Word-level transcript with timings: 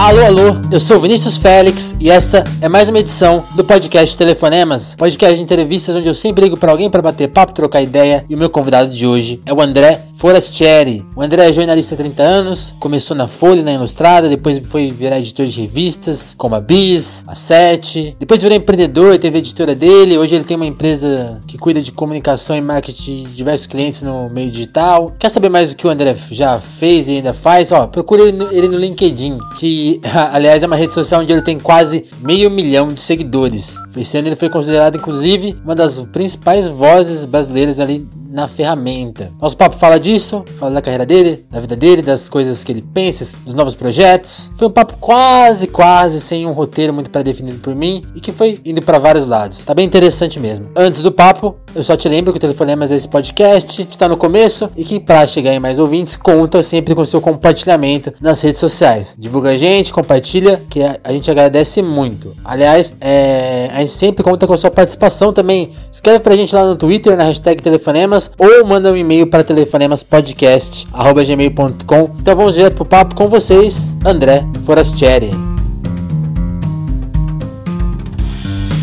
Alô, 0.00 0.24
alô, 0.24 0.56
eu 0.72 0.80
sou 0.80 0.98
Vinícius 0.98 1.36
Félix 1.36 1.94
e 2.00 2.10
essa 2.10 2.42
é 2.62 2.70
mais 2.70 2.88
uma 2.88 2.98
edição 2.98 3.44
do 3.54 3.62
podcast 3.62 4.16
Telefonemas, 4.16 4.94
podcast 4.94 5.36
de 5.36 5.42
entrevistas 5.42 5.94
onde 5.94 6.08
eu 6.08 6.14
sempre 6.14 6.44
ligo 6.44 6.56
para 6.56 6.72
alguém 6.72 6.88
para 6.88 7.02
bater 7.02 7.28
papo, 7.28 7.52
trocar 7.52 7.82
ideia 7.82 8.24
e 8.26 8.34
o 8.34 8.38
meu 8.38 8.48
convidado 8.48 8.90
de 8.90 9.06
hoje 9.06 9.42
é 9.44 9.52
o 9.52 9.60
André 9.60 10.06
Forastieri. 10.14 11.04
O 11.14 11.20
André 11.22 11.50
é 11.50 11.52
jornalista 11.52 11.94
há 11.94 11.98
30 11.98 12.22
anos, 12.22 12.74
começou 12.80 13.14
na 13.14 13.28
Folha, 13.28 13.62
na 13.62 13.74
Ilustrada, 13.74 14.26
depois 14.26 14.58
foi 14.66 14.90
virar 14.90 15.18
editor 15.18 15.44
de 15.44 15.60
revistas 15.60 16.34
como 16.36 16.54
a 16.54 16.60
Bis, 16.60 17.22
a 17.26 17.34
Sete, 17.34 18.16
depois 18.18 18.40
virou 18.40 18.56
empreendedor, 18.56 19.18
teve 19.18 19.36
a 19.36 19.40
editora 19.40 19.74
dele, 19.74 20.16
hoje 20.16 20.34
ele 20.34 20.44
tem 20.44 20.56
uma 20.56 20.66
empresa 20.66 21.42
que 21.46 21.58
cuida 21.58 21.82
de 21.82 21.92
comunicação 21.92 22.56
e 22.56 22.62
marketing 22.62 23.24
de 23.24 23.34
diversos 23.34 23.66
clientes 23.66 24.02
no 24.02 24.30
meio 24.30 24.50
digital. 24.50 25.14
Quer 25.18 25.28
saber 25.28 25.50
mais 25.50 25.72
o 25.72 25.76
que 25.76 25.86
o 25.86 25.90
André 25.90 26.16
já 26.30 26.58
fez 26.58 27.06
e 27.06 27.16
ainda 27.16 27.34
faz? 27.34 27.70
Ó, 27.70 27.86
procure 27.86 28.22
ele 28.22 28.32
no, 28.32 28.50
ele 28.50 28.68
no 28.68 28.78
LinkedIn, 28.78 29.38
que 29.58 29.90
aliás 30.32 30.62
é 30.62 30.66
uma 30.66 30.76
rede 30.76 30.94
social 30.94 31.20
onde 31.20 31.32
ele 31.32 31.42
tem 31.42 31.58
quase 31.58 32.04
meio 32.20 32.50
milhão 32.50 32.88
de 32.88 33.00
seguidores. 33.00 33.76
Esse 33.96 34.18
ano 34.18 34.28
ele 34.28 34.36
foi 34.36 34.48
considerado 34.48 34.96
inclusive 34.96 35.56
uma 35.64 35.74
das 35.74 36.02
principais 36.04 36.68
vozes 36.68 37.24
brasileiras 37.24 37.80
ali 37.80 38.08
na 38.30 38.46
ferramenta. 38.46 39.32
Nosso 39.40 39.56
papo 39.56 39.76
fala 39.76 39.98
disso, 39.98 40.44
fala 40.58 40.74
da 40.74 40.82
carreira 40.82 41.04
dele, 41.04 41.44
da 41.50 41.60
vida 41.60 41.76
dele, 41.76 42.02
das 42.02 42.28
coisas 42.28 42.62
que 42.62 42.70
ele 42.70 42.82
pensa, 42.82 43.26
dos 43.44 43.52
novos 43.52 43.74
projetos. 43.74 44.50
Foi 44.56 44.68
um 44.68 44.70
papo 44.70 44.94
quase, 45.00 45.66
quase 45.66 46.20
sem 46.20 46.46
um 46.46 46.52
roteiro 46.52 46.94
muito 46.94 47.10
pré-definido 47.10 47.58
por 47.58 47.74
mim 47.74 48.02
e 48.14 48.20
que 48.20 48.32
foi 48.32 48.60
indo 48.64 48.80
para 48.82 48.98
vários 48.98 49.26
lados. 49.26 49.64
Tá 49.64 49.74
bem 49.74 49.84
interessante 49.84 50.38
mesmo. 50.38 50.70
Antes 50.76 51.02
do 51.02 51.10
papo, 51.10 51.56
eu 51.74 51.82
só 51.82 51.96
te 51.96 52.08
lembro 52.08 52.32
que 52.32 52.38
o 52.38 52.40
Telefonemas 52.40 52.92
é 52.92 52.96
esse 52.96 53.08
podcast, 53.08 53.84
que 53.84 53.92
está 53.92 54.08
no 54.08 54.16
começo 54.16 54.70
e 54.76 54.84
que 54.84 55.00
para 55.00 55.26
chegar 55.26 55.52
em 55.52 55.60
mais 55.60 55.78
ouvintes, 55.78 56.16
conta 56.16 56.62
sempre 56.62 56.94
com 56.94 57.04
seu 57.04 57.20
compartilhamento 57.20 58.12
nas 58.20 58.40
redes 58.42 58.60
sociais. 58.60 59.16
Divulga 59.18 59.50
a 59.50 59.56
gente, 59.56 59.92
compartilha, 59.92 60.62
que 60.70 60.80
a 60.82 61.12
gente 61.12 61.30
agradece 61.30 61.82
muito. 61.82 62.36
Aliás, 62.44 62.94
é, 63.00 63.70
a 63.72 63.80
gente 63.80 63.92
sempre 63.92 64.22
conta 64.22 64.46
com 64.46 64.52
a 64.52 64.56
sua 64.56 64.70
participação 64.70 65.32
também. 65.32 65.70
Escreve 65.90 66.20
pra 66.20 66.36
gente 66.36 66.54
lá 66.54 66.64
no 66.64 66.76
Twitter, 66.76 67.16
na 67.16 67.24
hashtag 67.24 67.62
Telefonemas 67.62 68.19
ou 68.36 68.66
manda 68.66 68.92
um 68.92 68.96
e-mail 68.96 69.28
para 69.28 69.44
telefonemaspodcast.gmail.com. 69.44 72.10
Então 72.18 72.36
vamos 72.36 72.56
direto 72.56 72.74
pro 72.74 72.84
papo 72.84 73.14
com 73.14 73.28
vocês, 73.28 73.96
André 74.04 74.44
Forastieri. 74.64 75.30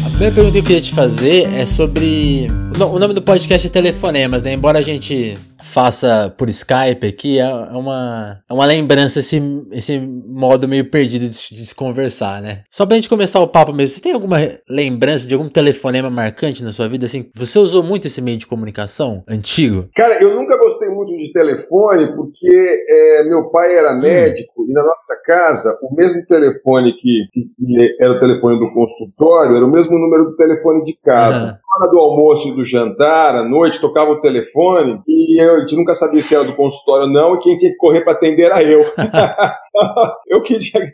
A 0.06 0.10
primeira 0.10 0.34
pergunta 0.34 0.54
que 0.54 0.60
eu 0.60 0.64
queria 0.64 0.82
te 0.82 0.94
fazer 0.94 1.54
é 1.54 1.66
sobre. 1.66 2.48
O 2.80 2.98
nome 2.98 3.14
do 3.14 3.22
podcast 3.22 3.68
é 3.68 3.70
Telefonemas, 3.70 4.42
né? 4.42 4.54
Embora 4.54 4.80
a 4.80 4.82
gente 4.82 5.38
faça 5.78 6.34
por 6.36 6.50
Skype 6.50 7.06
aqui 7.06 7.38
é 7.38 7.48
uma, 7.48 8.40
é 8.50 8.52
uma 8.52 8.66
lembrança 8.66 9.20
esse, 9.20 9.40
esse 9.72 10.00
modo 10.00 10.68
meio 10.68 10.90
perdido 10.90 11.30
de, 11.30 11.30
de, 11.30 11.66
se 11.68 11.76
conversar, 11.76 12.42
né? 12.42 12.64
Só 12.72 12.84
pra 12.84 12.96
gente 12.96 13.08
começar 13.08 13.40
o 13.42 13.48
papo 13.48 13.72
mesmo, 13.72 13.94
você 13.94 14.02
tem 14.02 14.14
alguma 14.14 14.38
lembrança 14.68 15.28
de 15.28 15.36
algum 15.36 15.48
telefonema 15.48 16.10
marcante 16.10 16.64
na 16.64 16.72
sua 16.72 16.90
vida? 16.90 17.06
Assim, 17.06 17.30
você 17.36 17.60
usou 17.60 17.84
muito 17.84 18.08
esse 18.08 18.24
meio 18.24 18.40
de 18.40 18.48
comunicação 18.48 19.24
antigo? 19.30 19.88
Cara, 19.96 20.20
eu 20.20 20.34
nunca 20.34 20.58
gostei 20.58 20.90
muito 20.90 21.16
de 21.16 21.32
telefone 21.32 22.12
porque 22.16 22.86
é, 22.90 23.24
meu 23.26 23.52
pai 23.52 23.78
era 23.78 23.94
hum. 23.94 24.00
médico 24.00 24.64
hum. 24.64 24.66
e 24.68 24.74
na 24.74 24.82
nossa 24.82 25.22
casa 25.24 25.78
o 25.84 25.94
mesmo 25.94 26.26
telefone 26.26 26.94
que, 26.94 27.28
que, 27.32 27.96
era 28.00 28.14
o 28.14 28.20
telefone 28.20 28.58
do 28.58 28.74
consultório 28.74 29.56
era 29.56 29.66
o 29.66 29.72
mesmo 29.72 29.96
número 29.96 30.26
do 30.26 30.36
telefone 30.36 30.84
de 30.84 30.98
casa. 31.00 31.46
Uhum. 31.46 31.52
Na 31.52 31.86
hora 31.86 31.92
do 31.92 32.00
almoço 32.00 32.50
e 32.50 32.56
do 32.56 32.66
jantar, 32.66 33.36
à 33.36 33.44
noite, 33.44 33.80
tocava 33.80 34.10
o 34.10 34.20
telefone 34.20 35.00
e 35.08 35.40
eu, 35.40 35.67
gente 35.68 35.78
nunca 35.78 35.94
sabia 35.94 36.22
se 36.22 36.34
era 36.34 36.44
do 36.44 36.56
consultório 36.56 37.06
ou 37.06 37.12
não, 37.12 37.36
e 37.36 37.40
quem 37.40 37.58
tinha 37.58 37.72
que 37.72 37.78
correr 37.78 38.02
para 38.02 38.14
atender 38.14 38.44
era 38.44 38.64
eu. 38.64 38.82
eu 40.28 40.42
que 40.42 40.54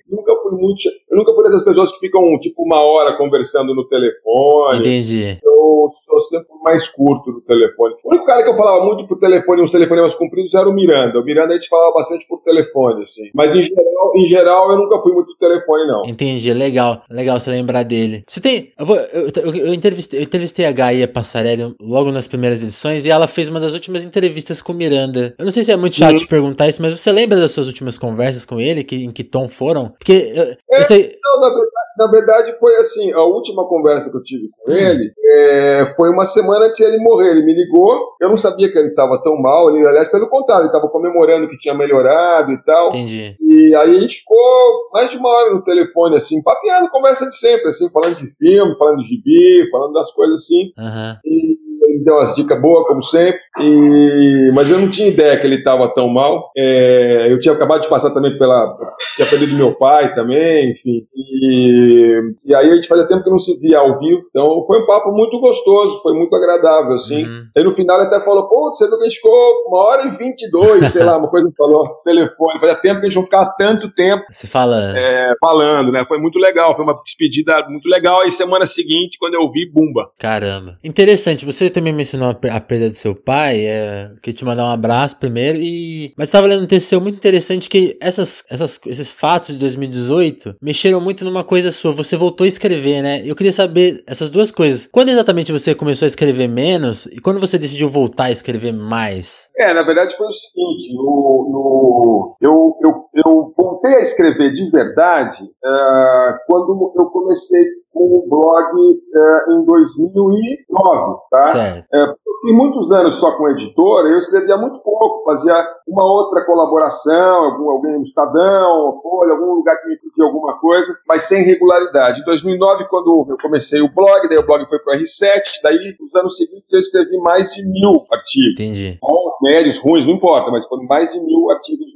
nunca 0.09 0.35
fui 0.53 0.61
muito. 0.61 0.81
Eu 1.09 1.17
nunca 1.17 1.33
fui 1.33 1.43
dessas 1.43 1.63
pessoas 1.63 1.91
que 1.91 1.99
ficam 1.99 2.21
tipo 2.39 2.63
uma 2.63 2.81
hora 2.81 3.17
conversando 3.17 3.73
no 3.73 3.87
telefone. 3.87 4.79
Entendi. 4.79 5.39
Eu 5.43 5.91
sou 6.05 6.19
sempre 6.19 6.47
mais 6.63 6.87
curto 6.87 7.31
no 7.31 7.41
telefone. 7.41 7.95
O 8.03 8.09
único 8.09 8.25
cara 8.25 8.43
que 8.43 8.49
eu 8.49 8.55
falava 8.55 8.85
muito 8.85 9.07
por 9.07 9.19
telefone, 9.19 9.61
uns 9.61 9.71
telefonemas 9.71 10.13
compridos, 10.13 10.53
era 10.53 10.67
o 10.67 10.73
Miranda. 10.73 11.19
O 11.19 11.23
Miranda 11.23 11.51
a 11.51 11.55
gente 11.55 11.69
falava 11.69 11.93
bastante 11.93 12.27
por 12.27 12.41
telefone, 12.41 13.03
assim. 13.03 13.29
Mas 13.33 13.55
em 13.55 13.63
geral, 13.63 14.11
em 14.15 14.27
geral 14.27 14.71
eu 14.71 14.77
nunca 14.77 14.99
fui 15.01 15.13
muito 15.13 15.27
do 15.27 15.37
telefone, 15.37 15.87
não. 15.87 16.05
Entendi, 16.05 16.53
legal. 16.53 17.03
Legal 17.09 17.39
você 17.39 17.51
lembrar 17.51 17.83
dele. 17.83 18.23
Você 18.27 18.41
tem. 18.41 18.71
Eu, 18.77 18.85
vou, 18.85 18.97
eu, 18.97 19.29
eu, 19.35 19.55
eu 19.67 19.73
entrevistei, 19.73 20.19
eu 20.19 20.23
entrevistei 20.23 20.65
a 20.65 20.71
Gaia 20.71 21.07
Passarelli 21.07 21.75
logo 21.81 22.11
nas 22.11 22.27
primeiras 22.27 22.61
edições 22.61 23.05
e 23.05 23.09
ela 23.09 23.27
fez 23.27 23.49
uma 23.49 23.59
das 23.59 23.73
últimas 23.73 24.03
entrevistas 24.03 24.61
com 24.61 24.71
o 24.71 24.75
Miranda. 24.75 25.35
Eu 25.37 25.45
não 25.45 25.51
sei 25.51 25.63
se 25.63 25.71
é 25.71 25.77
muito 25.77 25.95
chato 25.95 26.11
uhum. 26.11 26.17
te 26.17 26.27
perguntar 26.27 26.67
isso, 26.67 26.81
mas 26.81 26.99
você 26.99 27.11
lembra 27.11 27.39
das 27.39 27.51
suas 27.51 27.67
últimas 27.67 27.97
conversas 27.97 28.45
com 28.45 28.59
ele? 28.59 28.83
Que, 28.83 29.05
em 29.05 29.11
que 29.11 29.23
tom 29.23 29.47
foram? 29.47 29.89
Porque 29.97 30.33
eu, 30.43 30.77
é, 30.77 30.83
sei. 30.83 31.15
Não, 31.23 31.39
na 31.39 31.49
verdade, 31.49 31.83
na 31.97 32.07
verdade, 32.07 32.59
foi 32.59 32.75
assim: 32.77 33.11
a 33.11 33.21
última 33.21 33.67
conversa 33.67 34.09
que 34.09 34.17
eu 34.17 34.23
tive 34.23 34.49
com 34.63 34.71
hum. 34.71 34.75
ele 34.75 35.11
é, 35.25 35.85
foi 35.95 36.09
uma 36.09 36.25
semana 36.25 36.65
antes 36.65 36.77
de 36.77 36.83
ele 36.83 36.97
morrer. 36.97 37.31
Ele 37.31 37.43
me 37.43 37.53
ligou, 37.53 38.15
eu 38.21 38.29
não 38.29 38.37
sabia 38.37 38.71
que 38.71 38.77
ele 38.77 38.89
estava 38.89 39.21
tão 39.21 39.35
mal. 39.39 39.69
Ele, 39.69 39.87
aliás, 39.87 40.09
pelo 40.09 40.29
contrário, 40.29 40.63
ele 40.63 40.69
estava 40.69 40.89
comemorando 40.89 41.47
que 41.49 41.57
tinha 41.57 41.73
melhorado 41.73 42.51
e 42.51 42.63
tal. 42.63 42.87
Entendi. 42.87 43.35
E 43.39 43.75
aí 43.75 43.97
a 43.97 43.99
gente 43.99 44.19
ficou 44.19 44.89
mais 44.93 45.09
de 45.09 45.17
uma 45.17 45.29
hora 45.29 45.53
no 45.53 45.63
telefone, 45.63 46.15
assim, 46.15 46.41
papeando, 46.41 46.89
conversa 46.89 47.27
de 47.27 47.35
sempre, 47.35 47.67
assim, 47.67 47.89
falando 47.91 48.15
de 48.15 48.27
filme, 48.37 48.77
falando 48.77 48.97
de 48.97 49.07
gibi, 49.07 49.69
falando 49.69 49.93
das 49.93 50.11
coisas 50.11 50.41
assim. 50.41 50.71
Uhum. 50.77 51.17
E 51.25 51.62
ele 51.83 52.03
deu 52.03 52.15
umas 52.15 52.35
dicas 52.35 52.59
boas, 52.61 52.87
como 52.87 53.03
sempre, 53.03 53.39
e... 53.59 54.51
mas 54.53 54.69
eu 54.69 54.79
não 54.79 54.89
tinha 54.89 55.07
ideia 55.07 55.37
que 55.37 55.45
ele 55.45 55.57
estava 55.57 55.93
tão 55.93 56.07
mal. 56.07 56.51
É... 56.57 57.27
eu 57.31 57.39
tinha 57.39 57.53
acabado 57.53 57.81
de 57.81 57.89
passar 57.89 58.11
também 58.11 58.37
pela. 58.37 58.77
tinha 59.15 59.27
perdido 59.27 59.55
meu 59.55 59.73
pai 59.75 60.13
também, 60.13 60.71
enfim. 60.71 61.05
E... 61.43 62.21
e 62.45 62.55
aí 62.55 62.71
a 62.71 62.75
gente 62.75 62.87
fazia 62.87 63.07
tempo 63.07 63.23
que 63.23 63.29
não 63.29 63.37
se 63.37 63.59
via 63.59 63.79
ao 63.79 63.99
vivo, 63.99 64.21
então 64.29 64.63
foi 64.65 64.81
um 64.81 64.85
papo 64.85 65.11
muito 65.11 65.39
gostoso, 65.39 66.01
foi 66.01 66.13
muito 66.13 66.35
agradável, 66.35 66.93
assim. 66.93 67.25
Uhum. 67.25 67.43
Aí 67.55 67.63
no 67.63 67.75
final 67.75 67.97
ele 67.97 68.07
até 68.07 68.19
falou: 68.19 68.47
pô, 68.47 68.69
você 68.69 68.87
gente 69.03 69.15
ficou 69.15 69.67
uma 69.67 69.77
hora 69.79 70.07
e 70.07 70.11
vinte 70.11 70.43
e 70.43 70.51
dois, 70.51 70.87
sei 70.89 71.03
lá, 71.03 71.17
uma 71.17 71.29
coisa 71.29 71.49
que 71.49 71.55
falou, 71.55 71.87
telefone. 72.03 72.59
Fazia 72.59 72.75
tempo 72.75 72.99
que 72.99 73.07
a 73.07 73.09
gente 73.09 73.15
não 73.15 73.23
ficava 73.23 73.53
tanto 73.57 73.93
tempo. 73.93 74.23
Se 74.31 74.47
fala. 74.47 74.97
É, 74.97 75.33
falando, 75.39 75.91
né? 75.91 76.05
Foi 76.07 76.17
muito 76.17 76.39
legal, 76.39 76.75
foi 76.75 76.83
uma 76.83 76.99
despedida 77.03 77.65
muito 77.67 77.87
legal. 77.87 78.21
Aí 78.21 78.31
semana 78.31 78.65
seguinte, 78.65 79.17
quando 79.19 79.35
eu 79.35 79.51
vi, 79.51 79.69
bumba. 79.69 80.09
Caramba. 80.17 80.77
Interessante, 80.83 81.45
você 81.45 81.69
também 81.69 81.93
mencionou 81.93 82.29
a 82.29 82.61
perda 82.61 82.89
do 82.89 82.95
seu 82.95 83.15
pai, 83.15 83.65
é, 83.65 84.11
queria 84.21 84.37
te 84.37 84.45
mandar 84.45 84.65
um 84.65 84.71
abraço 84.71 85.19
primeiro 85.19 85.59
e... 85.61 86.13
Mas 86.17 86.27
estava 86.27 86.47
lendo 86.47 86.63
um 86.63 86.67
texto 86.67 86.87
seu 86.87 87.01
muito 87.01 87.17
interessante 87.17 87.69
que 87.69 87.97
essas, 88.01 88.43
essas, 88.49 88.79
esses 88.87 89.11
fatos 89.11 89.49
de 89.49 89.57
2018 89.57 90.55
mexeram 90.61 91.01
muito 91.01 91.23
numa 91.33 91.43
coisa 91.43 91.71
sua, 91.71 91.91
você 91.91 92.15
voltou 92.15 92.45
a 92.45 92.47
escrever, 92.47 93.01
né? 93.01 93.23
Eu 93.25 93.35
queria 93.35 93.51
saber 93.51 94.03
essas 94.05 94.29
duas 94.29 94.51
coisas. 94.51 94.87
Quando 94.87 95.09
exatamente 95.09 95.51
você 95.51 95.73
começou 95.73 96.05
a 96.05 96.07
escrever 96.07 96.47
menos 96.47 97.07
e 97.07 97.19
quando 97.19 97.39
você 97.39 97.57
decidiu 97.57 97.89
voltar 97.89 98.25
a 98.25 98.31
escrever 98.31 98.71
mais? 98.71 99.49
É, 99.57 99.73
na 99.73 99.81
verdade 99.81 100.15
foi 100.15 100.27
o 100.27 100.31
seguinte, 100.31 100.93
no, 100.93 101.49
no 101.51 102.37
eu, 102.39 102.77
eu, 102.83 103.05
eu 103.25 103.53
voltei 103.57 103.95
a 103.95 104.01
escrever 104.01 104.51
de 104.51 104.69
verdade 104.69 105.43
uh, 105.43 106.37
quando 106.45 106.93
eu 106.95 107.05
comecei 107.07 107.65
o 107.93 108.27
blog 108.27 109.01
é, 109.15 109.53
em 109.53 109.65
2009, 109.65 111.19
tá? 111.29 111.43
Certo. 111.43 111.87
É, 111.93 112.07
fiquei 112.07 112.53
muitos 112.53 112.91
anos 112.91 113.15
só 113.15 113.37
com 113.37 113.49
editora, 113.49 114.09
eu 114.09 114.17
escrevia 114.17 114.57
muito 114.57 114.79
pouco, 114.79 115.23
fazia 115.25 115.55
uma 115.87 116.03
outra 116.03 116.45
colaboração, 116.45 117.45
algum, 117.45 117.69
alguém 117.69 117.93
no 117.93 118.01
Estadão, 118.01 118.99
Folha, 119.01 119.33
algum 119.33 119.53
lugar 119.53 119.77
que 119.77 119.87
me 119.87 119.97
pedia 119.97 120.25
alguma 120.25 120.59
coisa, 120.59 120.93
mas 121.07 121.23
sem 121.23 121.43
regularidade. 121.43 122.21
Em 122.21 122.25
2009, 122.25 122.85
quando 122.89 123.27
eu 123.29 123.37
comecei 123.41 123.81
o 123.81 123.93
blog, 123.93 124.27
daí 124.27 124.37
o 124.37 124.45
blog 124.45 124.67
foi 124.67 124.79
para 124.79 124.97
o 124.97 124.99
R7, 124.99 125.41
daí 125.63 125.95
nos 125.99 126.15
anos 126.15 126.37
seguintes 126.37 126.71
eu 126.73 126.79
escrevi 126.79 127.17
mais 127.17 127.53
de 127.53 127.63
mil 127.67 128.05
artigos. 128.11 128.53
Entendi. 128.53 128.97
Bons, 129.01 129.33
médios, 129.41 129.77
ruins, 129.77 130.05
não 130.05 130.13
importa, 130.13 130.51
mas 130.51 130.65
foram 130.65 130.83
mais 130.83 131.13
de 131.13 131.19
mil 131.21 131.51
artigos 131.51 131.93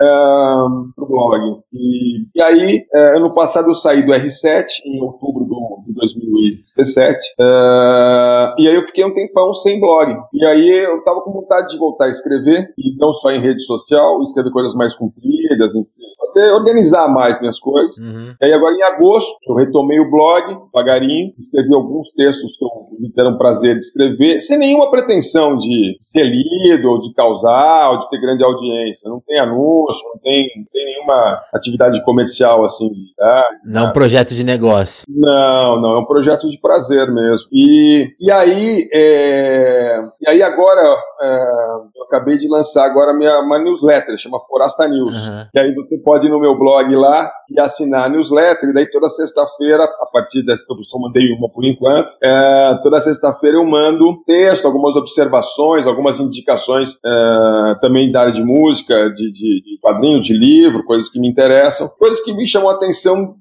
no 0.00 0.06
total 0.06 0.66
uh, 0.66 0.92
pro 0.94 1.06
blog. 1.06 1.60
E, 1.72 2.26
e 2.34 2.42
aí, 2.42 2.86
uh, 2.94 3.16
ano 3.16 3.34
passado 3.34 3.68
eu 3.68 3.74
saí 3.74 4.04
do 4.04 4.12
R7, 4.12 4.66
em 4.86 5.00
outubro 5.00 5.44
do, 5.44 5.84
de 5.86 5.94
2017, 5.94 7.18
uh, 7.38 8.54
e 8.58 8.68
aí 8.68 8.74
eu 8.74 8.86
fiquei 8.86 9.04
um 9.04 9.14
tempão 9.14 9.54
sem 9.54 9.80
blog. 9.80 10.16
E 10.32 10.44
aí 10.44 10.68
eu 10.68 11.02
tava 11.04 11.20
com 11.22 11.32
vontade 11.32 11.72
de 11.72 11.78
voltar 11.78 12.06
a 12.06 12.10
escrever, 12.10 12.72
e 12.78 12.96
não 12.98 13.12
só 13.12 13.30
em 13.30 13.40
rede 13.40 13.62
social, 13.62 14.22
escrever 14.22 14.50
coisas 14.50 14.74
mais 14.74 14.94
compridas, 14.94 15.74
enfim 15.74 15.99
organizar 16.52 17.08
mais 17.08 17.40
minhas 17.40 17.58
coisas. 17.58 17.98
Uhum. 17.98 18.34
E 18.40 18.44
aí 18.44 18.52
agora 18.52 18.74
em 18.74 18.82
agosto 18.82 19.36
eu 19.46 19.54
retomei 19.54 20.00
o 20.00 20.10
blog, 20.10 20.58
devagarinho, 20.72 21.32
escrevi 21.38 21.74
alguns 21.74 22.12
textos 22.12 22.56
que 22.56 22.64
eu 22.64 22.70
me 22.98 23.12
deram 23.12 23.38
prazer 23.38 23.78
de 23.78 23.84
escrever, 23.84 24.40
sem 24.40 24.58
nenhuma 24.58 24.90
pretensão 24.90 25.56
de 25.56 25.96
ser 26.00 26.24
lido, 26.24 26.88
ou 26.88 27.00
de 27.00 27.12
causar, 27.14 27.90
ou 27.90 27.98
de 28.00 28.10
ter 28.10 28.20
grande 28.20 28.44
audiência. 28.44 29.08
Não 29.08 29.20
tem 29.26 29.38
anúncio, 29.38 30.02
não 30.12 30.20
tem, 30.22 30.48
não 30.56 30.64
tem 30.72 30.84
nenhuma 30.84 31.40
atividade 31.52 32.02
comercial 32.04 32.64
assim. 32.64 32.90
Tá? 33.16 33.46
Não 33.64 33.86
é 33.86 33.88
um 33.88 33.92
projeto 33.92 34.34
de 34.34 34.44
negócio. 34.44 35.04
Não, 35.08 35.80
não, 35.80 35.96
é 35.96 35.98
um 35.98 36.04
projeto 36.04 36.48
de 36.48 36.60
prazer 36.60 37.10
mesmo. 37.10 37.48
E, 37.52 38.08
e 38.20 38.30
aí, 38.30 38.88
é, 38.92 40.02
e 40.20 40.30
aí 40.30 40.42
agora, 40.42 40.80
é, 41.22 41.44
acabei 42.04 42.36
de 42.36 42.48
lançar 42.48 42.84
agora 42.84 43.12
minha 43.12 43.38
uma 43.40 43.58
newsletter, 43.58 44.18
chama 44.18 44.40
Forasta 44.40 44.86
News. 44.88 45.16
Uhum. 45.16 45.46
E 45.54 45.58
aí 45.58 45.74
você 45.74 45.98
pode 45.98 46.26
ir 46.26 46.30
no 46.30 46.40
meu 46.40 46.58
blog 46.58 46.94
lá 46.94 47.30
e 47.50 47.60
assinar 47.60 48.06
a 48.06 48.08
newsletter, 48.08 48.70
e 48.70 48.72
daí 48.72 48.90
toda 48.90 49.08
sexta-feira, 49.08 49.84
a 49.84 50.06
partir 50.12 50.44
dessa 50.44 50.64
eu 50.68 50.84
só 50.84 50.98
mandei 50.98 51.32
uma 51.32 51.48
por 51.48 51.64
enquanto, 51.64 52.12
é, 52.22 52.78
toda 52.82 53.00
sexta-feira 53.00 53.56
eu 53.56 53.64
mando 53.64 54.22
texto, 54.24 54.66
algumas 54.66 54.94
observações, 54.96 55.86
algumas 55.86 56.18
indicações 56.20 56.98
é, 57.04 57.74
também 57.80 58.10
da 58.10 58.22
área 58.22 58.32
de 58.32 58.42
música, 58.42 59.10
de, 59.10 59.30
de, 59.30 59.62
de 59.62 59.78
quadrinho, 59.82 60.20
de 60.20 60.32
livro, 60.32 60.84
coisas 60.84 61.08
que 61.08 61.18
me 61.18 61.28
interessam, 61.28 61.88
coisas 61.98 62.20
que 62.20 62.32
me 62.32 62.46
chamam 62.46 62.70
a 62.70 62.74
atenção 62.74 63.36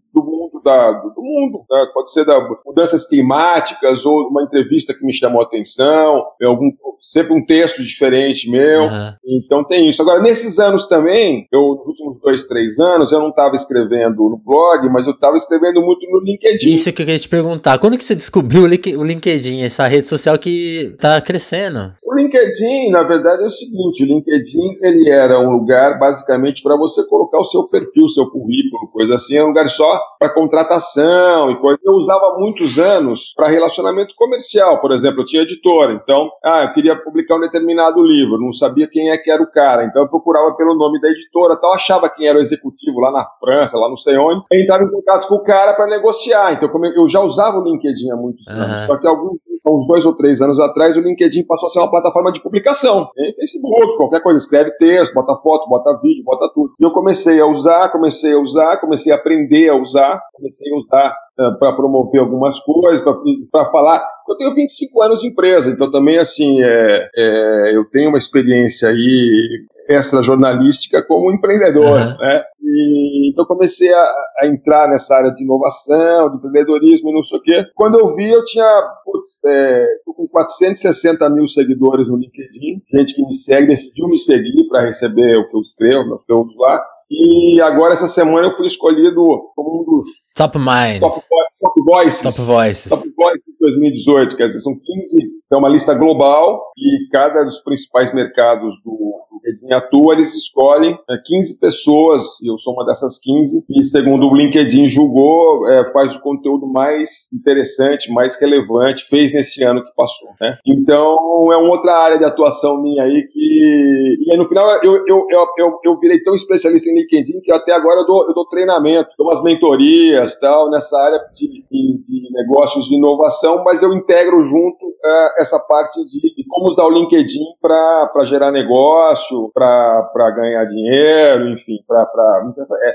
da, 0.70 0.92
do 0.92 1.22
mundo 1.22 1.66
né? 1.70 1.86
pode 1.94 2.12
ser 2.12 2.26
da 2.26 2.40
mudanças 2.66 3.08
climáticas 3.08 4.06
ou 4.06 4.28
uma 4.28 4.44
entrevista 4.44 4.94
que 4.94 5.06
me 5.06 5.14
chamou 5.14 5.42
a 5.42 5.46
atenção, 5.46 6.26
algum, 6.44 6.70
sempre 7.02 7.34
um 7.34 7.46
texto 7.46 7.82
diferente 7.82 8.50
meu. 8.50 8.84
Uhum. 8.84 9.14
Então 9.26 9.64
tem 9.64 9.90
isso. 9.90 10.02
Agora, 10.02 10.22
nesses 10.22 10.60
anos 10.60 10.86
também, 10.86 11.48
eu, 11.52 11.76
nos 11.76 11.88
últimos 11.88 12.22
dois, 12.22 12.44
três 12.44 12.80
anos, 12.80 13.12
eu 13.12 13.20
não 13.20 13.30
estava 13.30 13.56
escrevendo 13.56 14.30
no 14.30 14.38
blog, 14.38 14.88
mas 14.90 15.08
eu 15.08 15.14
estava 15.14 15.38
escrevendo 15.38 15.82
muito 15.82 16.06
no 16.10 16.20
LinkedIn. 16.20 16.74
Isso 16.74 16.92
que 16.94 17.02
eu 17.02 17.06
queria 17.06 17.20
te 17.20 17.30
perguntar. 17.30 17.80
Quando 17.80 17.98
que 17.98 18.04
você 18.04 18.16
descobriu 18.16 18.64
o 18.64 19.04
LinkedIn, 19.04 19.62
essa 19.62 19.88
rede 19.88 20.08
social 20.08 20.38
que 20.38 20.92
está 20.94 21.20
crescendo? 21.22 21.94
O 22.10 22.16
LinkedIn, 22.16 22.90
na 22.90 23.04
verdade, 23.04 23.44
é 23.44 23.46
o 23.46 23.52
seguinte: 23.52 24.04
o 24.04 24.08
LinkedIn 24.08 24.80
ele 24.82 25.08
era 25.12 25.40
um 25.40 25.52
lugar 25.52 26.00
basicamente 26.00 26.64
para 26.64 26.76
você 26.76 27.08
colocar 27.08 27.38
o 27.38 27.46
seu 27.46 27.68
perfil, 27.68 28.08
seu 28.08 28.28
currículo, 28.28 28.90
coisa 28.92 29.14
assim. 29.14 29.36
É 29.36 29.44
um 29.44 29.50
lugar 29.50 29.70
só 29.70 30.02
para 30.18 30.34
contratação 30.34 31.52
e 31.52 31.60
coisa. 31.62 31.80
Eu 31.86 31.94
usava 31.94 32.40
muitos 32.40 32.80
anos 32.80 33.32
para 33.36 33.48
relacionamento 33.48 34.16
comercial, 34.16 34.82
por 34.82 34.92
exemplo. 34.92 35.22
Eu 35.22 35.26
tinha 35.26 35.44
editora, 35.44 35.94
então, 35.94 36.32
ah, 36.44 36.64
eu 36.64 36.74
queria 36.74 36.96
publicar 36.96 37.36
um 37.36 37.42
determinado 37.42 38.02
livro, 38.02 38.42
não 38.42 38.54
sabia 38.54 38.88
quem 38.88 39.12
é 39.12 39.18
que 39.18 39.30
era 39.30 39.44
o 39.44 39.52
cara, 39.52 39.86
então 39.86 40.02
eu 40.02 40.10
procurava 40.10 40.56
pelo 40.56 40.74
nome 40.74 41.00
da 41.00 41.10
editora, 41.10 41.58
tal, 41.58 41.74
achava 41.74 42.10
quem 42.10 42.26
era 42.26 42.40
o 42.40 42.42
executivo 42.42 43.00
lá 43.00 43.12
na 43.12 43.26
França, 43.40 43.78
lá 43.78 43.88
não 43.88 43.98
sei 43.98 44.18
onde, 44.18 44.44
entrava 44.52 44.84
em 44.84 44.90
contato 44.90 45.28
com 45.28 45.36
o 45.36 45.44
cara 45.44 45.76
para 45.76 45.86
negociar. 45.86 46.54
Então, 46.54 46.72
eu 46.96 47.08
já 47.08 47.22
usava 47.22 47.60
o 47.60 47.64
LinkedIn 47.64 48.10
há 48.10 48.16
muitos 48.16 48.48
anos, 48.48 48.88
só 48.88 48.98
que 48.98 49.06
alguns 49.06 49.38
uns 49.70 49.88
dois 49.88 50.06
ou 50.06 50.16
três 50.16 50.42
anos 50.42 50.60
atrás, 50.60 50.98
o 50.98 51.02
LinkedIn 51.02 51.44
passou 51.44 51.68
a 51.68 51.70
ser 51.70 51.80
uma 51.80 51.90
plataforma 51.90 52.32
de 52.32 52.42
publicação. 52.42 53.10
Tem 53.16 53.34
Facebook, 53.34 53.98
qualquer 53.98 54.22
coisa, 54.22 54.38
escreve 54.38 54.72
texto, 54.78 55.14
bota 55.14 55.36
foto, 55.38 55.70
bota 55.70 56.00
vídeo, 56.02 56.24
bota 56.24 56.52
tudo. 56.54 56.74
E 56.80 56.84
eu 56.84 56.92
comecei 56.92 57.40
a 57.40 57.46
usar, 57.46 57.90
comecei 57.90 58.34
a 58.34 58.40
usar, 58.40 58.78
comecei 58.78 59.12
a 59.12 59.16
aprender 59.16 59.70
a 59.70 59.76
usar, 59.76 60.22
comecei 60.34 60.72
a 60.72 60.78
usar 60.78 61.16
uh, 61.40 61.44
eh, 61.44 61.58
para 61.60 61.74
promover 61.74 62.22
algumas 62.22 62.60
coisas, 62.60 63.04
para 63.52 63.72
falar. 63.72 64.04
Eu 64.28 64.38
tenho 64.38 64.54
25 64.54 65.02
anos 65.02 65.22
de 65.22 65.28
empresa, 65.28 65.70
então 65.72 65.92
também, 65.92 66.18
assim, 66.18 66.62
é, 66.62 67.10
é, 67.16 67.76
eu 67.76 67.84
tenho 67.90 68.10
uma 68.10 68.18
experiência 68.18 68.90
aí 68.90 69.66
extra 69.90 70.22
jornalística 70.22 71.04
como 71.04 71.32
empreendedor, 71.34 72.00
uhum. 72.00 72.18
né? 72.20 72.44
E 72.72 73.32
então 73.32 73.46
comecei 73.46 73.92
a, 73.94 74.04
a, 74.42 74.48
entrar 74.48 74.88
nessa 74.88 75.16
área 75.16 75.32
de 75.32 75.44
inovação, 75.44 76.30
de 76.30 76.38
empreendedorismo 76.38 77.10
e 77.10 77.14
não 77.14 77.24
sei 77.24 77.38
o 77.40 77.42
quê. 77.42 77.66
Quando 77.76 78.00
eu 78.00 78.16
vi, 78.16 78.30
eu 78.30 78.44
tinha, 78.46 78.82
putz, 79.04 79.40
é, 79.46 79.86
com 80.06 80.28
460 80.28 81.30
mil 81.30 81.48
seguidores 81.48 82.08
no 82.08 82.18
LinkedIn, 82.18 82.82
gente 82.94 83.16
que 83.16 83.26
me 83.26 83.34
segue, 83.34 83.68
decidiu 83.68 84.08
me 84.08 84.18
seguir 84.18 84.68
para 84.68 84.82
receber 84.82 85.38
o 85.38 85.50
que 85.50 85.56
eu 85.56 85.62
escrevo, 85.62 86.08
meus 86.08 86.22
conteúdos 86.22 86.56
lá. 86.58 86.82
E 87.10 87.60
agora, 87.62 87.94
essa 87.94 88.08
semana, 88.08 88.48
eu 88.48 88.56
fui 88.56 88.68
escolhido 88.68 89.24
como 89.56 89.82
um 89.82 89.86
dos 89.86 90.06
Top 90.36 90.58
Minds. 90.58 91.00
Top, 91.00 91.20
top 91.60 91.82
Voices. 91.84 92.22
Top 92.22 92.42
Voices. 92.42 92.90
Top 92.90 93.04
Voices 93.18 93.49
2018. 93.60 94.36
Quer 94.36 94.48
dizer, 94.48 94.60
são 94.60 94.74
15, 94.74 95.32
é 95.52 95.56
uma 95.56 95.70
lista 95.70 95.94
global 95.94 96.72
e 96.78 97.10
cada 97.12 97.44
dos 97.44 97.60
principais 97.60 98.14
mercados 98.14 98.76
do, 98.84 99.20
LinkedIn 99.50 99.74
atua, 99.74 100.14
eles 100.14 100.34
escolhem 100.36 100.98
é, 101.10 101.18
15 101.24 101.60
pessoas, 101.60 102.24
e 102.42 102.52
eu 102.52 102.58
sou 102.58 102.74
uma 102.74 102.86
dessas 102.86 103.20
15, 103.20 103.66
e 103.70 103.84
segundo 103.84 104.28
o 104.28 104.36
LinkedIn 104.36 104.88
julgou, 104.88 105.68
é, 105.70 105.92
faz 105.92 106.16
o 106.16 106.22
conteúdo 106.22 106.68
mais 106.68 107.30
interessante, 107.34 108.12
mais 108.12 108.40
relevante, 108.40 109.06
fez 109.06 109.34
nesse 109.34 109.64
ano 109.64 109.84
que 109.84 109.94
passou. 109.96 110.30
Né? 110.40 110.58
Então, 110.66 111.18
é 111.52 111.58
uma 111.58 111.70
outra 111.70 111.94
área 111.94 112.18
de 112.18 112.26
atuação 112.26 112.82
minha 112.82 113.04
aí 113.04 113.28
que. 113.28 114.18
E 114.20 114.32
aí, 114.32 114.38
no 114.38 114.48
final, 114.48 114.70
eu, 114.84 114.96
eu, 115.08 115.26
eu, 115.30 115.46
eu, 115.58 115.80
eu 115.84 116.00
virei 116.00 116.22
tão 116.22 116.36
especialista 116.36 116.90
em 116.90 116.96
LinkedIn 116.96 117.42
que 117.42 117.52
até 117.52 117.74
agora 117.74 118.02
eu 118.02 118.06
dou, 118.06 118.28
eu 118.28 118.34
dou 118.34 118.48
treinamento, 118.48 119.10
dou 119.18 119.28
umas 119.28 119.42
mentorias 119.42 120.40
tal, 120.40 120.70
nessa 120.70 120.98
área 121.00 121.20
de, 121.34 121.48
de, 121.48 122.04
de 122.04 122.32
negócios 122.32 122.86
de 122.86 122.96
inovação, 122.96 123.49
mas 123.64 123.82
eu 123.82 123.94
integro 123.94 124.44
junto 124.46 124.86
uh, 124.86 125.30
essa 125.38 125.60
parte 125.60 126.00
de, 126.08 126.36
de, 126.36 126.46
como 126.48 126.70
usar 126.70 126.84
o 126.84 126.92
LinkedIn 126.92 127.44
para 127.62 128.26
gerar 128.26 128.52
negócio, 128.52 129.52
para 129.54 130.32
ganhar 130.36 130.66
dinheiro, 130.66 131.50
enfim, 131.50 131.78
pra, 131.88 132.06
pra, 132.06 132.52
é, 132.86 132.94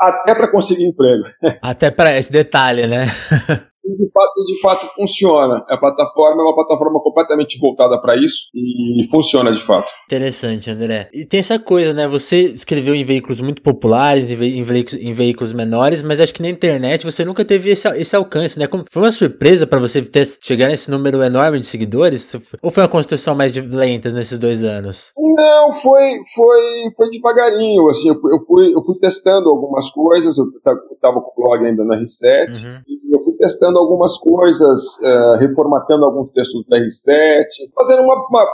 até 0.00 0.34
para 0.34 0.48
conseguir 0.48 0.84
emprego. 0.84 1.24
Até 1.62 1.90
para 1.90 2.16
esse 2.16 2.32
detalhe, 2.32 2.86
né? 2.86 3.06
de 3.94 4.10
fato, 4.12 4.44
de 4.44 4.60
fato 4.60 4.94
funciona. 4.94 5.64
A 5.68 5.76
plataforma 5.76 6.42
é 6.42 6.44
uma 6.44 6.54
plataforma 6.54 7.00
completamente 7.00 7.58
voltada 7.58 8.00
para 8.00 8.16
isso 8.16 8.48
e 8.54 9.06
funciona 9.10 9.52
de 9.52 9.60
fato. 9.60 9.90
Interessante, 10.06 10.70
André. 10.70 11.08
E 11.12 11.24
tem 11.24 11.40
essa 11.40 11.58
coisa, 11.58 11.92
né? 11.92 12.08
Você 12.08 12.40
escreveu 12.46 12.94
em 12.94 13.04
veículos 13.04 13.40
muito 13.40 13.62
populares, 13.62 14.30
em, 14.30 14.62
veículos, 14.62 14.94
em 14.94 15.12
veículos 15.12 15.52
menores, 15.52 16.02
mas 16.02 16.20
acho 16.20 16.34
que 16.34 16.42
na 16.42 16.48
internet 16.48 17.04
você 17.04 17.24
nunca 17.24 17.44
teve 17.44 17.70
esse, 17.70 17.88
esse 17.96 18.16
alcance, 18.16 18.58
né? 18.58 18.66
Como, 18.66 18.84
foi 18.90 19.02
uma 19.02 19.12
surpresa 19.12 19.66
para 19.66 19.78
você 19.78 20.02
ter, 20.02 20.26
chegar 20.40 20.68
nesse 20.68 20.90
número 20.90 21.22
enorme 21.22 21.60
de 21.60 21.66
seguidores? 21.66 22.34
Ou 22.62 22.70
foi 22.70 22.82
uma 22.82 22.88
construção 22.88 23.34
mais 23.34 23.52
de 23.52 23.60
lentas 23.60 24.14
nesses 24.14 24.38
dois 24.38 24.64
anos? 24.64 25.12
Não, 25.16 25.72
foi, 25.74 26.18
foi, 26.34 26.90
foi 26.96 27.10
devagarinho. 27.10 27.88
Assim, 27.88 28.08
eu, 28.08 28.20
fui, 28.20 28.32
eu, 28.32 28.44
fui, 28.46 28.74
eu 28.74 28.84
fui 28.84 28.98
testando 28.98 29.50
algumas 29.50 29.90
coisas. 29.90 30.38
Eu 30.38 30.46
estava 30.46 31.20
com 31.20 31.30
o 31.30 31.44
blog 31.44 31.64
ainda 31.64 31.84
na 31.84 31.96
R7 31.96 32.64
uhum. 32.64 32.80
e 32.86 33.05
testando 33.36 33.78
algumas 33.78 34.16
coisas, 34.18 34.98
uh, 34.98 35.38
reformatando 35.38 36.04
alguns 36.04 36.30
textos 36.30 36.64
do 36.64 36.76
R7, 36.76 37.46
fazendo 37.74 38.02
uma, 38.02 38.14
uma 38.28 38.46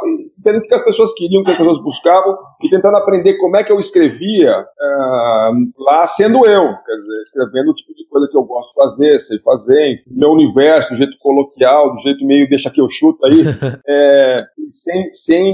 vendo 0.44 0.58
o 0.58 0.62
que 0.62 0.74
as 0.74 0.82
pessoas 0.82 1.12
queriam, 1.14 1.42
o 1.42 1.44
que 1.44 1.50
as 1.50 1.56
pessoas 1.56 1.82
buscavam 1.82 2.36
e 2.62 2.68
tentando 2.68 2.96
aprender 2.96 3.38
como 3.38 3.56
é 3.56 3.64
que 3.64 3.72
eu 3.72 3.78
escrevia 3.78 4.60
uh, 4.60 5.84
lá 5.84 6.06
sendo 6.06 6.46
eu, 6.46 6.62
quer 6.62 6.96
dizer, 6.96 7.22
escrevendo 7.22 7.70
o 7.70 7.74
tipo 7.74 7.94
de 7.94 8.06
coisa 8.08 8.28
que 8.30 8.36
eu 8.36 8.44
gosto 8.44 8.68
de 8.68 8.74
fazer, 8.74 9.18
sei 9.20 9.38
fazer, 9.38 9.92
enfim, 9.92 10.10
meu 10.10 10.30
universo, 10.30 10.90
do 10.90 10.96
jeito 10.96 11.16
coloquial, 11.18 11.94
do 11.94 12.00
jeito 12.00 12.24
meio 12.24 12.48
deixa 12.48 12.70
que 12.70 12.80
eu 12.80 12.88
chuto 12.88 13.24
aí, 13.24 13.42
é, 13.88 14.44
sem, 14.70 15.12
sem 15.12 15.52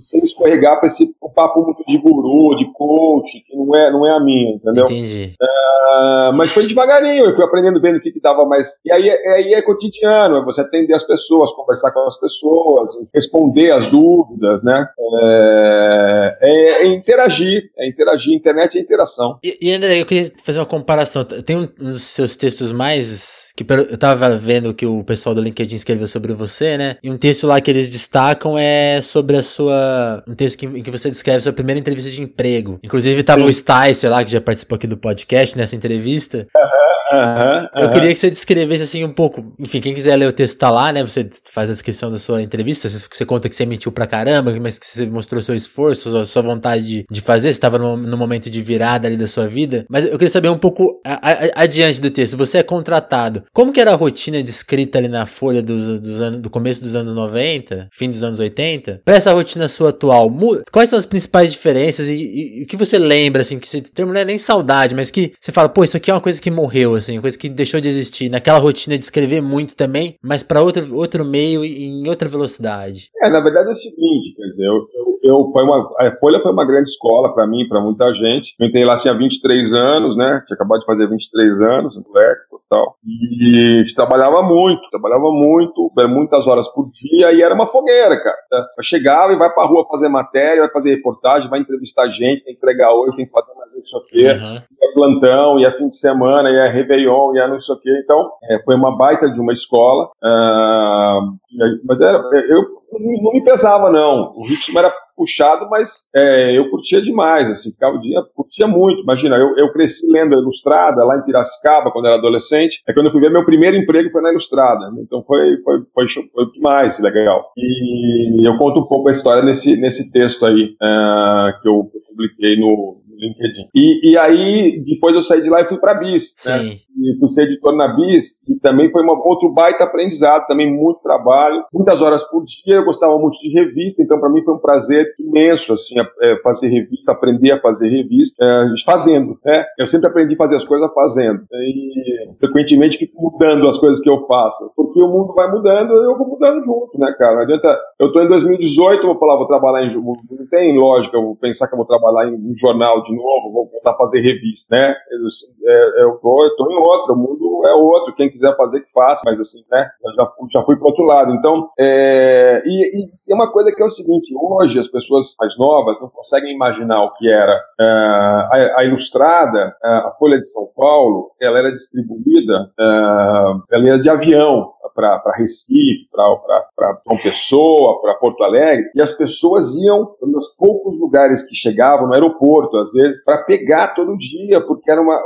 sem 0.00 0.22
escorregar 0.22 0.78
para 0.78 0.86
esse 0.86 1.14
papo 1.34 1.62
muito 1.64 1.84
de 1.86 1.98
guru, 1.98 2.54
de 2.56 2.70
coach, 2.72 3.40
que 3.46 3.56
não 3.56 3.74
é, 3.74 3.90
não 3.90 4.06
é 4.06 4.10
a 4.10 4.20
minha, 4.20 4.54
entendeu? 4.54 4.84
Entendi. 4.84 5.34
Uh, 5.40 6.32
mas 6.34 6.52
foi 6.52 6.66
devagarinho, 6.66 7.26
eu 7.26 7.34
fui 7.34 7.44
aprendendo 7.44 7.80
vendo 7.80 7.96
o 7.96 8.00
que, 8.00 8.12
que 8.12 8.20
dava 8.20 8.44
mais. 8.44 8.80
E 8.84 8.92
aí, 8.92 9.08
é, 9.08 9.28
aí 9.34 9.54
é 9.54 9.62
cotidiano, 9.62 10.36
é 10.36 10.44
você 10.44 10.60
atender 10.60 10.94
as 10.94 11.04
pessoas, 11.04 11.52
conversar 11.52 11.90
com 11.92 12.00
as 12.00 12.18
pessoas, 12.18 12.90
responder 13.14 13.72
as 13.72 13.86
dúvidas, 13.86 14.62
né? 14.62 14.86
É, 15.20 16.38
é, 16.42 16.82
é 16.82 16.86
interagir, 16.86 17.70
é 17.78 17.88
interagir. 17.88 18.34
Internet 18.34 18.78
é 18.78 18.80
interação. 18.80 19.38
E, 19.42 19.56
e 19.60 19.72
André, 19.72 20.00
eu 20.00 20.06
queria 20.06 20.30
fazer 20.44 20.58
uma 20.58 20.66
comparação. 20.66 21.24
Tem 21.24 21.56
um 21.56 21.66
dos 21.66 22.02
seus 22.02 22.36
textos 22.36 22.72
mais 22.72 23.46
que 23.56 23.64
eu 23.72 23.96
tava 23.96 24.36
vendo 24.36 24.74
que 24.74 24.84
o 24.84 25.02
pessoal 25.02 25.34
do 25.34 25.40
LinkedIn 25.40 25.76
escreveu 25.76 26.06
sobre 26.06 26.34
você, 26.34 26.76
né? 26.76 26.98
E 27.02 27.10
um 27.10 27.16
texto 27.16 27.46
lá 27.46 27.58
que 27.58 27.70
eles 27.70 27.88
destacam 27.96 28.58
é 28.58 29.00
sobre 29.00 29.36
a 29.36 29.42
sua. 29.42 30.22
Um 30.28 30.34
texto 30.34 30.58
que, 30.58 30.66
em 30.66 30.82
que 30.82 30.90
você 30.90 31.10
descreve 31.10 31.38
a 31.38 31.40
sua 31.40 31.52
primeira 31.52 31.78
entrevista 31.78 32.10
de 32.10 32.20
emprego. 32.20 32.78
Inclusive 32.82 33.22
tava 33.22 33.40
Sim. 33.40 33.46
o 33.46 33.52
Sticer 33.52 34.10
lá, 34.10 34.22
que 34.22 34.30
já 34.30 34.40
participou 34.40 34.76
aqui 34.76 34.86
do 34.86 34.96
podcast 34.96 35.56
nessa 35.56 35.74
entrevista. 35.74 36.46
Uhum. 36.56 36.75
Uhum, 37.16 37.82
Eu 37.82 37.90
queria 37.90 38.12
que 38.12 38.18
você 38.18 38.30
descrevesse 38.30 38.82
assim 38.84 39.04
um 39.04 39.12
pouco. 39.12 39.52
Enfim, 39.58 39.80
quem 39.80 39.94
quiser 39.94 40.16
ler 40.16 40.28
o 40.28 40.32
texto 40.32 40.58
tá 40.58 40.70
lá, 40.70 40.92
né? 40.92 41.02
Você 41.02 41.28
faz 41.44 41.70
a 41.70 41.72
descrição 41.72 42.10
da 42.10 42.18
sua 42.18 42.42
entrevista, 42.42 42.88
você 42.88 43.24
conta 43.24 43.48
que 43.48 43.56
você 43.56 43.66
mentiu 43.66 43.90
pra 43.92 44.06
caramba, 44.06 44.54
mas 44.60 44.78
que 44.78 44.86
você 44.86 45.06
mostrou 45.06 45.40
seu 45.42 45.54
esforço, 45.54 46.24
sua 46.24 46.42
vontade 46.42 47.06
de, 47.10 47.20
fazer, 47.20 47.48
você 47.48 47.50
estava 47.50 47.78
no, 47.78 47.96
no, 47.96 48.16
momento 48.16 48.48
de 48.50 48.62
virada 48.62 49.08
ali 49.08 49.16
da 49.16 49.26
sua 49.26 49.48
vida. 49.48 49.84
Mas 49.88 50.04
eu 50.04 50.12
queria 50.12 50.30
saber 50.30 50.48
um 50.48 50.58
pouco 50.58 51.00
a, 51.04 51.14
a, 51.14 51.62
adiante 51.62 52.00
do 52.00 52.10
texto. 52.10 52.36
Você 52.36 52.58
é 52.58 52.62
contratado. 52.62 53.44
Como 53.52 53.72
que 53.72 53.80
era 53.80 53.92
a 53.92 53.96
rotina 53.96 54.42
de 54.42 54.50
escrita 54.50 54.98
ali 54.98 55.08
na 55.08 55.26
Folha 55.26 55.62
dos, 55.62 56.00
dos 56.00 56.20
anos, 56.20 56.40
do 56.40 56.50
começo 56.50 56.82
dos 56.82 56.94
anos 56.94 57.14
90, 57.14 57.88
fim 57.92 58.08
dos 58.08 58.22
anos 58.22 58.38
80? 58.38 59.02
Pra 59.04 59.16
essa 59.16 59.32
rotina 59.32 59.68
sua 59.68 59.90
atual, 59.90 60.30
quais 60.70 60.90
são 60.90 60.98
as 60.98 61.06
principais 61.06 61.52
diferenças 61.52 62.08
e, 62.08 62.62
o 62.62 62.66
que 62.66 62.76
você 62.76 62.98
lembra, 62.98 63.42
assim, 63.42 63.58
que 63.58 63.68
você 63.68 63.80
termo 63.80 64.12
não 64.12 64.20
é 64.20 64.24
nem 64.24 64.38
saudade, 64.38 64.94
mas 64.94 65.10
que 65.10 65.32
você 65.40 65.52
fala, 65.52 65.68
pô, 65.68 65.84
isso 65.84 65.96
aqui 65.96 66.10
é 66.10 66.14
uma 66.14 66.20
coisa 66.20 66.40
que 66.40 66.50
morreu, 66.50 66.94
assim, 66.94 67.05
coisa 67.20 67.38
que 67.38 67.48
deixou 67.48 67.80
de 67.80 67.88
existir, 67.88 68.28
naquela 68.28 68.58
rotina 68.58 68.96
de 68.96 69.04
escrever 69.04 69.40
muito 69.40 69.74
também, 69.74 70.16
mas 70.22 70.42
para 70.42 70.62
outro, 70.62 70.94
outro 70.96 71.24
meio 71.24 71.64
e 71.64 71.84
em 71.84 72.08
outra 72.08 72.28
velocidade. 72.28 73.10
É, 73.22 73.28
na 73.28 73.40
verdade 73.40 73.68
é 73.68 73.72
o 73.72 73.74
seguinte, 73.74 74.34
quer 74.36 74.46
dizer, 74.48 74.66
eu, 74.66 74.74
eu 74.94 75.16
eu, 75.26 75.50
foi 75.52 75.64
uma, 75.64 75.92
a 75.98 76.16
Folha 76.18 76.40
foi 76.40 76.52
uma 76.52 76.64
grande 76.64 76.88
escola 76.88 77.34
para 77.34 77.46
mim, 77.46 77.66
para 77.68 77.80
muita 77.80 78.14
gente. 78.14 78.54
Eu 78.58 78.68
entrei 78.68 78.84
lá, 78.84 78.96
tinha 78.96 79.12
23 79.12 79.72
anos, 79.72 80.16
né? 80.16 80.42
Tinha 80.46 80.54
acabado 80.54 80.80
de 80.80 80.86
fazer 80.86 81.08
23 81.08 81.60
anos, 81.60 81.96
moleque, 81.96 82.42
tal. 82.70 82.96
E 83.04 83.76
a 83.76 83.80
gente 83.80 83.94
trabalhava 83.94 84.42
muito, 84.42 84.88
trabalhava 84.90 85.30
muito, 85.32 85.90
muitas 86.08 86.46
horas 86.46 86.68
por 86.68 86.90
dia, 86.90 87.32
e 87.32 87.42
era 87.42 87.54
uma 87.54 87.66
fogueira, 87.66 88.20
cara. 88.22 88.36
Eu 88.78 88.84
chegava 88.84 89.32
e 89.32 89.36
vai 89.36 89.52
pra 89.52 89.64
rua 89.64 89.86
fazer 89.90 90.08
matéria, 90.08 90.62
vai 90.62 90.72
fazer 90.72 90.90
reportagem, 90.90 91.50
vai 91.50 91.60
entrevistar 91.60 92.08
gente, 92.08 92.44
tem 92.44 92.54
que 92.54 92.58
entregar 92.58 92.92
hoje, 92.92 93.16
tem 93.16 93.26
que 93.26 93.32
fazer 93.32 93.52
mais 93.54 93.72
isso 93.78 93.96
aqui. 93.98 94.26
Uhum. 94.26 94.54
Ia 94.54 94.94
plantão, 94.94 95.58
ia 95.58 95.76
fim 95.76 95.88
de 95.88 95.96
semana, 95.96 96.50
ia 96.50 96.70
Réveillon, 96.70 97.34
ia 97.34 97.48
não 97.48 97.60
sei 97.60 97.74
o 97.74 97.80
quê. 97.80 97.90
Então, 98.02 98.30
é, 98.50 98.62
foi 98.62 98.74
uma 98.74 98.96
baita 98.96 99.30
de 99.30 99.40
uma 99.40 99.52
escola. 99.52 100.06
Uh, 100.22 101.36
mas 101.84 102.00
era, 102.00 102.18
eu 102.50 102.64
não 102.98 103.32
me 103.32 103.44
pesava, 103.44 103.90
não. 103.90 104.32
O 104.36 104.46
ritmo 104.46 104.78
era 104.78 104.92
puxado, 105.16 105.68
mas 105.70 106.08
é, 106.14 106.56
eu 106.56 106.68
curtia 106.68 107.00
demais, 107.00 107.50
assim, 107.50 107.72
ficava 107.72 107.96
o 107.96 108.00
dia, 108.00 108.22
curtia 108.34 108.66
muito. 108.66 109.00
Imagina, 109.00 109.36
eu, 109.36 109.56
eu 109.56 109.72
cresci 109.72 110.06
lendo 110.10 110.36
a 110.36 110.38
Ilustrada 110.38 111.02
lá 111.04 111.16
em 111.16 111.24
Piracicaba, 111.24 111.90
quando 111.90 112.06
era 112.06 112.16
adolescente. 112.16 112.82
É 112.86 112.92
quando 112.92 113.06
eu 113.06 113.12
fui 113.12 113.20
ver 113.20 113.30
meu 113.30 113.44
primeiro 113.44 113.76
emprego 113.76 114.10
foi 114.10 114.20
na 114.20 114.30
Ilustrada. 114.30 114.90
Né? 114.90 115.02
Então 115.02 115.22
foi, 115.22 115.56
foi, 115.62 115.80
foi, 115.94 116.06
foi 116.34 116.52
demais, 116.52 116.98
legal. 117.00 117.50
E 117.56 118.46
eu 118.46 118.56
conto 118.58 118.80
um 118.80 118.86
pouco 118.86 119.08
a 119.08 119.12
história 119.12 119.42
nesse, 119.42 119.80
nesse 119.80 120.12
texto 120.12 120.44
aí 120.44 120.76
é, 120.82 121.52
que 121.62 121.68
eu 121.68 121.90
publiquei 122.08 122.58
no, 122.60 123.00
LinkedIn. 123.16 123.68
E, 123.74 124.10
e 124.10 124.18
aí, 124.18 124.82
depois 124.84 125.14
eu 125.14 125.22
saí 125.22 125.42
de 125.42 125.50
lá 125.50 125.60
e 125.60 125.66
fui 125.66 125.78
para 125.78 125.92
a 125.92 125.98
BIS. 125.98 126.36
Né? 126.46 126.58
Sim. 126.58 126.68
Né? 126.68 126.78
E 127.06 127.18
fui 127.18 127.28
ser 127.28 127.44
editor 127.44 127.74
na 127.76 127.88
BIS, 127.88 128.40
e 128.48 128.56
também 128.56 128.90
foi 128.90 129.02
uma, 129.02 129.12
outro 129.12 129.50
baita 129.50 129.84
aprendizado, 129.84 130.46
também 130.46 130.72
muito 130.72 131.00
trabalho, 131.00 131.64
muitas 131.72 132.02
horas 132.02 132.24
por 132.24 132.44
dia. 132.44 132.76
Eu 132.76 132.84
gostava 132.84 133.18
muito 133.18 133.38
de 133.38 133.48
revista, 133.50 134.02
então 134.02 134.18
para 134.18 134.28
mim 134.28 134.42
foi 134.42 134.54
um 134.54 134.58
prazer 134.58 135.06
imenso, 135.18 135.72
assim, 135.72 135.94
é, 136.20 136.36
fazer 136.42 136.68
revista, 136.68 137.12
aprender 137.12 137.52
a 137.52 137.60
fazer 137.60 137.88
revista, 137.88 138.44
é, 138.44 138.66
fazendo, 138.84 139.38
né? 139.44 139.64
Eu 139.78 139.86
sempre 139.86 140.08
aprendi 140.08 140.34
a 140.34 140.38
fazer 140.38 140.56
as 140.56 140.64
coisas 140.64 140.92
fazendo. 140.92 141.42
E 141.52 142.34
frequentemente 142.40 142.98
fico 142.98 143.20
mudando 143.20 143.68
as 143.68 143.78
coisas 143.78 144.00
que 144.00 144.10
eu 144.10 144.18
faço, 144.20 144.68
porque 144.76 145.00
o 145.00 145.08
mundo 145.08 145.34
vai 145.34 145.50
mudando, 145.50 145.92
eu 145.92 146.16
vou 146.16 146.28
mudando 146.28 146.62
junto, 146.62 146.98
né, 146.98 147.14
cara? 147.18 147.36
Não 147.36 147.42
adianta. 147.42 147.78
Eu 147.98 148.12
tô 148.12 148.20
em 148.22 148.28
2018, 148.28 149.02
eu 149.02 149.06
vou 149.06 149.18
falar, 149.18 149.36
vou 149.36 149.46
trabalhar 149.46 149.86
em. 149.86 149.94
Não 149.94 150.46
tem 150.50 150.76
lógica, 150.78 151.16
eu 151.16 151.22
vou 151.22 151.36
pensar 151.36 151.68
que 151.68 151.74
eu 151.74 151.78
vou 151.78 151.86
trabalhar 151.86 152.28
em 152.28 152.34
um 152.34 152.54
jornal 152.56 153.02
de 153.02 153.14
novo, 153.14 153.52
vou 153.52 153.70
voltar 153.70 153.92
a 153.92 153.96
fazer 153.96 154.20
revista, 154.20 154.76
né? 154.76 154.94
Eu, 155.10 155.70
é, 155.70 156.02
eu, 156.04 156.12
tô, 156.16 156.44
eu 156.44 156.56
tô 156.56 156.70
em 156.70 156.76
outro, 156.76 156.95
o 157.12 157.16
mundo 157.16 157.62
é 157.66 157.74
outro, 157.74 158.14
quem 158.14 158.30
quiser 158.30 158.56
fazer 158.56 158.80
que 158.80 158.92
faça, 158.92 159.22
mas 159.24 159.38
assim, 159.40 159.62
né? 159.70 159.88
Eu 160.04 160.12
já, 160.14 160.32
já 160.50 160.62
fui 160.64 160.76
para 160.76 160.88
outro 160.88 161.04
lado. 161.04 161.32
Então, 161.32 161.68
é, 161.78 162.62
e, 162.64 163.06
e, 163.28 163.34
uma 163.34 163.50
coisa 163.50 163.72
que 163.74 163.82
é 163.82 163.86
o 163.86 163.90
seguinte: 163.90 164.34
hoje 164.36 164.78
as 164.78 164.88
pessoas 164.88 165.34
mais 165.38 165.56
novas 165.58 166.00
não 166.00 166.08
conseguem 166.08 166.54
imaginar 166.54 167.02
o 167.04 167.12
que 167.14 167.30
era 167.30 167.60
é, 167.80 167.84
a, 167.84 168.74
a, 168.78 168.84
Ilustrada, 168.84 169.74
a 169.82 170.10
Folha 170.18 170.38
de 170.38 170.46
São 170.46 170.66
Paulo, 170.76 171.32
ela 171.40 171.58
era 171.58 171.72
distribuída, 171.72 172.70
é, 172.78 173.76
ela 173.76 173.88
era 173.88 173.98
de 173.98 174.10
avião 174.10 174.72
para 174.96 175.36
Recife, 175.36 176.08
para 176.10 177.00
João 177.06 177.18
Pessoa, 177.22 178.00
para 178.00 178.14
Porto 178.14 178.42
Alegre, 178.42 178.90
e 178.94 179.02
as 179.02 179.12
pessoas 179.12 179.76
iam 179.76 180.16
nos 180.22 180.48
poucos 180.56 180.98
lugares 180.98 181.42
que 181.42 181.54
chegavam 181.54 182.06
no 182.06 182.14
aeroporto, 182.14 182.78
às 182.78 182.90
vezes, 182.92 183.22
para 183.22 183.44
pegar 183.44 183.94
todo 183.94 184.16
dia, 184.16 184.60
porque 184.66 184.90
era 184.90 185.00
uma, 185.00 185.22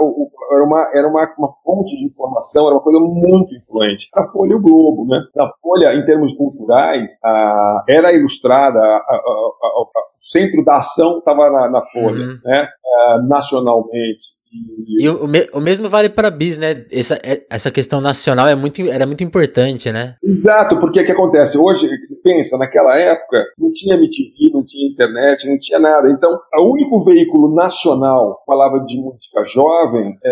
era 0.53 0.65
uma, 0.65 0.91
era 0.93 1.09
uma, 1.09 1.35
uma 1.39 1.49
fonte 1.64 1.97
de 1.97 2.05
informação, 2.05 2.67
era 2.67 2.75
uma 2.75 2.83
coisa 2.83 3.00
muito 3.00 3.55
influente. 3.55 4.09
A 4.14 4.25
Folha 4.25 4.52
e 4.52 4.55
o 4.55 4.61
Globo, 4.61 5.07
né? 5.07 5.21
A 5.38 5.49
Folha, 5.61 5.95
em 5.95 6.05
termos 6.05 6.33
culturais, 6.35 7.19
a, 7.25 7.85
era 7.88 8.12
ilustrada, 8.12 8.79
a, 8.79 8.83
a, 8.83 9.83
o 9.83 9.90
centro 10.19 10.64
da 10.64 10.76
ação 10.76 11.19
estava 11.19 11.50
na, 11.50 11.71
na, 11.71 11.83
Folha, 11.83 12.26
uhum. 12.26 12.38
né? 12.45 12.69
nacionalmente. 13.26 14.40
E 14.99 15.09
o, 15.09 15.26
o 15.55 15.61
mesmo 15.61 15.88
vale 15.88 16.09
para 16.09 16.26
a 16.26 16.31
bis, 16.31 16.59
né? 16.59 16.85
Essa, 16.90 17.21
é, 17.23 17.47
essa 17.49 17.71
questão 17.71 18.00
nacional 18.00 18.49
é 18.49 18.55
muito, 18.57 18.83
era 18.83 19.07
muito 19.07 19.23
importante, 19.23 19.93
né? 19.93 20.17
Exato, 20.23 20.79
porque 20.81 21.00
o 21.00 21.07
que 21.07 21.12
acontece? 21.12 21.57
Hoje, 21.57 21.88
pensa, 22.25 22.59
naquela 22.59 22.99
época, 22.99 23.45
não 23.57 23.73
tinha 23.73 23.95
MTV, 23.95 24.50
não 24.52 24.60
tinha 24.71 24.91
internet, 24.91 25.49
não 25.49 25.59
tinha 25.59 25.79
nada. 25.79 26.11
Então, 26.11 26.39
o 26.57 26.73
único 26.73 27.05
veículo 27.05 27.55
nacional 27.55 28.37
que 28.37 28.45
falava 28.47 28.81
de 28.81 29.00
música 29.00 29.45
jovem 29.45 30.17
é, 30.25 30.31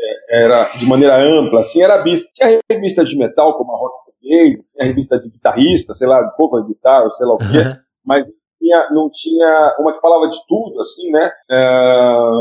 é, 0.00 0.44
era 0.44 0.70
de 0.76 0.86
maneira 0.86 1.16
ampla, 1.16 1.60
assim, 1.60 1.80
era 1.80 1.94
a 1.94 2.02
bis. 2.02 2.24
Tinha 2.32 2.60
revista 2.70 3.04
de 3.04 3.16
metal, 3.16 3.56
como 3.56 3.72
a 3.72 3.78
Rock 3.78 4.06
tinha 4.20 4.58
revista 4.80 5.18
de 5.18 5.30
guitarrista, 5.30 5.94
sei 5.94 6.08
lá, 6.08 6.20
um 6.20 6.36
pouco 6.36 6.60
de 6.62 6.68
guitarra, 6.68 7.08
sei 7.10 7.26
lá 7.26 7.34
o 7.34 7.38
quê, 7.38 7.78
mas 8.04 8.26
tinha, 8.58 8.88
não 8.90 9.08
tinha 9.10 9.76
uma 9.78 9.94
que 9.94 10.00
falava 10.00 10.28
de 10.28 10.38
tudo, 10.48 10.80
assim, 10.80 11.10
né? 11.10 11.30
É, 11.50 11.58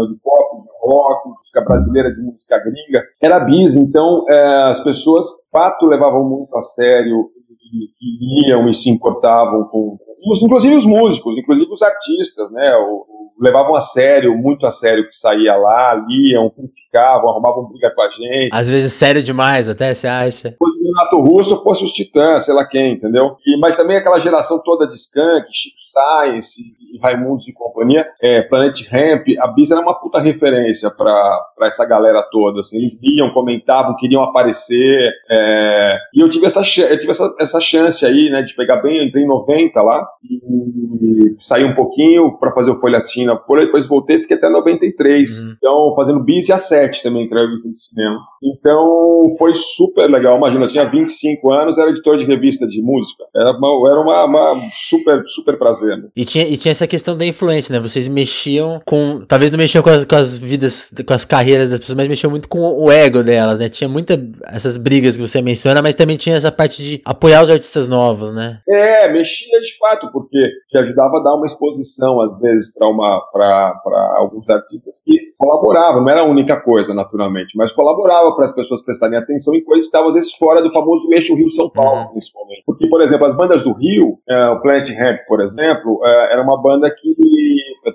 de 0.09 0.15
pop, 0.21 0.63
de 0.63 0.69
rock, 0.81 1.29
música 1.29 1.61
brasileira, 1.61 2.13
de 2.13 2.21
música 2.21 2.57
gringa. 2.59 3.03
Era 3.21 3.39
bis, 3.39 3.75
então 3.75 4.25
é, 4.29 4.63
as 4.63 4.79
pessoas, 4.83 5.25
fato, 5.51 5.85
levavam 5.85 6.27
muito 6.27 6.55
a 6.57 6.61
sério 6.61 7.29
e, 7.71 8.45
e 8.45 8.49
iam 8.49 8.69
e 8.69 8.73
se 8.73 8.89
importavam 8.89 9.65
com, 9.65 9.97
inclusive 10.41 10.75
os 10.75 10.85
músicos, 10.85 11.37
inclusive 11.37 11.71
os 11.71 11.81
artistas, 11.81 12.51
né? 12.51 12.75
O, 12.75 13.05
levavam 13.39 13.75
a 13.75 13.81
sério, 13.81 14.35
muito 14.37 14.65
a 14.65 14.71
sério 14.71 15.03
o 15.03 15.07
que 15.07 15.15
saía 15.15 15.55
lá, 15.55 15.93
liam, 16.07 16.49
criticavam, 16.49 17.29
arrumavam 17.29 17.67
briga 17.67 17.93
com 17.93 18.01
a 18.01 18.09
gente. 18.09 18.49
Às 18.51 18.69
vezes 18.69 18.93
sério 18.93 19.21
demais, 19.21 19.67
até 19.67 19.93
você 19.93 20.07
acha. 20.07 20.49
Se 20.51 20.57
o 20.59 20.74
Renato 20.95 21.19
Russo 21.19 21.61
fosse 21.61 21.83
os 21.83 21.91
Titãs, 21.91 22.45
sei 22.45 22.53
lá 22.53 22.65
quem, 22.65 22.93
entendeu? 22.93 23.35
E, 23.45 23.59
mas 23.59 23.75
também 23.75 23.97
aquela 23.97 24.19
geração 24.19 24.61
toda 24.63 24.87
de 24.87 24.95
Skank, 24.95 25.47
Chico 25.51 25.77
Science 25.77 26.61
Raimundos 27.01 27.47
e 27.47 27.53
companhia, 27.53 28.07
é, 28.21 28.41
Planet 28.41 28.81
Ramp, 28.89 29.27
a 29.39 29.47
Bis 29.47 29.71
era 29.71 29.81
uma 29.81 29.93
puta 29.99 30.19
referência 30.19 30.89
para 30.89 31.45
essa 31.61 31.85
galera 31.85 32.21
toda, 32.31 32.61
assim, 32.61 32.77
eles 32.77 32.97
liam, 33.01 33.31
comentavam, 33.31 33.95
queriam 33.97 34.23
aparecer, 34.23 35.11
é, 35.29 35.97
e 36.13 36.21
eu 36.21 36.29
tive 36.29 36.45
essa, 36.45 36.61
eu 36.61 36.97
tive 36.97 37.11
essa, 37.11 37.35
essa 37.39 37.59
chance 37.59 38.05
aí, 38.05 38.29
né, 38.29 38.41
de 38.41 38.55
pegar 38.55 38.77
bem, 38.77 38.97
eu 38.97 39.03
entrei 39.03 39.23
em 39.23 39.27
90 39.27 39.81
lá, 39.81 40.07
e 40.23 41.35
saí 41.39 41.63
um 41.63 41.75
pouquinho 41.75 42.37
para 42.37 42.53
fazer 42.53 42.71
o 42.71 42.75
folhetim 42.75 43.25
na 43.25 43.37
Folha, 43.37 43.65
depois 43.65 43.87
voltei 43.87 44.19
fiquei 44.19 44.37
até 44.37 44.49
93. 44.49 45.41
Uhum. 45.41 45.55
Então, 45.57 45.93
fazendo 45.95 46.23
bis 46.23 46.49
e 46.49 46.53
a 46.53 46.57
7 46.57 47.03
também, 47.03 47.27
que 47.27 47.33
era 47.33 47.45
revista 47.45 47.69
de 47.69 47.77
cinema. 47.77 48.19
Então, 48.43 49.27
foi 49.37 49.53
super 49.55 50.09
legal. 50.09 50.37
Imagina, 50.37 50.65
eu 50.65 50.69
tinha 50.69 50.84
25 50.85 51.51
anos, 51.51 51.77
era 51.77 51.89
editor 51.89 52.17
de 52.17 52.25
revista 52.25 52.67
de 52.67 52.81
música. 52.81 53.23
Era 53.35 53.51
uma, 53.51 53.89
era 53.89 53.99
uma, 53.99 54.25
uma 54.25 54.61
super, 54.73 55.23
super 55.27 55.57
prazer. 55.57 55.97
Né? 55.97 56.09
E, 56.15 56.25
tinha, 56.25 56.47
e 56.47 56.57
tinha 56.57 56.71
essa 56.71 56.87
questão 56.87 57.17
da 57.17 57.25
influência, 57.25 57.73
né? 57.73 57.79
Vocês 57.79 58.07
mexiam 58.07 58.81
com. 58.85 59.23
Talvez 59.27 59.51
não 59.51 59.57
mexiam 59.57 59.83
com 59.83 59.89
as, 59.89 60.05
com 60.05 60.15
as 60.15 60.37
vidas, 60.37 60.91
com 61.05 61.13
as 61.13 61.25
carreiras 61.25 61.69
das 61.69 61.79
pessoas, 61.79 61.97
mas 61.97 62.07
mexiam 62.07 62.29
muito 62.29 62.47
com 62.47 62.59
o 62.59 62.91
ego 62.91 63.23
delas, 63.23 63.59
né? 63.59 63.69
Tinha 63.69 63.89
muita 63.89 64.19
essas 64.47 64.77
brigas 64.77 65.15
que 65.15 65.27
você 65.27 65.41
menciona, 65.41 65.81
mas 65.81 65.95
também 65.95 66.17
tinha 66.17 66.35
essa 66.35 66.51
parte 66.51 66.83
de 66.83 67.01
apoiar 67.05 67.43
os 67.43 67.49
artistas 67.49 67.87
novos, 67.87 68.33
né? 68.33 68.59
É, 68.67 69.11
mexia 69.11 69.59
de 69.59 69.77
fato, 69.77 70.11
porque 70.11 70.37
te 70.67 70.77
ajudava 70.77 71.17
a 71.17 71.23
dar 71.23 71.35
uma 71.35 71.45
exposição, 71.45 72.21
às 72.21 72.39
vezes, 72.39 72.73
para 72.73 72.87
uma 72.87 73.21
para 73.31 74.15
alguns 74.17 74.49
artistas 74.49 75.01
que 75.05 75.33
colaboravam, 75.37 76.03
não 76.03 76.11
era 76.11 76.21
a 76.21 76.25
única 76.25 76.59
coisa, 76.59 76.93
naturalmente, 76.93 77.57
mas 77.57 77.71
colaborava 77.71 78.35
para 78.35 78.45
as 78.45 78.53
pessoas 78.53 78.83
prestarem 78.83 79.17
atenção 79.17 79.53
em 79.55 79.63
coisas 79.63 79.85
que 79.85 79.89
estavam, 79.89 80.09
às 80.09 80.15
vezes, 80.15 80.33
fora 80.33 80.61
do 80.61 80.71
famoso 80.75 81.11
eixo 81.13 81.35
Rio-São 81.35 81.69
Paulo, 81.69 82.01
uhum. 82.01 82.07
principalmente. 82.09 82.63
Porque, 82.65 82.87
por 82.87 83.01
exemplo, 83.01 83.27
as 83.27 83.35
bandas 83.35 83.63
do 83.63 83.73
Rio, 83.73 84.19
é, 84.27 84.49
o 84.49 84.61
Planet 84.61 84.89
Ramp, 84.89 85.19
por 85.27 85.41
exemplo, 85.41 86.01
é, 86.05 86.33
era 86.33 86.43
uma 86.43 86.61
banda 86.61 86.93
que 86.93 87.15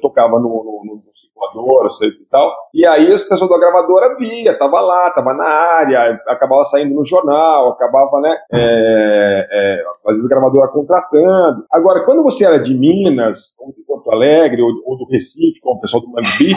tocava 0.01 0.39
no, 0.39 0.49
no, 0.49 1.03
no 1.05 1.13
circulador, 1.13 1.91
sei 1.91 2.09
e 2.09 2.27
tal, 2.31 2.53
e 2.73 2.87
aí 2.87 3.13
as 3.13 3.25
pessoas 3.25 3.51
da 3.51 3.59
gravadora 3.59 4.17
via, 4.17 4.57
tava 4.57 4.81
lá, 4.81 5.11
tava 5.11 5.35
na 5.35 5.45
área, 5.45 6.21
acabava 6.29 6.63
saindo 6.65 6.95
no 6.95 7.05
jornal, 7.05 7.71
acabava, 7.71 8.21
né, 8.21 8.37
é, 8.53 9.49
é, 9.51 9.83
às 10.07 10.13
vezes 10.17 10.27
a 10.27 10.29
gravadora 10.29 10.69
contratando. 10.69 11.65
Agora, 11.71 12.05
quando 12.05 12.23
você 12.23 12.47
era 12.47 12.59
de 12.59 12.75
Minas, 12.75 13.55
ou 13.59 13.73
de 13.73 13.83
Porto 13.83 14.11
Alegre, 14.11 14.63
ou, 14.63 14.71
ou 14.87 14.97
do 14.97 15.07
Recife, 15.11 15.61
como 15.61 15.77
o 15.77 15.81
pessoal 15.81 16.03
do 16.03 16.09
Mangue 16.09 16.57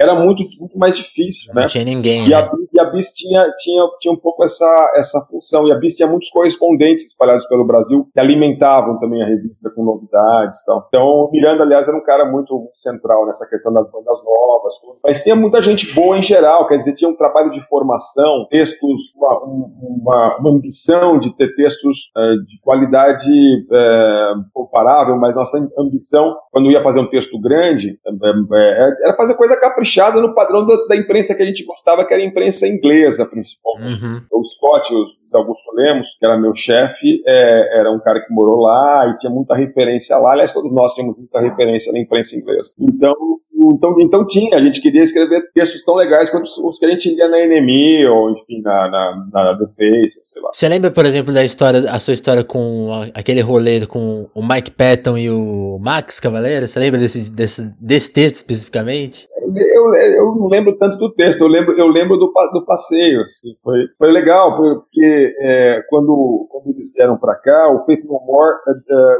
era 0.00 0.14
muito, 0.14 0.42
muito 0.58 0.78
mais 0.78 0.96
difícil, 0.96 1.52
né? 1.52 1.60
Não 1.60 1.68
tinha 1.68 1.84
ninguém. 1.84 2.24
E, 2.24 2.30
né? 2.30 2.36
a, 2.36 2.50
e 2.72 2.80
a 2.80 2.84
BIS 2.86 3.12
tinha, 3.12 3.46
tinha, 3.58 3.86
tinha 3.98 4.14
um 4.14 4.16
pouco 4.16 4.42
essa, 4.42 4.92
essa 4.96 5.20
função. 5.30 5.68
E 5.68 5.72
a 5.72 5.74
BIS 5.74 5.94
tinha 5.94 6.08
muitos 6.08 6.30
correspondentes 6.30 7.04
espalhados 7.04 7.46
pelo 7.46 7.66
Brasil 7.66 8.08
que 8.10 8.18
alimentavam 8.18 8.98
também 8.98 9.22
a 9.22 9.26
revista 9.26 9.70
com 9.70 9.84
novidades 9.84 10.62
e 10.62 10.64
tal. 10.64 10.86
Então, 10.88 11.04
o 11.04 11.30
Miranda, 11.30 11.64
aliás, 11.64 11.86
era 11.86 11.94
um 11.94 12.02
cara 12.02 12.24
muito 12.24 12.70
central 12.72 13.26
nessa 13.26 13.46
questão 13.46 13.74
das 13.74 13.90
bandas 13.90 14.24
novas. 14.24 14.74
Mas 15.04 15.22
tinha 15.22 15.36
muita 15.36 15.60
gente 15.60 15.92
boa 15.92 16.16
em 16.16 16.22
geral, 16.22 16.66
quer 16.66 16.76
dizer, 16.76 16.94
tinha 16.94 17.10
um 17.10 17.16
trabalho 17.16 17.50
de 17.50 17.60
formação, 17.68 18.46
textos, 18.48 19.14
uma, 19.14 19.38
uma, 19.44 20.36
uma 20.38 20.50
ambição 20.50 21.18
de 21.18 21.36
ter 21.36 21.54
textos 21.54 22.10
é, 22.16 22.36
de 22.46 22.58
qualidade 22.62 23.30
é, 23.70 24.32
comparável, 24.54 25.18
mas 25.18 25.34
nossa 25.34 25.58
ambição, 25.78 26.34
quando 26.50 26.70
ia 26.70 26.82
fazer 26.82 27.00
um 27.00 27.10
texto 27.10 27.38
grande, 27.38 27.98
é, 28.06 28.90
era 29.04 29.14
fazer 29.14 29.34
coisa 29.34 29.60
caprichada 29.60 29.89
puxada 29.90 30.20
no 30.20 30.34
padrão 30.34 30.64
da, 30.64 30.76
da, 30.86 30.96
imprensa 30.96 31.34
que 31.34 31.42
a 31.42 31.46
gente 31.46 31.64
gostava, 31.64 32.04
que 32.04 32.14
era 32.14 32.22
a 32.22 32.26
imprensa 32.26 32.66
inglesa, 32.66 33.26
principalmente. 33.26 34.04
Uhum. 34.04 34.22
O 34.32 34.44
Scott, 34.44 34.94
o 34.94 35.36
Augusto 35.36 35.74
Lemos, 35.74 36.16
que 36.18 36.24
era 36.24 36.38
meu 36.38 36.54
chefe, 36.54 37.22
é, 37.26 37.80
era 37.80 37.90
um 37.90 37.98
cara 37.98 38.20
que 38.20 38.32
morou 38.32 38.60
lá 38.60 39.08
e 39.08 39.18
tinha 39.18 39.32
muita 39.32 39.54
referência 39.56 40.16
lá. 40.16 40.32
Aliás, 40.32 40.52
todos 40.52 40.72
nós 40.72 40.94
tínhamos 40.94 41.16
muita 41.16 41.40
referência 41.40 41.92
na 41.92 41.98
imprensa 41.98 42.36
inglesa. 42.36 42.72
Então, 42.78 43.14
então, 43.62 43.94
então 44.00 44.26
tinha, 44.26 44.56
a 44.56 44.64
gente 44.64 44.80
queria 44.80 45.02
escrever 45.02 45.50
textos 45.52 45.84
tão 45.84 45.94
legais 45.94 46.30
quanto 46.30 46.46
os 46.46 46.78
que 46.78 46.86
a 46.86 46.88
gente 46.88 47.14
lia 47.14 47.28
na 47.28 47.38
NME 47.38 48.06
ou, 48.06 48.30
enfim, 48.30 48.62
na, 48.62 48.88
na, 48.88 49.26
na 49.32 49.58
The 49.58 49.66
Face, 49.66 50.20
sei 50.24 50.40
lá. 50.40 50.50
Você 50.52 50.68
lembra, 50.68 50.90
por 50.90 51.04
exemplo, 51.04 51.32
da 51.32 51.44
história, 51.44 51.90
a 51.90 51.98
sua 51.98 52.14
história 52.14 52.42
com 52.42 52.88
aquele 53.14 53.40
rolê 53.42 53.86
com 53.86 54.28
o 54.34 54.42
Mike 54.42 54.70
Patton 54.70 55.18
e 55.18 55.30
o 55.30 55.78
Max 55.78 56.18
Cavaleiro? 56.18 56.66
Você 56.66 56.78
lembra 56.78 56.98
desse, 56.98 57.30
desse, 57.30 57.62
desse 57.78 58.12
texto 58.12 58.36
especificamente? 58.36 59.28
Eu, 59.56 59.94
eu 59.94 60.34
não 60.34 60.48
lembro 60.48 60.76
tanto 60.76 60.96
do 60.96 61.12
texto, 61.12 61.40
eu 61.40 61.48
lembro, 61.48 61.72
eu 61.78 61.86
lembro 61.86 62.16
do, 62.16 62.32
do 62.52 62.64
passeio. 62.64 63.20
Assim. 63.20 63.56
Foi, 63.62 63.86
foi 63.98 64.12
legal, 64.12 64.56
porque 64.56 65.34
é, 65.40 65.82
quando, 65.88 66.46
quando 66.50 66.68
eles 66.68 66.92
vieram 66.94 67.16
para 67.16 67.34
cá, 67.36 67.72
o 67.72 67.84
Faith 67.84 68.04
No 68.04 68.20
More 68.20 68.56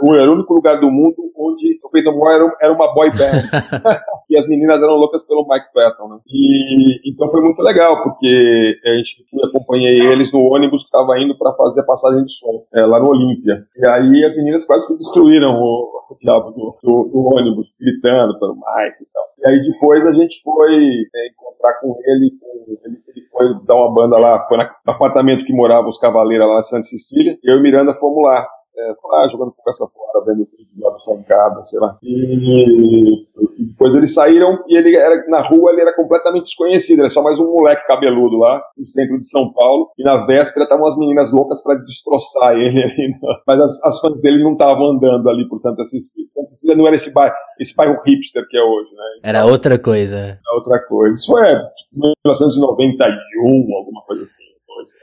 uh, 0.03 0.15
era 0.15 0.31
o 0.31 0.35
único 0.35 0.55
lugar 0.55 0.81
do 0.81 0.91
mundo 0.91 1.17
onde 1.37 1.79
o 1.83 1.89
Faith 1.91 2.05
No 2.05 2.13
More 2.13 2.35
era, 2.35 2.57
era 2.61 2.73
uma 2.73 2.93
boy 2.95 3.11
band. 3.11 3.49
e 4.29 4.39
as 4.39 4.47
meninas 4.47 4.83
eram 4.83 4.95
loucas 4.95 5.25
pelo 5.27 5.47
Mike 5.49 5.73
Patton. 5.75 6.09
Né? 6.09 6.19
E, 6.29 7.11
então 7.11 7.31
foi 7.31 7.41
muito 7.41 7.61
legal, 7.63 8.03
porque 8.03 8.79
a 8.85 8.95
gente 8.97 9.25
eu 9.33 9.49
acompanhei 9.49 10.01
eles 10.01 10.33
no 10.33 10.41
ônibus 10.41 10.83
que 10.83 10.89
estava 10.89 11.19
indo 11.19 11.37
para 11.37 11.53
fazer 11.53 11.81
a 11.81 11.85
passagem 11.85 12.25
de 12.25 12.33
som, 12.33 12.65
é, 12.75 12.85
lá 12.85 13.01
no 13.01 13.09
Olímpia. 13.09 13.65
E 13.77 13.87
aí 13.87 14.25
as 14.25 14.37
meninas 14.37 14.65
quase 14.65 14.87
que 14.87 14.95
destruíram 14.95 15.55
o, 15.55 16.07
o 16.11 16.17
diabo 16.21 16.51
do, 16.51 16.77
do, 16.83 17.09
do 17.11 17.19
ônibus, 17.19 17.73
gritando 17.81 18.39
pelo 18.39 18.55
Mike 18.55 19.03
e 19.03 19.07
tal. 19.13 19.30
E 19.43 19.49
aí 19.49 19.61
depois 19.63 20.07
a 20.07 20.13
gente 20.13 20.43
foi 20.43 20.75
é, 20.75 21.29
encontrar 21.31 21.81
com 21.81 21.97
ele, 22.05 22.31
com, 22.41 22.77
ele, 22.85 23.03
ele, 23.09 23.27
foi 23.31 23.67
dar 23.67 23.75
uma 23.75 23.95
banda 23.95 24.19
lá, 24.19 24.47
foi 24.47 24.59
no 24.59 24.65
apartamento 24.87 25.45
que 25.45 25.53
moravam 25.53 25.89
os 25.89 25.99
cavaleiros 25.99 26.47
lá 26.47 26.57
na 26.57 26.63
Santa 26.63 26.83
Cecília, 26.83 27.39
eu 27.43 27.57
e 27.57 27.63
Miranda 27.63 27.95
fomos 27.95 28.23
lá 28.23 28.47
é, 28.81 28.95
lá 29.05 29.29
jogando 29.29 29.53
conversa 29.53 29.87
fora, 29.87 30.25
vendo 30.25 30.43
o 30.43 30.49
vídeo 30.57 30.71
lá 30.81 30.91
do 30.91 31.01
Sancada, 31.01 31.65
sei 31.65 31.81
lá. 31.81 31.99
E, 32.03 33.27
e, 33.59 33.67
depois 33.67 33.95
eles 33.95 34.15
saíram 34.15 34.59
e 34.69 34.77
ele 34.77 34.97
era 34.97 35.27
na 35.29 35.43
rua, 35.43 35.73
ele 35.73 35.83
era 35.83 35.95
completamente 35.95 36.45
desconhecido, 36.45 37.01
era 37.01 37.11
só 37.11 37.23
mais 37.23 37.39
um 37.39 37.53
moleque 37.53 37.87
cabeludo 37.87 38.39
lá, 38.39 38.63
no 38.77 38.87
centro 38.87 39.19
de 39.19 39.27
São 39.27 39.53
Paulo. 39.53 39.91
E 39.99 40.05
na 40.05 40.27
véspera 40.27 40.65
estavam 40.65 40.87
as 40.87 40.97
meninas 40.97 41.33
loucas 41.33 41.63
para 41.63 41.77
destroçar 41.77 42.55
ele 42.55 42.81
ali. 42.83 43.15
Mas 43.47 43.61
as, 43.61 43.85
as, 43.85 44.01
fãs 44.01 44.21
dele 44.21 44.43
não 44.43 44.53
estavam 44.53 44.93
andando 44.93 45.29
ali 45.29 45.49
por 45.49 45.59
Santa 45.61 45.85
Cecília. 45.85 46.29
Santa 46.35 46.47
Cecília 46.47 46.77
não 46.77 46.87
era 46.87 46.97
esse 46.97 47.13
bairro, 47.13 47.35
esse 47.59 47.75
bairro 47.75 48.01
hipster 48.05 48.47
que 48.49 48.57
é 48.57 48.63
hoje, 48.63 48.91
né? 48.95 49.05
Então, 49.19 49.31
era 49.31 49.45
outra 49.45 49.79
coisa. 49.79 50.17
Era 50.17 50.57
outra 50.57 50.79
coisa. 50.87 51.15
Isso 51.15 51.39
é 51.39 51.55
tipo, 51.77 52.15
1991, 52.27 53.77
alguma 53.77 54.03
coisa 54.03 54.25
assim 54.25 54.51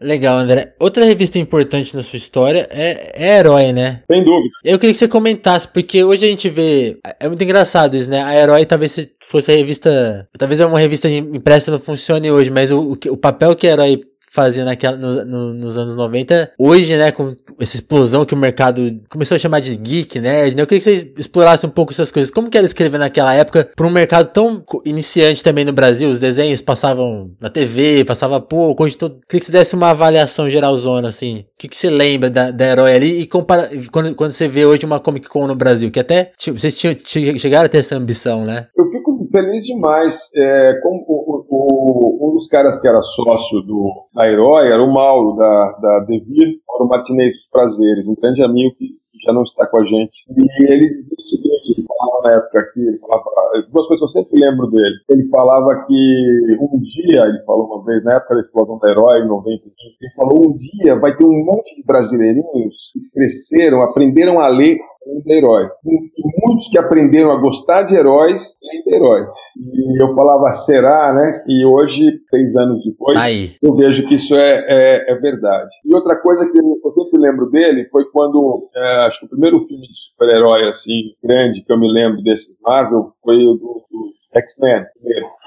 Legal, 0.02 0.38
André. 0.38 0.74
Outra 0.80 1.06
revista 1.06 1.40
importante 1.40 1.96
na 1.96 2.04
sua 2.04 2.18
história 2.18 2.68
é, 2.72 3.12
é 3.16 3.40
Herói, 3.40 3.72
né? 3.72 4.02
Sem 4.10 4.24
dúvida. 4.24 4.54
Eu 4.64 4.78
queria 4.80 4.94
que 4.94 5.00
você 5.00 5.08
comentasse, 5.08 5.68
porque 5.68 6.04
hoje 6.04 6.26
a 6.26 6.30
gente 6.30 6.50
vê. 6.50 6.98
É 7.20 7.28
muito 7.28 7.44
engraçado 7.44 7.96
isso, 7.96 8.10
né? 8.10 8.24
A 8.24 8.36
Herói 8.36 8.66
talvez 8.66 9.10
fosse 9.20 9.52
a 9.52 9.56
revista. 9.56 10.28
Talvez 10.38 10.60
é 10.60 10.66
uma 10.66 10.80
revista 10.80 11.10
impressa 11.10 11.72
não 11.72 11.80
funcione 11.80 12.32
hoje, 12.32 12.50
mas 12.50 12.72
o, 12.72 12.94
o, 12.94 12.98
o 13.12 13.18
papel 13.18 13.56
que 13.56 13.68
a 13.68 13.72
Herói 13.72 14.02
fazia 14.32 14.66
naquela, 14.66 14.98
no, 14.98 15.26
no, 15.26 15.54
nos 15.54 15.78
anos 15.78 15.96
90. 15.96 16.52
Hoje, 16.58 16.96
né, 16.98 17.12
com 17.12 17.36
essa 17.60 17.76
explosão 17.76 18.26
que 18.26 18.34
o 18.34 18.38
mercado 18.38 19.00
começou 19.10 19.36
a 19.36 19.40
chamar 19.40 19.60
de 19.60 19.76
geek, 19.76 20.20
nerd, 20.20 20.56
né? 20.56 20.62
Eu 20.62 20.68
queria 20.68 20.80
que 20.80 20.84
vocês 20.84 21.06
explorassem 21.18 21.70
um 21.70 21.74
pouco 21.74 21.92
essas 21.92 22.12
coisas. 22.12 22.32
Como 22.32 22.50
que 22.50 22.58
era 22.58 22.68
escrever 22.68 22.98
naquela 22.98 23.34
época 23.34 23.70
para 23.76 23.88
um 23.88 23.92
mercado 23.92 24.32
tão 24.32 24.64
iniciante 24.86 25.44
também 25.44 25.66
no 25.66 25.74
Brasil? 25.74 26.10
Os 26.10 26.20
desenhos 26.20 26.62
passavam 26.62 27.32
na 27.42 27.50
TV, 27.50 28.04
passava 28.06 28.40
pouco, 28.40 28.84
hoje 28.84 28.98
todo... 28.98 29.20
Queria 29.28 29.40
que 29.40 29.46
você 29.46 29.52
desse 29.52 29.76
uma 29.76 29.90
avaliação 29.90 30.50
geralzona, 30.50 31.08
assim. 31.08 31.40
O 31.40 31.46
que, 31.58 31.68
que 31.68 31.78
você 31.78 31.90
lembra 31.90 32.30
da, 32.30 32.52
da 32.52 32.66
Herói 32.66 32.94
ali 32.94 33.22
e 33.22 33.28
compara... 33.28 33.70
quando, 33.92 34.14
quando 34.16 34.32
você 34.32 34.48
vê 34.48 34.66
hoje 34.66 34.86
uma 34.86 35.00
Comic 35.00 35.28
Con 35.28 35.48
no 35.48 35.56
Brasil, 35.56 35.90
que 35.90 36.00
até 36.00 36.32
vocês 36.38 36.78
tinham, 36.78 36.96
chegaram 37.06 37.66
a 37.66 37.70
ter 37.70 37.80
essa 37.80 37.96
ambição, 37.96 38.44
né? 38.44 38.68
Eu 38.78 38.86
fico 38.92 39.28
feliz 39.32 39.66
demais. 39.66 40.30
É, 40.36 40.80
como 40.82 41.04
o, 41.08 41.46
o, 41.50 42.27
um 42.27 42.27
dos 42.38 42.48
caras 42.48 42.80
que 42.80 42.88
era 42.88 43.02
sócio 43.02 43.62
do, 43.62 44.08
da 44.14 44.28
Herói 44.28 44.68
era 44.72 44.84
o 44.84 44.94
Mauro, 44.94 45.36
da, 45.36 45.72
da 45.82 46.00
Devir, 46.02 46.60
Mauro 46.68 46.88
Martinez 46.88 47.34
dos 47.34 47.50
Prazeres, 47.50 48.08
um 48.08 48.16
grande 48.16 48.44
amigo 48.44 48.76
que 48.78 48.96
já 49.26 49.34
não 49.34 49.42
está 49.42 49.66
com 49.66 49.78
a 49.78 49.86
gente. 49.86 50.26
E 50.30 50.72
ele 50.72 50.90
dizia 50.90 51.16
o 51.18 51.22
seguinte, 51.22 51.74
ele 51.76 51.88
falava 51.88 52.24
na 52.24 52.36
época 52.36 52.60
aqui, 52.60 52.80
ele 52.80 53.00
falava, 53.00 53.24
duas 53.72 53.88
coisas 53.88 53.98
que 53.98 54.04
eu 54.04 54.24
sempre 54.24 54.40
lembro 54.40 54.68
dele. 54.68 54.96
Ele 55.10 55.28
falava 55.30 55.84
que 55.88 56.58
um 56.60 56.80
dia, 56.80 57.24
ele 57.26 57.42
falou 57.42 57.66
uma 57.66 57.84
vez, 57.84 58.06
na 58.06 58.16
época 58.16 58.36
da 58.36 58.42
explosão 58.42 58.78
da 58.78 58.90
Herói, 58.90 59.22
em 59.22 59.28
90, 59.28 59.64
ele 59.66 60.14
falou, 60.16 60.48
um 60.48 60.54
dia 60.54 60.96
vai 61.00 61.16
ter 61.16 61.26
um 61.26 61.44
monte 61.44 61.76
de 61.76 61.84
brasileirinhos 61.84 62.92
que 62.94 63.10
cresceram, 63.12 63.82
aprenderam 63.82 64.40
a 64.40 64.48
ler 64.48 64.78
de 65.24 65.34
herói. 65.34 65.68
E 65.86 66.48
muitos 66.48 66.70
que 66.70 66.78
aprenderam 66.78 67.32
a 67.32 67.40
gostar 67.40 67.84
de 67.84 67.96
heróis 67.96 68.58
lêm 68.62 68.84
de 68.84 68.96
heróis. 68.96 69.28
E 69.58 70.02
eu 70.02 70.14
falava, 70.16 70.52
será, 70.52 71.14
né? 71.14 71.44
E 71.48 71.66
hoje, 71.66 72.04
três 72.30 72.56
anos 72.56 72.84
depois, 72.84 73.16
tá 73.16 73.32
eu 73.32 73.74
vejo 73.76 74.08
que 74.08 74.16
isso 74.16 74.36
é, 74.36 74.66
é, 74.68 75.12
é, 75.12 75.16
verdade. 75.16 75.74
E 75.86 75.94
outra 75.94 76.16
coisa 76.18 76.50
que 76.50 76.58
eu 76.58 76.92
sempre 76.92 77.20
lembro 77.20 77.50
dele 77.50 77.86
foi 77.86 78.06
quando, 78.12 78.70
é, 78.76 79.06
acho 79.06 79.20
que 79.20 79.26
o 79.26 79.30
primeiro 79.30 79.60
filme 79.62 79.88
de 79.88 79.98
super-herói, 79.98 80.68
assim, 80.68 81.12
grande, 81.24 81.64
que 81.64 81.72
eu 81.72 81.80
me 81.80 81.92
lembro 81.92 82.22
desses 82.22 82.60
Marvel, 82.62 83.12
foi 83.24 83.38
o 83.38 83.54
do, 83.54 83.86
do 83.90 84.12
X-Men. 84.36 84.84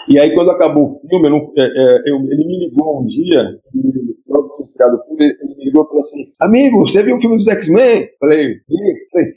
E 0.09 0.19
aí, 0.19 0.35
quando 0.35 0.51
acabou 0.51 0.85
o 0.85 0.89
filme, 0.89 1.27
eu 1.27 1.31
não, 1.31 1.39
é, 1.57 1.63
é, 1.63 2.03
eu, 2.07 2.17
ele 2.17 2.45
me 2.47 2.67
ligou 2.67 3.01
um 3.01 3.05
dia, 3.05 3.43
e 3.75 4.11
do 4.89 4.99
filme, 5.05 5.25
ele 5.25 5.55
me 5.57 5.65
ligou 5.65 5.85
e 5.85 5.87
falou 5.87 6.01
assim: 6.01 6.33
Amigo, 6.41 6.79
você 6.81 7.03
viu 7.03 7.17
o 7.17 7.21
filme 7.21 7.37
dos 7.37 7.47
X-Men? 7.47 8.09
Falei, 8.19 8.61
falei, 8.67 8.95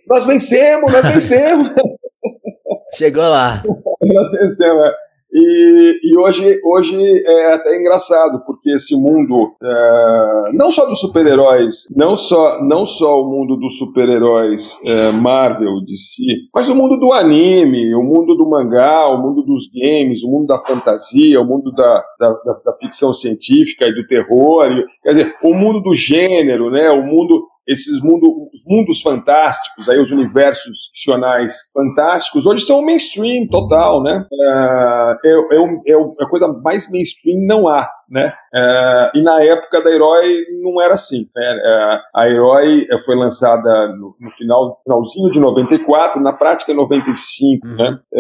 nós 0.08 0.26
vencemos, 0.26 0.92
nós 0.92 1.14
vencemos. 1.14 1.70
Chegou 2.94 3.24
lá. 3.24 3.62
nós 4.02 4.32
vencemos, 4.32 4.86
é. 4.86 5.04
E, 5.36 6.00
e, 6.04 6.20
hoje, 6.20 6.60
hoje 6.64 7.24
é 7.26 7.54
até 7.54 7.76
engraçado, 7.76 8.44
porque 8.46 8.70
esse 8.70 8.96
mundo, 8.96 9.56
é, 9.64 10.52
não 10.54 10.70
só 10.70 10.86
dos 10.86 11.00
super-heróis, 11.00 11.88
não 11.96 12.16
só, 12.16 12.64
não 12.64 12.86
só 12.86 13.20
o 13.20 13.26
mundo 13.26 13.58
dos 13.58 13.80
super-heróis 13.80 14.80
é, 14.86 15.12
Marvel 15.12 15.82
de 15.88 15.98
si, 15.98 16.36
mas 16.54 16.70
o 16.70 16.76
mundo 16.76 17.00
do 17.00 17.12
anime, 17.12 17.96
o 17.96 18.04
mundo 18.04 18.36
do 18.36 18.48
mangá, 18.48 19.08
o 19.08 19.24
mundo 19.24 19.42
dos 19.42 19.64
games, 19.74 20.24
o 20.24 20.30
mundo 20.30 20.46
da 20.46 20.60
fantasia, 20.60 21.42
o 21.42 21.46
mundo 21.46 21.72
da, 21.72 22.04
da, 22.20 22.30
da, 22.30 22.54
da 22.66 22.78
ficção 22.78 23.12
científica 23.12 23.88
e 23.88 23.96
do 23.96 24.06
terror, 24.06 24.68
e, 24.68 24.86
quer 25.02 25.16
dizer, 25.16 25.36
o 25.42 25.56
mundo 25.56 25.82
do 25.82 25.96
gênero, 25.96 26.70
né, 26.70 26.92
o 26.92 27.02
mundo 27.02 27.48
esses 27.67 28.02
mundo, 28.02 28.49
os 28.54 28.63
mundos 28.65 29.02
fantásticos, 29.02 29.88
aí 29.89 29.99
os 29.99 30.12
universos 30.12 30.89
ficcionais 30.93 31.56
fantásticos, 31.73 32.45
hoje 32.45 32.65
são 32.65 32.82
mainstream 32.82 33.47
total, 33.47 34.04
né? 34.04 34.26
É, 34.32 35.15
é, 35.26 35.32
é, 35.32 35.93
é, 35.93 35.95
a 36.21 36.28
coisa 36.28 36.47
mais 36.63 36.89
mainstream 36.91 37.45
não 37.45 37.67
há 37.67 37.89
né? 38.13 38.32
É, 38.54 39.12
e 39.15 39.23
na 39.23 39.43
época 39.43 39.82
da 39.82 39.89
Herói 39.89 40.45
não 40.62 40.80
era 40.80 40.93
assim. 40.93 41.26
Né? 41.36 41.43
É, 41.43 41.99
a 42.15 42.30
Herói 42.30 42.86
é, 42.89 42.99
foi 42.99 43.15
lançada 43.15 43.88
no, 43.88 44.15
no, 44.19 44.30
final, 44.30 44.80
finalzinho 44.84 45.32
de 45.32 45.39
94, 45.39 46.21
na 46.21 46.32
prática 46.32 46.73
95, 46.73 47.65
uhum. 47.65 47.76
né? 47.76 47.99
É, 48.13 48.19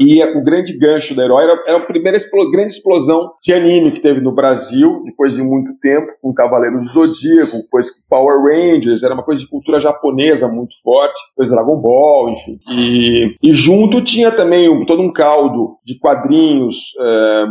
e 0.00 0.22
o 0.22 0.42
grande 0.42 0.76
gancho 0.76 1.14
da 1.14 1.24
Herói 1.24 1.44
era, 1.44 1.62
era 1.66 1.78
a 1.78 1.80
primeira 1.80 2.18
grande 2.50 2.74
explosão 2.74 3.32
de 3.42 3.52
anime 3.52 3.90
que 3.90 4.00
teve 4.00 4.20
no 4.20 4.32
Brasil, 4.32 5.02
depois 5.04 5.34
de 5.34 5.42
muito 5.42 5.72
tempo, 5.80 6.12
com 6.20 6.34
Cavaleiros 6.34 6.82
do 6.82 6.88
Zodíaco, 6.88 7.58
depois 7.58 7.90
com 7.90 8.08
Power 8.08 8.40
Rangers, 8.40 9.02
era 9.02 9.14
uma 9.14 9.22
coisa 9.22 9.42
de 9.42 9.48
cultura 9.48 9.80
japonesa 9.80 10.48
muito 10.48 10.74
forte, 10.82 11.20
depois 11.30 11.50
Dragon 11.50 11.76
Ball, 11.76 12.30
enfim. 12.30 12.58
E, 12.70 13.34
e 13.42 13.52
junto 13.52 14.02
tinha 14.02 14.30
também 14.30 14.68
um, 14.68 14.84
todo 14.84 15.02
um 15.02 15.12
caldo 15.12 15.76
de 15.84 15.98
quadrinhos 15.98 16.92
é, 17.00 17.44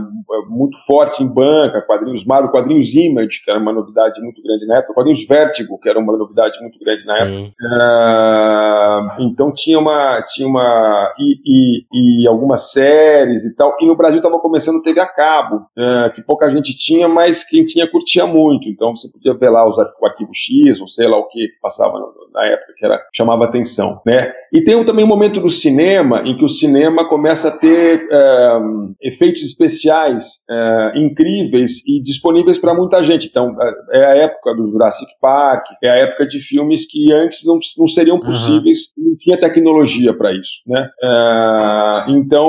muito 0.49 0.77
forte 0.85 1.23
em 1.23 1.27
banca, 1.27 1.81
quadrinhos 1.81 2.25
Mario, 2.25 2.51
quadrinhos 2.51 2.93
Image, 2.93 3.41
que 3.43 3.51
era 3.51 3.59
uma 3.59 3.73
novidade 3.73 4.21
muito 4.21 4.41
grande 4.41 4.65
na 4.65 4.77
época, 4.77 4.93
quadrinhos 4.93 5.25
Vertigo, 5.27 5.79
que 5.79 5.89
era 5.89 5.99
uma 5.99 6.17
novidade 6.17 6.59
muito 6.61 6.77
grande 6.79 7.05
na 7.05 7.13
Sim. 7.15 7.21
época. 7.21 7.53
Uh, 7.63 9.23
então 9.23 9.51
tinha 9.53 9.79
uma. 9.79 10.21
Tinha 10.21 10.47
uma 10.47 11.13
e, 11.17 11.39
e, 11.45 11.72
e, 11.93 12.27
algumas 12.27 12.71
séries 12.71 13.43
e 13.45 13.55
tal. 13.55 13.75
E 13.79 13.85
no 13.85 13.95
Brasil 13.95 14.17
estava 14.17 14.39
começando 14.39 14.79
a 14.79 14.83
TV 14.83 14.99
a 14.99 15.05
cabo, 15.05 15.57
uh, 15.57 16.13
que 16.13 16.21
pouca 16.21 16.49
gente 16.49 16.77
tinha, 16.77 17.07
mas 17.07 17.43
quem 17.43 17.65
tinha 17.65 17.89
curtia 17.89 18.25
muito. 18.25 18.67
Então 18.69 18.95
você 18.95 19.11
podia 19.11 19.33
ver 19.33 19.49
lá 19.49 19.67
os, 19.67 19.77
o 19.77 20.05
arquivo 20.05 20.31
X, 20.33 20.81
ou 20.81 20.87
sei 20.87 21.07
lá 21.07 21.17
o 21.17 21.27
que, 21.27 21.47
que 21.47 21.59
passava 21.61 21.99
na 22.33 22.45
época, 22.45 22.73
que 22.77 22.85
era, 22.85 22.99
chamava 23.13 23.45
atenção. 23.45 24.01
Né? 24.05 24.31
E 24.51 24.61
tem 24.61 24.75
um, 24.75 24.83
também 24.83 25.05
um 25.05 25.07
momento 25.07 25.39
do 25.39 25.49
cinema 25.49 26.23
em 26.25 26.37
que 26.37 26.43
o 26.43 26.49
cinema 26.49 27.07
começa 27.07 27.49
a 27.49 27.51
ter 27.51 28.07
uh, 28.07 28.93
efeitos 29.01 29.41
especiais 29.41 30.43
uh, 30.49 30.97
incríveis 30.97 31.85
e 31.87 32.01
disponíveis 32.01 32.57
para 32.57 32.73
muita 32.73 33.01
gente. 33.03 33.27
Então, 33.27 33.55
é, 33.91 33.99
é 33.99 34.05
a 34.05 34.15
época 34.15 34.53
do 34.55 34.67
Jurassic 34.67 35.11
Park, 35.21 35.65
é 35.81 35.89
a 35.89 35.95
época 35.95 36.25
de 36.27 36.39
filmes 36.39 36.85
que 36.89 37.11
antes 37.11 37.45
não, 37.45 37.59
não 37.77 37.87
seriam 37.87 38.19
possíveis, 38.19 38.79
uhum. 38.97 39.09
não 39.09 39.17
tinha 39.17 39.37
tecnologia 39.37 40.13
para 40.13 40.31
isso. 40.31 40.63
Né? 40.67 40.89
Então, 42.07 42.47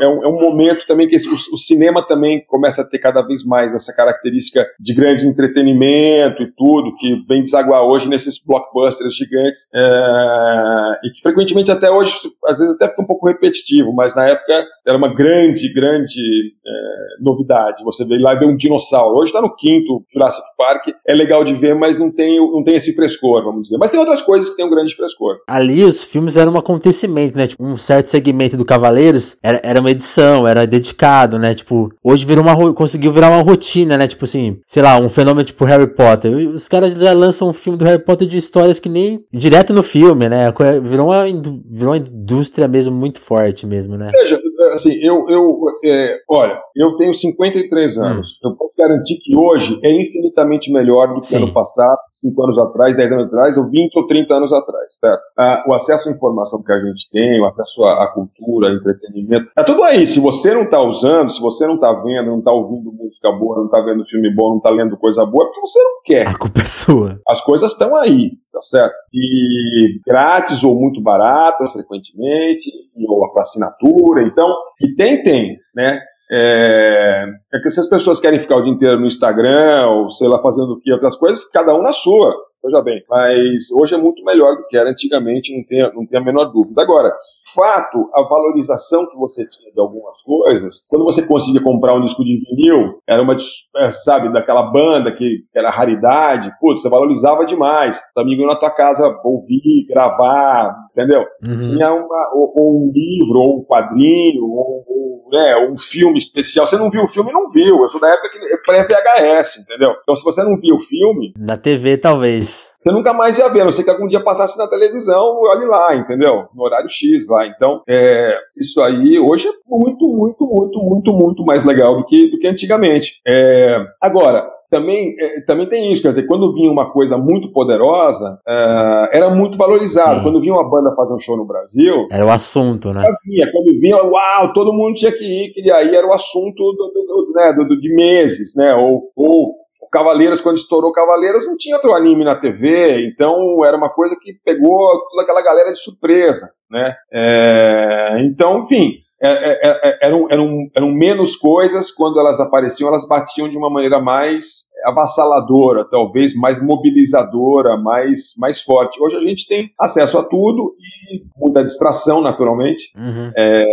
é 0.00 0.08
um, 0.08 0.24
é 0.24 0.28
um, 0.28 0.40
momento 0.40 0.86
também 0.86 1.08
que 1.08 1.16
esse, 1.16 1.28
o, 1.28 1.34
o, 1.34 1.58
cinema 1.58 2.02
também 2.02 2.44
começa 2.46 2.82
a 2.82 2.84
ter 2.84 2.98
cada 2.98 3.22
vez 3.22 3.44
mais 3.44 3.74
essa 3.74 3.94
característica 3.94 4.66
de 4.78 4.94
grande 4.94 5.26
entretenimento 5.26 6.42
e 6.42 6.52
tudo, 6.56 6.94
que 6.96 7.24
vem 7.28 7.42
desaguar 7.42 7.82
hoje 7.82 8.08
nesses 8.08 8.42
blockbusters 8.44 8.99
gigantes, 9.08 9.68
uh, 9.74 10.94
e 11.04 11.10
que 11.14 11.22
frequentemente 11.22 11.70
até 11.70 11.90
hoje, 11.90 12.14
às 12.46 12.58
vezes 12.58 12.74
até 12.74 12.88
fica 12.88 13.02
um 13.02 13.06
pouco 13.06 13.26
repetitivo, 13.26 13.92
mas 13.92 14.14
na 14.14 14.26
época 14.26 14.66
era 14.86 14.96
uma 14.96 15.12
grande, 15.14 15.72
grande 15.72 16.20
uh, 16.20 17.24
novidade. 17.24 17.84
Você 17.84 18.04
vê 18.04 18.18
lá 18.18 18.34
e 18.34 18.38
vê 18.38 18.46
um 18.46 18.56
dinossauro. 18.56 19.16
Hoje 19.16 19.30
está 19.30 19.40
no 19.40 19.54
quinto 19.54 20.04
Jurassic 20.12 20.44
Park, 20.56 20.88
é 21.06 21.14
legal 21.14 21.44
de 21.44 21.54
ver, 21.54 21.74
mas 21.74 21.98
não 21.98 22.10
tem, 22.10 22.38
não 22.38 22.64
tem 22.64 22.76
esse 22.76 22.94
frescor, 22.94 23.44
vamos 23.44 23.64
dizer. 23.64 23.78
Mas 23.78 23.90
tem 23.90 24.00
outras 24.00 24.20
coisas 24.20 24.50
que 24.50 24.56
tem 24.56 24.64
um 24.64 24.70
grande 24.70 24.94
frescor. 24.94 25.38
Ali 25.48 25.84
os 25.84 26.04
filmes 26.04 26.36
eram 26.36 26.52
um 26.52 26.58
acontecimento, 26.58 27.36
né? 27.36 27.46
Tipo, 27.46 27.64
um 27.64 27.76
certo 27.76 28.08
segmento 28.08 28.56
do 28.56 28.64
Cavaleiros 28.64 29.36
era, 29.42 29.60
era 29.62 29.80
uma 29.80 29.90
edição, 29.90 30.46
era 30.46 30.66
dedicado, 30.66 31.38
né? 31.38 31.54
Tipo, 31.54 31.92
hoje 32.02 32.26
virou 32.26 32.44
uma 32.44 32.74
conseguiu 32.74 33.12
virar 33.12 33.30
uma 33.30 33.42
rotina, 33.42 33.96
né? 33.96 34.06
Tipo 34.06 34.24
assim, 34.24 34.58
sei 34.66 34.82
lá, 34.82 34.98
um 34.98 35.08
fenômeno 35.08 35.44
tipo 35.44 35.64
Harry 35.64 35.86
Potter. 35.86 36.32
Os 36.48 36.68
caras 36.68 36.94
já 36.94 37.12
lançam 37.12 37.48
um 37.48 37.52
filme 37.52 37.78
do 37.78 37.84
Harry 37.84 38.02
Potter 38.02 38.26
de 38.26 38.36
histórias 38.36 38.80
que 38.80 38.88
nem 38.90 39.24
direto 39.32 39.72
no 39.72 39.82
filme, 39.82 40.28
né? 40.28 40.52
Virou 40.82 41.08
uma, 41.08 41.24
virou 41.24 41.94
uma 41.94 41.96
indústria 41.96 42.68
mesmo 42.68 42.94
muito 42.94 43.20
forte 43.20 43.66
mesmo, 43.66 43.96
né? 43.96 44.10
Veja, 44.12 44.38
assim, 44.74 44.92
eu, 45.00 45.26
eu 45.28 45.48
é, 45.84 46.16
olha, 46.28 46.60
eu 46.76 46.96
tenho 46.96 47.14
53 47.14 47.96
hum. 47.96 48.02
anos. 48.02 48.28
Hum. 48.44 48.50
Eu 48.50 48.56
posso 48.56 48.74
garantir 48.76 49.16
que 49.22 49.36
hoje 49.36 49.78
é 49.82 49.90
infinitamente 49.90 50.72
melhor 50.72 51.14
do 51.14 51.20
que 51.20 51.26
Sim. 51.26 51.38
ano 51.38 51.52
passado, 51.52 51.98
5 52.12 52.42
anos 52.42 52.58
atrás, 52.58 52.96
10 52.96 53.12
anos 53.12 53.26
atrás, 53.26 53.56
ou 53.56 53.70
20 53.70 53.96
ou 53.96 54.06
30 54.06 54.34
anos 54.34 54.52
atrás, 54.52 54.94
certo? 54.98 55.22
Ah, 55.38 55.64
o 55.66 55.74
acesso 55.74 56.08
à 56.08 56.12
informação 56.12 56.62
que 56.62 56.72
a 56.72 56.80
gente 56.80 57.08
tem, 57.10 57.40
o 57.40 57.46
acesso 57.46 57.84
à, 57.84 58.04
à 58.04 58.08
cultura, 58.08 58.68
ao 58.68 58.74
entretenimento, 58.74 59.48
é 59.56 59.64
tudo 59.64 59.82
aí. 59.82 60.06
Se 60.06 60.20
você 60.20 60.52
não 60.54 60.62
está 60.62 60.80
usando, 60.80 61.30
se 61.30 61.40
você 61.40 61.66
não 61.66 61.74
está 61.74 61.92
vendo, 61.92 62.26
não 62.26 62.38
está 62.38 62.52
ouvindo 62.52 62.92
música 62.92 63.30
boa, 63.32 63.56
não 63.56 63.66
está 63.66 63.80
vendo 63.80 64.04
filme 64.04 64.34
bom, 64.34 64.50
não 64.50 64.56
está 64.58 64.70
lendo 64.70 64.96
coisa 64.96 65.24
boa, 65.24 65.44
é 65.44 65.46
porque 65.46 65.60
você 65.60 65.78
não 65.78 66.02
quer. 66.04 66.26
A 66.28 66.38
culpa 66.38 66.60
é 66.60 66.64
sua. 66.64 67.20
As 67.28 67.40
coisas 67.40 67.72
estão 67.72 67.94
aí, 67.96 68.32
tá 68.52 68.60
certo? 68.62 68.94
E 69.12 70.00
grátis 70.06 70.62
ou 70.64 70.78
muito 70.78 71.00
baratas, 71.02 71.72
frequentemente, 71.72 72.70
ou 73.08 73.32
para 73.32 73.42
assinatura. 73.42 74.22
Então, 74.22 74.48
e 74.80 74.94
tem, 74.94 75.22
tem, 75.22 75.58
né? 75.74 76.00
É, 76.32 77.26
é 77.52 77.58
que 77.58 77.70
se 77.70 77.80
as 77.80 77.88
pessoas 77.88 78.20
querem 78.20 78.38
ficar 78.38 78.56
o 78.56 78.62
dia 78.62 78.72
inteiro 78.72 79.00
no 79.00 79.06
Instagram, 79.06 79.86
ou 79.88 80.10
sei 80.10 80.28
lá, 80.28 80.40
fazendo 80.40 80.74
o 80.74 80.80
que, 80.80 80.92
outras 80.92 81.16
coisas, 81.16 81.44
cada 81.50 81.74
um 81.74 81.82
na 81.82 81.92
sua. 81.92 82.32
Veja 82.62 82.82
bem, 82.82 83.02
mas 83.08 83.70
hoje 83.72 83.94
é 83.94 83.98
muito 83.98 84.22
melhor 84.22 84.56
do 84.56 84.66
que 84.66 84.76
era 84.76 84.90
antigamente, 84.90 85.56
não 85.56 85.64
tem, 85.64 85.94
não 85.94 86.06
tem 86.06 86.18
a 86.18 86.22
menor 86.24 86.44
dúvida. 86.46 86.82
Agora, 86.82 87.10
fato, 87.54 88.10
a 88.14 88.22
valorização 88.22 89.08
que 89.08 89.16
você 89.16 89.46
tinha 89.46 89.72
de 89.72 89.80
algumas 89.80 90.20
coisas, 90.22 90.86
quando 90.88 91.04
você 91.04 91.26
conseguia 91.26 91.62
comprar 91.62 91.94
um 91.94 92.02
disco 92.02 92.22
de 92.22 92.36
vinil, 92.36 93.00
era 93.06 93.22
uma, 93.22 93.34
é, 93.76 93.90
sabe, 93.90 94.32
daquela 94.32 94.62
banda 94.62 95.10
que, 95.12 95.44
era 95.54 95.70
raridade, 95.70 96.52
putz, 96.60 96.82
você 96.82 96.88
valorizava 96.88 97.44
demais. 97.44 98.00
O 98.16 98.20
amigo 98.20 98.46
na 98.46 98.56
tua 98.56 98.70
casa 98.70 99.18
ouvir, 99.24 99.86
gravar, 99.88 100.74
entendeu? 100.90 101.24
Uhum. 101.46 101.60
Tinha 101.60 101.92
uma, 101.92 102.30
ou, 102.34 102.52
ou, 102.56 102.82
um 102.82 102.92
livro, 102.92 103.38
ou 103.38 103.60
um 103.60 103.64
quadrinho, 103.64 104.44
ou, 104.44 104.84
ou 104.86 105.28
né, 105.32 105.56
um 105.56 105.78
filme 105.78 106.18
especial. 106.18 106.66
Você 106.66 106.76
não 106.76 106.90
viu 106.90 107.04
o 107.04 107.08
filme, 107.08 107.32
não 107.32 107.48
viu. 107.48 107.80
Eu 107.80 107.88
sou 107.88 108.00
da 108.00 108.08
época 108.08 108.30
que 108.30 108.56
pré-VHS, 108.58 109.58
entendeu? 109.62 109.94
Então, 110.02 110.14
se 110.14 110.24
você 110.24 110.42
não 110.42 110.58
viu 110.58 110.74
o 110.74 110.80
filme. 110.80 111.32
Na 111.38 111.56
TV, 111.56 111.96
talvez. 111.96 112.49
Você 112.82 112.92
nunca 112.92 113.12
mais 113.12 113.38
ia 113.38 113.48
ver, 113.48 113.64
não 113.64 113.72
sei 113.72 113.84
que 113.84 113.90
algum 113.90 114.08
dia 114.08 114.22
passasse 114.22 114.56
na 114.56 114.66
televisão, 114.66 115.42
olhe 115.42 115.66
lá, 115.66 115.94
entendeu? 115.94 116.46
No 116.54 116.64
horário 116.64 116.88
X 116.88 117.28
lá. 117.28 117.46
Então, 117.46 117.82
é, 117.86 118.34
isso 118.56 118.80
aí 118.80 119.18
hoje 119.18 119.48
é 119.48 119.52
muito, 119.68 120.08
muito, 120.08 120.46
muito, 120.46 120.78
muito, 120.78 121.12
muito 121.12 121.44
mais 121.44 121.64
legal 121.64 121.96
do 121.96 122.06
que, 122.06 122.30
do 122.30 122.38
que 122.38 122.46
antigamente. 122.46 123.20
É, 123.26 123.84
agora, 124.00 124.48
também, 124.70 125.14
é, 125.18 125.40
também 125.42 125.68
tem 125.68 125.92
isso, 125.92 126.00
quer 126.00 126.08
dizer, 126.10 126.26
quando 126.26 126.54
vinha 126.54 126.70
uma 126.70 126.90
coisa 126.90 127.18
muito 127.18 127.52
poderosa, 127.52 128.38
é, 128.48 129.10
era 129.12 129.28
muito 129.28 129.58
valorizado. 129.58 130.18
Sim. 130.18 130.22
Quando 130.22 130.40
vinha 130.40 130.54
uma 130.54 130.68
banda 130.68 130.94
fazer 130.94 131.12
um 131.12 131.18
show 131.18 131.36
no 131.36 131.44
Brasil. 131.44 132.06
Era 132.10 132.24
o 132.24 132.30
assunto, 132.30 132.94
né? 132.94 133.04
Vinha, 133.26 133.50
quando 133.52 133.78
vinha, 133.78 133.96
uau, 133.96 134.52
todo 134.54 134.72
mundo 134.72 134.94
tinha 134.94 135.12
que 135.12 135.24
ir, 135.24 135.52
que 135.52 135.70
aí 135.70 135.94
era 135.94 136.06
o 136.06 136.14
assunto 136.14 136.56
do, 136.56 136.92
do, 136.94 137.26
do, 137.26 137.32
né, 137.34 137.52
do 137.52 137.78
de 137.78 137.94
meses, 137.94 138.54
né? 138.56 138.74
Ou, 138.74 139.10
ou 139.14 139.60
Cavaleiros, 139.90 140.40
quando 140.40 140.58
estourou 140.58 140.92
Cavaleiros, 140.92 141.46
não 141.46 141.56
tinha 141.56 141.76
outro 141.76 141.92
anime 141.92 142.24
na 142.24 142.36
TV, 142.36 143.06
então 143.06 143.64
era 143.64 143.76
uma 143.76 143.90
coisa 143.90 144.16
que 144.20 144.34
pegou 144.44 144.78
toda 145.10 145.22
aquela 145.22 145.42
galera 145.42 145.72
de 145.72 145.78
surpresa, 145.78 146.52
né? 146.70 146.94
É, 147.12 148.16
então, 148.20 148.64
enfim, 148.64 148.98
é, 149.22 149.28
é, 149.28 149.60
é, 149.62 149.98
eram, 150.00 150.26
eram, 150.30 150.70
eram 150.74 150.90
menos 150.90 151.36
coisas, 151.36 151.90
quando 151.90 152.18
elas 152.18 152.40
apareciam, 152.40 152.88
elas 152.88 153.06
batiam 153.06 153.48
de 153.48 153.56
uma 153.56 153.68
maneira 153.68 154.00
mais 154.00 154.69
avassaladora, 154.84 155.84
talvez 155.88 156.34
mais 156.34 156.62
mobilizadora, 156.62 157.76
mais, 157.76 158.34
mais 158.38 158.60
forte. 158.60 159.02
Hoje 159.02 159.16
a 159.16 159.20
gente 159.20 159.46
tem 159.46 159.70
acesso 159.78 160.18
a 160.18 160.22
tudo 160.22 160.74
e 160.78 161.22
muita 161.36 161.64
distração, 161.64 162.20
naturalmente. 162.20 162.92
Uhum. 162.96 163.32
É, 163.36 163.64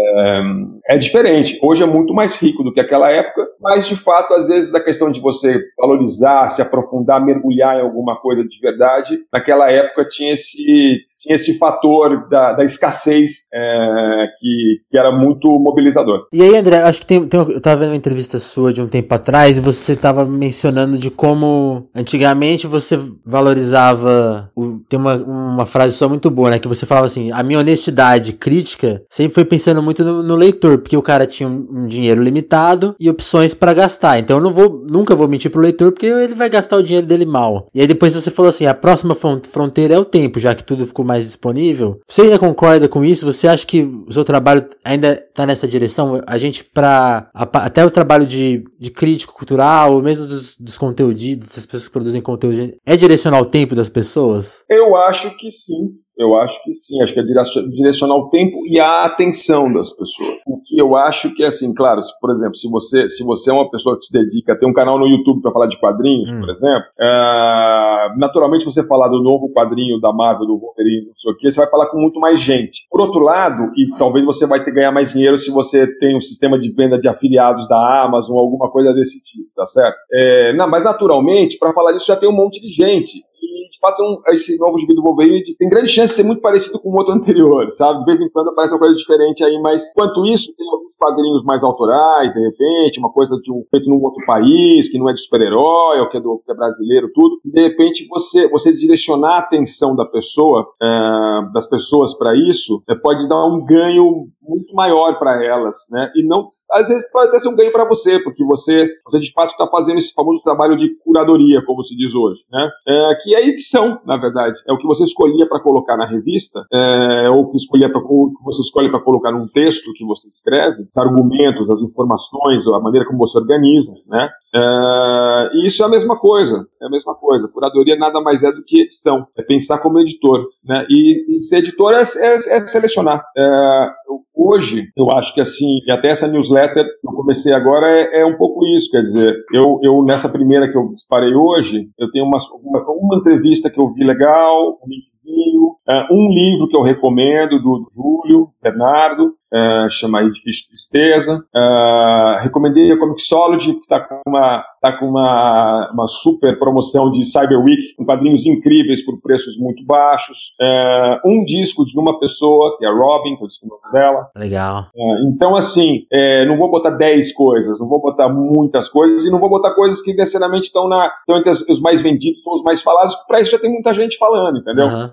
é 0.89 0.97
diferente. 0.97 1.59
Hoje 1.61 1.83
é 1.83 1.85
muito 1.85 2.13
mais 2.13 2.35
rico 2.41 2.63
do 2.63 2.73
que 2.73 2.79
aquela 2.79 3.11
época, 3.11 3.47
mas 3.61 3.87
de 3.87 3.95
fato, 3.95 4.33
às 4.33 4.47
vezes, 4.47 4.73
a 4.73 4.83
questão 4.83 5.11
de 5.11 5.19
você 5.19 5.61
valorizar, 5.77 6.49
se 6.49 6.61
aprofundar, 6.61 7.23
mergulhar 7.23 7.77
em 7.77 7.81
alguma 7.81 8.15
coisa 8.19 8.43
de 8.43 8.59
verdade, 8.59 9.19
naquela 9.31 9.69
época 9.71 10.07
tinha 10.07 10.33
esse 10.33 11.05
tinha 11.17 11.35
esse 11.35 11.57
fator 11.57 12.27
da, 12.29 12.53
da 12.53 12.63
escassez 12.63 13.47
é, 13.53 14.27
que, 14.39 14.81
que, 14.89 14.97
era 14.97 15.11
muito 15.11 15.47
mobilizador. 15.59 16.27
E 16.31 16.41
aí, 16.41 16.55
André, 16.55 16.77
acho 16.81 17.01
que 17.01 17.07
tem, 17.07 17.25
tem, 17.27 17.39
eu 17.39 17.57
estava 17.57 17.77
vendo 17.77 17.89
uma 17.89 17.95
entrevista 17.95 18.39
sua 18.39 18.71
de 18.71 18.81
um 18.81 18.87
tempo 18.87 19.13
atrás 19.13 19.57
e 19.57 19.61
você 19.61 19.93
estava 19.93 20.25
mencionando 20.25 20.97
de 20.97 21.09
como 21.09 21.89
antigamente 21.95 22.67
você 22.67 22.99
valorizava. 23.25 24.49
O, 24.55 24.79
tem 24.87 24.99
uma, 24.99 25.15
uma 25.15 25.65
frase 25.65 25.95
só 25.95 26.07
muito 26.07 26.29
boa, 26.29 26.51
né? 26.51 26.59
Que 26.59 26.67
você 26.67 26.85
falava 26.85 27.07
assim: 27.07 27.31
a 27.31 27.43
minha 27.43 27.59
honestidade 27.59 28.33
crítica 28.33 29.01
sempre 29.09 29.33
foi 29.33 29.45
pensando 29.45 29.81
muito 29.81 30.03
no, 30.03 30.23
no 30.23 30.35
leitor, 30.35 30.77
porque 30.77 30.97
o 30.97 31.01
cara 31.01 31.25
tinha 31.25 31.49
um, 31.49 31.67
um 31.71 31.87
dinheiro 31.87 32.21
limitado 32.21 32.95
e 32.99 33.09
opções 33.09 33.53
para 33.53 33.73
gastar. 33.73 34.19
Então 34.19 34.37
eu 34.37 34.43
não 34.43 34.53
vou, 34.53 34.85
nunca 34.89 35.15
vou 35.15 35.27
mentir 35.27 35.51
pro 35.51 35.61
leitor, 35.61 35.91
porque 35.91 36.05
ele 36.05 36.35
vai 36.35 36.49
gastar 36.49 36.77
o 36.77 36.83
dinheiro 36.83 37.07
dele 37.07 37.25
mal. 37.25 37.67
E 37.73 37.81
aí 37.81 37.87
depois 37.87 38.13
você 38.13 38.29
falou 38.29 38.49
assim: 38.49 38.65
a 38.65 38.73
próxima 38.73 39.15
fronteira 39.15 39.95
é 39.95 39.99
o 39.99 40.05
tempo, 40.05 40.39
já 40.39 40.53
que 40.53 40.63
tudo 40.63 40.85
ficou 40.85 41.06
mais 41.07 41.23
disponível. 41.23 41.99
Você 42.07 42.23
ainda 42.23 42.37
concorda 42.37 42.87
com 42.87 43.03
isso? 43.03 43.25
Você 43.25 43.47
acha 43.47 43.65
que 43.65 43.81
o 43.81 44.11
seu 44.11 44.23
trabalho 44.23 44.67
ainda 44.83 45.13
está 45.13 45.45
nessa 45.45 45.67
direção? 45.67 46.21
A 46.27 46.37
gente, 46.37 46.63
para 46.63 47.29
até 47.33 47.85
o 47.85 47.91
trabalho 47.91 48.25
de, 48.25 48.63
de 48.77 48.91
crítico 48.91 49.33
cultural, 49.33 49.93
ou 49.93 50.03
mesmo 50.03 50.27
dos, 50.27 50.55
dos 50.57 50.77
conteúdistas, 50.77 51.47
das 51.47 51.65
pessoas 51.65 51.87
que 51.87 51.93
produzem 51.93 52.21
conteúdo, 52.21 52.73
é 52.85 52.95
direcionar 52.95 53.41
o 53.41 53.45
tempo 53.45 53.73
das 53.73 53.89
pessoas? 53.89 54.63
Eu 54.69 54.95
acho 54.95 55.35
que 55.37 55.49
sim. 55.49 55.95
Eu 56.17 56.35
acho 56.35 56.61
que 56.63 56.73
sim, 56.73 57.01
acho 57.01 57.13
que 57.13 57.19
é 57.19 57.23
direcionar 57.23 58.15
o 58.15 58.29
tempo 58.29 58.65
e 58.67 58.79
a 58.79 59.05
atenção 59.05 59.71
das 59.71 59.91
pessoas. 59.91 60.37
O 60.47 60.59
que 60.61 60.79
eu 60.79 60.95
acho 60.95 61.33
que 61.33 61.43
é 61.43 61.47
assim, 61.47 61.73
claro, 61.73 62.01
se, 62.01 62.11
por 62.19 62.31
exemplo, 62.31 62.55
se 62.55 62.69
você, 62.69 63.07
se 63.07 63.23
você 63.23 63.49
é 63.49 63.53
uma 63.53 63.69
pessoa 63.69 63.97
que 63.97 64.05
se 64.05 64.13
dedica 64.13 64.53
a 64.53 64.55
ter 64.55 64.65
um 64.65 64.73
canal 64.73 64.97
no 64.97 65.07
YouTube 65.07 65.41
para 65.41 65.51
falar 65.51 65.67
de 65.67 65.79
quadrinhos, 65.79 66.31
hum. 66.31 66.39
por 66.39 66.49
exemplo, 66.49 66.87
é, 66.99 68.09
naturalmente 68.17 68.65
você 68.65 68.85
falar 68.85 69.09
do 69.09 69.21
novo 69.21 69.51
quadrinho 69.53 69.99
da 69.99 70.11
Marvel, 70.11 70.47
do 70.47 70.57
Wolverine, 70.57 71.07
não 71.07 71.15
sei 71.15 71.31
o 71.31 71.37
que, 71.37 71.51
você 71.51 71.59
vai 71.59 71.69
falar 71.69 71.87
com 71.87 71.99
muito 71.99 72.19
mais 72.19 72.39
gente. 72.39 72.87
Por 72.89 73.01
outro 73.01 73.19
lado, 73.19 73.71
e 73.77 73.89
talvez 73.97 74.25
você 74.25 74.47
vai 74.47 74.63
ter 74.63 74.71
ganhar 74.71 74.91
mais 74.91 75.11
dinheiro 75.11 75.37
se 75.37 75.51
você 75.51 75.87
tem 75.99 76.17
um 76.17 76.21
sistema 76.21 76.57
de 76.57 76.71
venda 76.71 76.99
de 76.99 77.07
afiliados 77.07 77.67
da 77.67 78.03
Amazon, 78.03 78.35
ou 78.35 78.41
alguma 78.41 78.69
coisa 78.71 78.93
desse 78.93 79.23
tipo, 79.23 79.49
tá 79.55 79.65
certo? 79.65 79.97
É, 80.11 80.53
não, 80.53 80.69
mas 80.69 80.83
naturalmente, 80.83 81.57
para 81.57 81.73
falar 81.73 81.91
disso 81.91 82.07
já 82.07 82.15
tem 82.15 82.29
um 82.29 82.35
monte 82.35 82.59
de 82.61 82.69
gente 82.69 83.26
de 83.69 83.79
fato, 83.79 84.01
um, 84.03 84.15
esse 84.33 84.57
novo 84.57 84.77
gibi 84.77 84.95
do 84.95 85.01
Wolverine 85.03 85.55
tem 85.57 85.69
grande 85.69 85.89
chance 85.89 86.09
de 86.09 86.15
ser 86.15 86.23
muito 86.23 86.41
parecido 86.41 86.79
com 86.79 86.89
o 86.89 86.95
outro 86.95 87.13
anterior, 87.15 87.69
sabe? 87.71 87.99
De 87.99 88.05
vez 88.05 88.21
em 88.21 88.29
quando 88.29 88.49
aparece 88.49 88.73
uma 88.73 88.79
coisa 88.79 88.95
diferente 88.95 89.43
aí, 89.43 89.59
mas 89.61 89.83
enquanto 89.91 90.25
isso, 90.25 90.53
tem 90.55 90.67
alguns 90.69 90.95
quadrinhos 90.95 91.43
mais 91.43 91.63
autorais, 91.63 92.33
de 92.33 92.39
repente, 92.39 92.99
uma 92.99 93.11
coisa 93.11 93.37
de 93.41 93.51
um, 93.51 93.63
feito 93.69 93.89
num 93.89 94.01
outro 94.01 94.25
país, 94.25 94.89
que 94.89 94.97
não 94.97 95.09
é 95.09 95.13
de 95.13 95.21
super-herói, 95.21 95.99
ou 95.99 96.09
que 96.09 96.17
é, 96.17 96.19
do, 96.19 96.41
que 96.45 96.51
é 96.51 96.55
brasileiro, 96.55 97.11
tudo. 97.13 97.39
De 97.43 97.61
repente, 97.61 98.07
você, 98.07 98.47
você 98.47 98.73
direcionar 98.73 99.35
a 99.35 99.39
atenção 99.39 99.95
da 99.95 100.05
pessoa, 100.05 100.67
é, 100.81 101.51
das 101.53 101.67
pessoas 101.67 102.17
para 102.17 102.35
isso, 102.35 102.83
é, 102.89 102.95
pode 102.95 103.27
dar 103.27 103.45
um 103.45 103.63
ganho 103.63 104.27
muito 104.41 104.73
maior 104.73 105.17
para 105.19 105.43
elas, 105.43 105.87
né? 105.91 106.11
E 106.15 106.25
não 106.25 106.51
às 106.71 106.89
vezes 106.89 107.09
pode 107.11 107.29
até 107.29 107.39
ser 107.39 107.49
um 107.49 107.55
ganho 107.55 107.71
para 107.71 107.87
você, 107.87 108.19
porque 108.19 108.43
você, 108.43 108.89
você 109.05 109.19
de 109.19 109.31
fato 109.31 109.51
está 109.51 109.67
fazendo 109.67 109.97
esse 109.97 110.13
famoso 110.13 110.43
trabalho 110.43 110.75
de 110.75 110.89
curadoria, 111.03 111.63
como 111.65 111.83
se 111.83 111.95
diz 111.95 112.13
hoje, 112.13 112.41
né? 112.51 112.69
É, 112.87 113.15
que 113.21 113.35
é 113.35 113.47
edição, 113.47 113.99
na 114.05 114.17
verdade. 114.17 114.59
É 114.67 114.73
o 114.73 114.77
que 114.77 114.85
você 114.85 115.03
escolhia 115.03 115.47
para 115.47 115.59
colocar 115.59 115.97
na 115.97 116.05
revista, 116.05 116.65
é, 116.71 117.29
ou 117.29 117.49
que, 117.49 117.57
escolhia 117.57 117.89
ou 117.93 118.29
que 118.29 118.43
você 118.43 118.61
escolhe 118.61 118.89
para 118.89 118.99
colocar 118.99 119.31
num 119.31 119.47
texto 119.47 119.91
que 119.93 120.05
você 120.05 120.27
escreve, 120.27 120.83
os 120.83 120.97
argumentos, 120.97 121.69
as 121.69 121.81
informações, 121.81 122.67
a 122.67 122.79
maneira 122.79 123.05
como 123.05 123.19
você 123.19 123.37
organiza, 123.37 123.93
né? 124.07 124.29
É, 124.53 125.49
e 125.53 125.67
isso 125.67 125.83
é 125.83 125.85
a 125.85 125.89
mesma 125.89 126.17
coisa, 126.19 126.65
é 126.81 126.85
a 126.85 126.89
mesma 126.89 127.15
coisa. 127.15 127.47
Curadoria 127.47 127.95
nada 127.95 128.21
mais 128.21 128.43
é 128.43 128.51
do 128.51 128.63
que 128.63 128.81
edição, 128.81 129.27
é 129.37 129.43
pensar 129.43 129.79
como 129.79 129.99
editor, 129.99 130.45
né? 130.63 130.85
E, 130.89 131.37
e 131.37 131.41
ser 131.41 131.57
editor 131.57 131.93
é, 131.93 132.01
é, 132.01 132.35
é 132.35 132.59
selecionar. 132.59 133.23
É, 133.37 133.89
hoje, 134.35 134.87
eu 134.95 135.11
acho 135.11 135.33
que 135.33 135.41
assim, 135.41 135.79
e 135.85 135.91
até 135.91 136.09
essa 136.09 136.27
newsletter 136.27 136.56
que 136.65 136.79
eu 136.79 137.11
comecei 137.13 137.51
agora 137.51 137.89
é, 137.89 138.21
é, 138.21 138.25
um 138.25 138.37
pouco 138.37 138.65
isso, 138.67 138.89
quer 138.89 139.01
dizer, 139.01 139.35
eu, 139.53 139.79
eu 139.83 140.01
nessa 140.03 140.29
primeira 140.29 140.71
que 140.71 140.77
eu 140.77 140.93
disparei 140.93 141.35
hoje, 141.35 141.89
eu 141.99 142.09
tenho 142.11 142.25
uma, 142.25 142.37
uma, 142.63 142.79
uma 142.89 143.17
entrevista 143.17 143.69
que 143.69 143.79
eu 143.79 143.91
vi 143.91 144.05
legal, 144.05 144.79
um 144.81 144.87
linkzinho, 144.87 145.65
uh, 145.87 146.13
um 146.13 146.29
livro 146.33 146.69
que 146.69 146.77
eu 146.77 146.81
recomendo 146.81 147.59
do, 147.61 147.79
do 147.79 147.87
Júlio 147.93 148.49
Bernardo, 148.63 149.33
uh, 149.53 149.89
chama 149.89 150.23
Edifício 150.23 150.67
Tristeza. 150.69 151.43
Uh, 151.55 152.41
recomendei 152.41 152.91
a 152.91 152.97
Comixology, 152.97 153.73
que 153.73 153.79
está 153.81 153.99
com, 153.99 154.21
uma, 154.27 154.63
tá 154.81 154.97
com 154.97 155.07
uma, 155.07 155.91
uma 155.93 156.07
super 156.07 156.57
promoção 156.59 157.11
de 157.11 157.25
Cyber 157.25 157.59
Week, 157.59 157.95
com 157.95 158.05
quadrinhos 158.05 158.45
incríveis 158.45 159.03
por 159.03 159.19
preços 159.21 159.57
muito 159.57 159.85
baixos. 159.85 160.53
Uh, 160.61 161.29
um 161.29 161.43
disco 161.43 161.85
de 161.85 161.97
uma 161.97 162.19
pessoa, 162.19 162.77
que 162.77 162.85
é 162.85 162.89
a 162.89 162.93
Robin, 162.93 163.35
que 163.35 163.43
eu 163.43 163.47
disse 163.47 163.65
o 163.65 163.69
nome 163.69 163.91
dela. 163.91 164.29
Legal. 164.35 164.87
Uh, 164.95 165.29
então, 165.29 165.55
assim, 165.55 166.05
é, 166.11 166.45
não 166.45 166.57
vou 166.57 166.69
botar 166.69 166.91
10 166.91 167.33
coisas, 167.33 167.79
não 167.79 167.87
vou 167.87 168.01
botar 168.01 168.29
muitas 168.29 168.89
coisas 168.89 169.25
e 169.25 169.31
não 169.31 169.39
vou 169.39 169.49
botar 169.49 169.73
coisas 169.73 170.01
que 170.01 170.13
necessariamente 170.13 170.67
estão, 170.67 170.87
na, 170.87 171.11
estão 171.19 171.37
entre 171.37 171.51
os 171.71 171.79
mais 171.79 172.01
vendidos 172.01 172.45
ou 172.45 172.55
os 172.55 172.63
mais 172.63 172.81
falados, 172.81 173.15
porque 173.15 173.27
para 173.27 173.41
isso 173.41 173.51
já 173.51 173.59
tem 173.59 173.71
muita 173.71 173.93
gente 173.93 174.17
falando, 174.17 174.59
entendeu? 174.59 174.87
Uhum. 174.87 175.09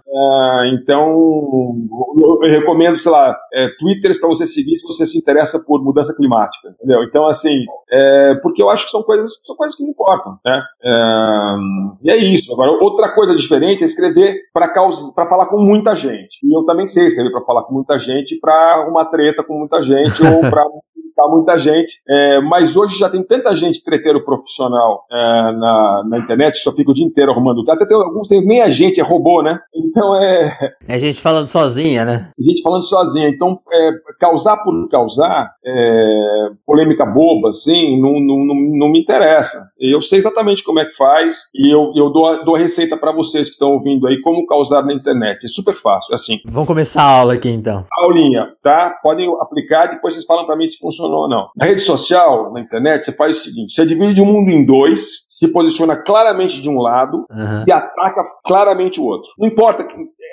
então, 0.66 1.74
eu 2.16 2.50
recomendo, 2.50 2.98
sei 2.98 3.12
lá, 3.12 3.36
é, 3.52 3.68
Twitters 3.78 4.18
para 4.24 4.34
você 4.34 4.46
seguir 4.46 4.76
se 4.76 4.86
você 4.86 5.04
se 5.04 5.18
interessa 5.18 5.62
por 5.64 5.82
mudança 5.82 6.14
climática, 6.16 6.70
entendeu? 6.70 7.02
Então, 7.04 7.26
assim, 7.26 7.64
é, 7.90 8.34
porque 8.42 8.62
eu 8.62 8.70
acho 8.70 8.86
que 8.86 8.90
são 8.90 9.02
coisas, 9.02 9.32
são 9.44 9.54
coisas 9.54 9.76
que 9.76 9.82
não 9.82 9.90
importam, 9.90 10.38
né? 10.44 10.62
É, 10.82 11.56
e 12.02 12.10
é 12.10 12.16
isso. 12.16 12.52
Agora, 12.52 12.72
outra 12.72 13.14
coisa 13.14 13.34
diferente 13.34 13.82
é 13.82 13.86
escrever 13.86 14.36
para 14.52 15.28
falar 15.28 15.46
com 15.46 15.60
muita 15.60 15.94
gente. 15.94 16.38
E 16.42 16.56
eu 16.56 16.64
também 16.64 16.86
sei 16.86 17.06
escrever 17.06 17.30
para 17.30 17.44
falar 17.44 17.64
com 17.64 17.74
muita 17.74 17.98
gente, 17.98 18.38
para 18.40 18.88
uma 18.88 19.04
treta 19.04 19.44
com 19.44 19.58
muita 19.58 19.82
gente 19.82 20.22
ou 20.22 20.40
para 20.40 20.64
tá 21.14 21.26
muita 21.28 21.58
gente, 21.58 22.02
é, 22.08 22.40
mas 22.40 22.76
hoje 22.76 22.98
já 22.98 23.08
tem 23.08 23.22
tanta 23.22 23.54
gente 23.54 23.82
treteiro 23.84 24.24
profissional 24.24 25.04
é, 25.10 25.16
na, 25.16 26.04
na 26.08 26.18
internet, 26.18 26.58
só 26.58 26.72
fica 26.72 26.90
o 26.90 26.94
dia 26.94 27.04
inteiro 27.04 27.32
arrumando. 27.32 27.64
Até 27.68 27.86
tem 27.86 27.96
alguns 27.96 28.28
tem 28.28 28.44
nem 28.44 28.60
a 28.60 28.70
gente, 28.70 29.00
é 29.00 29.02
robô, 29.02 29.42
né? 29.42 29.58
Então 29.74 30.16
é. 30.16 30.74
É 30.88 30.98
gente 30.98 31.20
falando 31.20 31.46
sozinha, 31.46 32.04
né? 32.04 32.30
Gente 32.38 32.62
falando 32.62 32.84
sozinha. 32.84 33.28
Então, 33.28 33.58
é, 33.72 33.90
causar 34.18 34.58
por 34.58 34.88
causar, 34.88 35.52
é, 35.64 36.48
polêmica 36.66 37.04
boba, 37.06 37.50
assim, 37.50 38.00
não, 38.00 38.12
não, 38.20 38.44
não, 38.44 38.54
não, 38.54 38.88
me 38.88 39.00
interessa. 39.00 39.58
Eu 39.78 40.00
sei 40.02 40.18
exatamente 40.18 40.64
como 40.64 40.80
é 40.80 40.84
que 40.84 40.96
faz 40.96 41.44
e 41.54 41.72
eu, 41.72 41.92
eu 41.94 42.10
dou, 42.10 42.44
dou 42.44 42.56
a 42.56 42.58
receita 42.58 42.96
para 42.96 43.12
vocês 43.12 43.48
que 43.48 43.54
estão 43.54 43.72
ouvindo 43.72 44.06
aí 44.06 44.20
como 44.20 44.46
causar 44.46 44.84
na 44.84 44.92
internet. 44.92 45.44
É 45.44 45.48
super 45.48 45.74
fácil, 45.74 46.12
é 46.12 46.14
assim. 46.16 46.40
Vamos 46.44 46.68
começar 46.68 47.02
a 47.02 47.18
aula 47.18 47.34
aqui 47.34 47.48
então. 47.48 47.84
Aulinha, 48.00 48.52
tá? 48.62 48.98
Podem 49.02 49.28
aplicar, 49.40 49.86
depois 49.86 50.14
vocês 50.14 50.26
falam 50.26 50.46
para 50.46 50.56
mim 50.56 50.66
se 50.66 50.78
funciona 50.78 51.03
funcionou 51.04 51.22
ou 51.22 51.28
não. 51.28 51.48
Na 51.56 51.66
rede 51.66 51.82
social, 51.82 52.52
na 52.52 52.60
internet, 52.60 53.04
você 53.04 53.12
faz 53.12 53.38
o 53.38 53.40
seguinte: 53.40 53.74
você 53.74 53.86
divide 53.86 54.20
o 54.20 54.26
mundo 54.26 54.50
em 54.50 54.64
dois, 54.64 55.24
se 55.28 55.48
posiciona 55.48 55.96
claramente 55.96 56.60
de 56.60 56.68
um 56.68 56.78
lado 56.78 57.26
uhum. 57.30 57.64
e 57.66 57.72
ataca 57.72 58.22
claramente 58.44 59.00
o 59.00 59.04
outro. 59.04 59.28
Não 59.38 59.48
importa, 59.48 59.86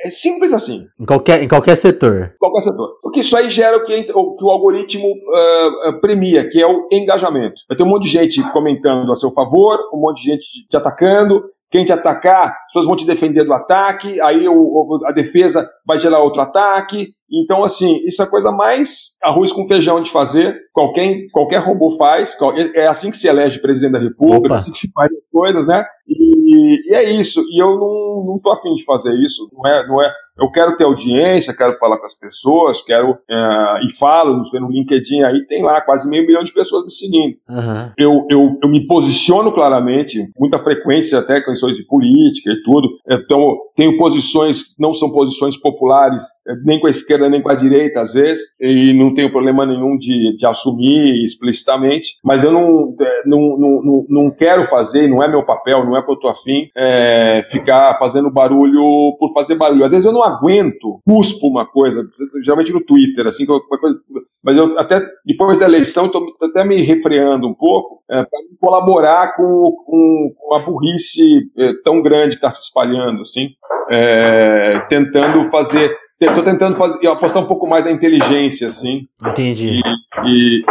é 0.05 0.09
simples 0.09 0.53
assim. 0.53 0.85
Em 0.99 1.05
qualquer, 1.05 1.43
em 1.43 1.47
qualquer 1.47 1.75
setor. 1.75 2.33
Qualquer 2.39 2.61
setor. 2.61 2.89
Porque 3.01 3.19
isso 3.19 3.35
aí 3.35 3.49
gera 3.49 3.77
o 3.77 3.83
que, 3.83 3.93
o, 4.13 4.33
que 4.33 4.43
o 4.43 4.49
algoritmo 4.49 5.07
uh, 5.07 5.99
premia, 5.99 6.47
que 6.49 6.61
é 6.61 6.67
o 6.67 6.87
engajamento. 6.91 7.55
Vai 7.67 7.77
ter 7.77 7.83
um 7.83 7.89
monte 7.89 8.03
de 8.03 8.09
gente 8.09 8.41
comentando 8.51 9.11
a 9.11 9.15
seu 9.15 9.31
favor, 9.31 9.79
um 9.93 9.99
monte 9.99 10.23
de 10.23 10.31
gente 10.31 10.45
te 10.69 10.77
atacando, 10.77 11.43
quem 11.69 11.85
te 11.85 11.93
atacar, 11.93 12.49
as 12.49 12.65
pessoas 12.67 12.85
vão 12.85 12.97
te 12.97 13.05
defender 13.05 13.45
do 13.45 13.53
ataque, 13.53 14.19
aí 14.21 14.45
o, 14.47 14.99
a 15.05 15.11
defesa 15.13 15.69
vai 15.87 15.97
gerar 15.97 16.19
outro 16.19 16.41
ataque. 16.41 17.13
Então, 17.31 17.63
assim, 17.63 18.01
isso 18.05 18.21
é 18.21 18.25
a 18.25 18.29
coisa 18.29 18.51
mais 18.51 19.10
arroz 19.23 19.51
com 19.51 19.67
feijão 19.67 20.01
de 20.01 20.09
fazer. 20.09 20.59
Qualquer, 20.73 21.27
qualquer 21.31 21.59
robô 21.59 21.91
faz. 21.91 22.37
É 22.73 22.87
assim 22.87 23.11
que 23.11 23.17
se 23.17 23.27
elege 23.27 23.59
presidente 23.59 23.93
da 23.93 23.99
República, 23.99 24.45
Opa. 24.45 24.55
é 24.55 24.57
assim 24.57 24.71
que 24.71 24.77
se 24.77 24.91
faz 24.91 25.11
as 25.11 25.29
coisas, 25.31 25.67
né? 25.67 25.85
E, 26.07 26.91
e, 26.91 26.93
é 26.93 27.11
isso. 27.11 27.41
E 27.51 27.61
eu 27.61 27.77
não, 27.77 28.25
não 28.25 28.39
tô 28.39 28.51
afim 28.51 28.73
de 28.73 28.83
fazer 28.83 29.13
isso. 29.15 29.49
Não 29.53 29.69
é, 29.69 29.87
não 29.87 30.01
é, 30.01 30.11
eu 30.39 30.49
quero 30.49 30.75
ter 30.75 30.85
audiência, 30.85 31.55
quero 31.55 31.77
falar 31.77 31.97
com 31.97 32.05
as 32.05 32.15
pessoas, 32.15 32.81
quero. 32.81 33.17
É, 33.29 33.85
e 33.85 33.93
falo, 33.97 34.43
no 34.53 34.71
LinkedIn 34.71 35.21
aí, 35.23 35.45
tem 35.45 35.61
lá 35.61 35.81
quase 35.81 36.09
meio 36.09 36.25
milhão 36.25 36.43
de 36.43 36.53
pessoas 36.53 36.83
me 36.83 36.91
seguindo. 36.91 37.35
Uhum. 37.49 37.91
Eu, 37.97 38.25
eu, 38.29 38.59
eu 38.63 38.69
me 38.69 38.87
posiciono 38.87 39.51
claramente, 39.51 40.31
muita 40.37 40.57
frequência 40.59 41.19
até 41.19 41.41
com 41.41 41.51
questões 41.51 41.77
de 41.77 41.85
política 41.85 42.51
e 42.51 42.63
tudo. 42.63 42.87
Então, 43.09 43.57
tenho 43.75 43.97
posições 43.97 44.63
que 44.63 44.81
não 44.81 44.93
são 44.93 45.11
posições 45.11 45.57
populares, 45.57 46.23
é, 46.47 46.53
nem 46.65 46.79
com 46.79 46.87
a 46.87 46.91
esquerda 46.91 47.29
nem 47.29 47.41
com 47.41 47.49
a 47.49 47.55
direita, 47.55 48.01
às 48.01 48.13
vezes, 48.13 48.43
e 48.59 48.93
não 48.93 49.10
tenho 49.13 49.31
problema 49.31 49.65
nenhum 49.65 49.97
de, 49.97 50.35
de 50.35 50.45
assumir 50.45 51.23
explicitamente, 51.23 52.17
mas 52.23 52.43
eu 52.43 52.51
não, 52.51 52.95
é, 52.99 53.21
não, 53.25 53.57
não, 53.57 54.05
não 54.09 54.31
quero 54.31 54.63
fazer, 54.63 55.07
não 55.07 55.21
é 55.23 55.27
meu 55.27 55.43
papel, 55.43 55.85
não 55.85 55.97
é 55.97 56.03
que 56.03 56.11
eu 56.11 56.15
tô 56.15 56.27
afim, 56.27 56.69
é, 56.75 57.43
ficar 57.49 57.97
fazendo 57.97 58.31
barulho 58.31 59.15
por 59.19 59.33
fazer 59.33 59.55
barulho. 59.55 59.85
Às 59.85 59.91
vezes 59.91 60.05
eu 60.05 60.13
não 60.13 60.23
aguento, 60.23 60.99
cuspo 61.05 61.47
uma 61.47 61.65
coisa, 61.65 62.07
geralmente 62.43 62.73
no 62.73 62.83
Twitter, 62.83 63.27
assim, 63.27 63.45
coisa, 63.45 63.99
mas 64.43 64.57
eu 64.57 64.77
até 64.79 65.01
depois 65.25 65.59
da 65.59 65.65
eleição 65.65 66.07
estou 66.07 66.25
até 66.41 66.63
me 66.63 66.77
refreando 66.81 67.47
um 67.47 67.53
pouco 67.53 68.01
é, 68.09 68.23
para 68.23 68.39
colaborar 68.59 69.35
com, 69.35 69.71
com, 69.85 70.33
com, 70.35 70.55
a 70.55 70.59
burrice 70.59 71.49
é, 71.57 71.73
tão 71.83 72.01
grande 72.01 72.31
que 72.31 72.35
está 72.35 72.51
se 72.51 72.63
espalhando, 72.63 73.21
assim, 73.21 73.49
é, 73.89 74.79
tentando 74.89 75.49
fazer 75.49 75.95
Estou 76.21 76.43
tentando 76.43 76.77
fazer, 76.77 77.07
apostar 77.07 77.41
um 77.41 77.47
pouco 77.47 77.65
mais 77.65 77.85
na 77.85 77.91
inteligência, 77.91 78.67
assim. 78.67 79.07
Entendi. 79.25 79.81
E, 80.23 80.63
e, 80.63 80.65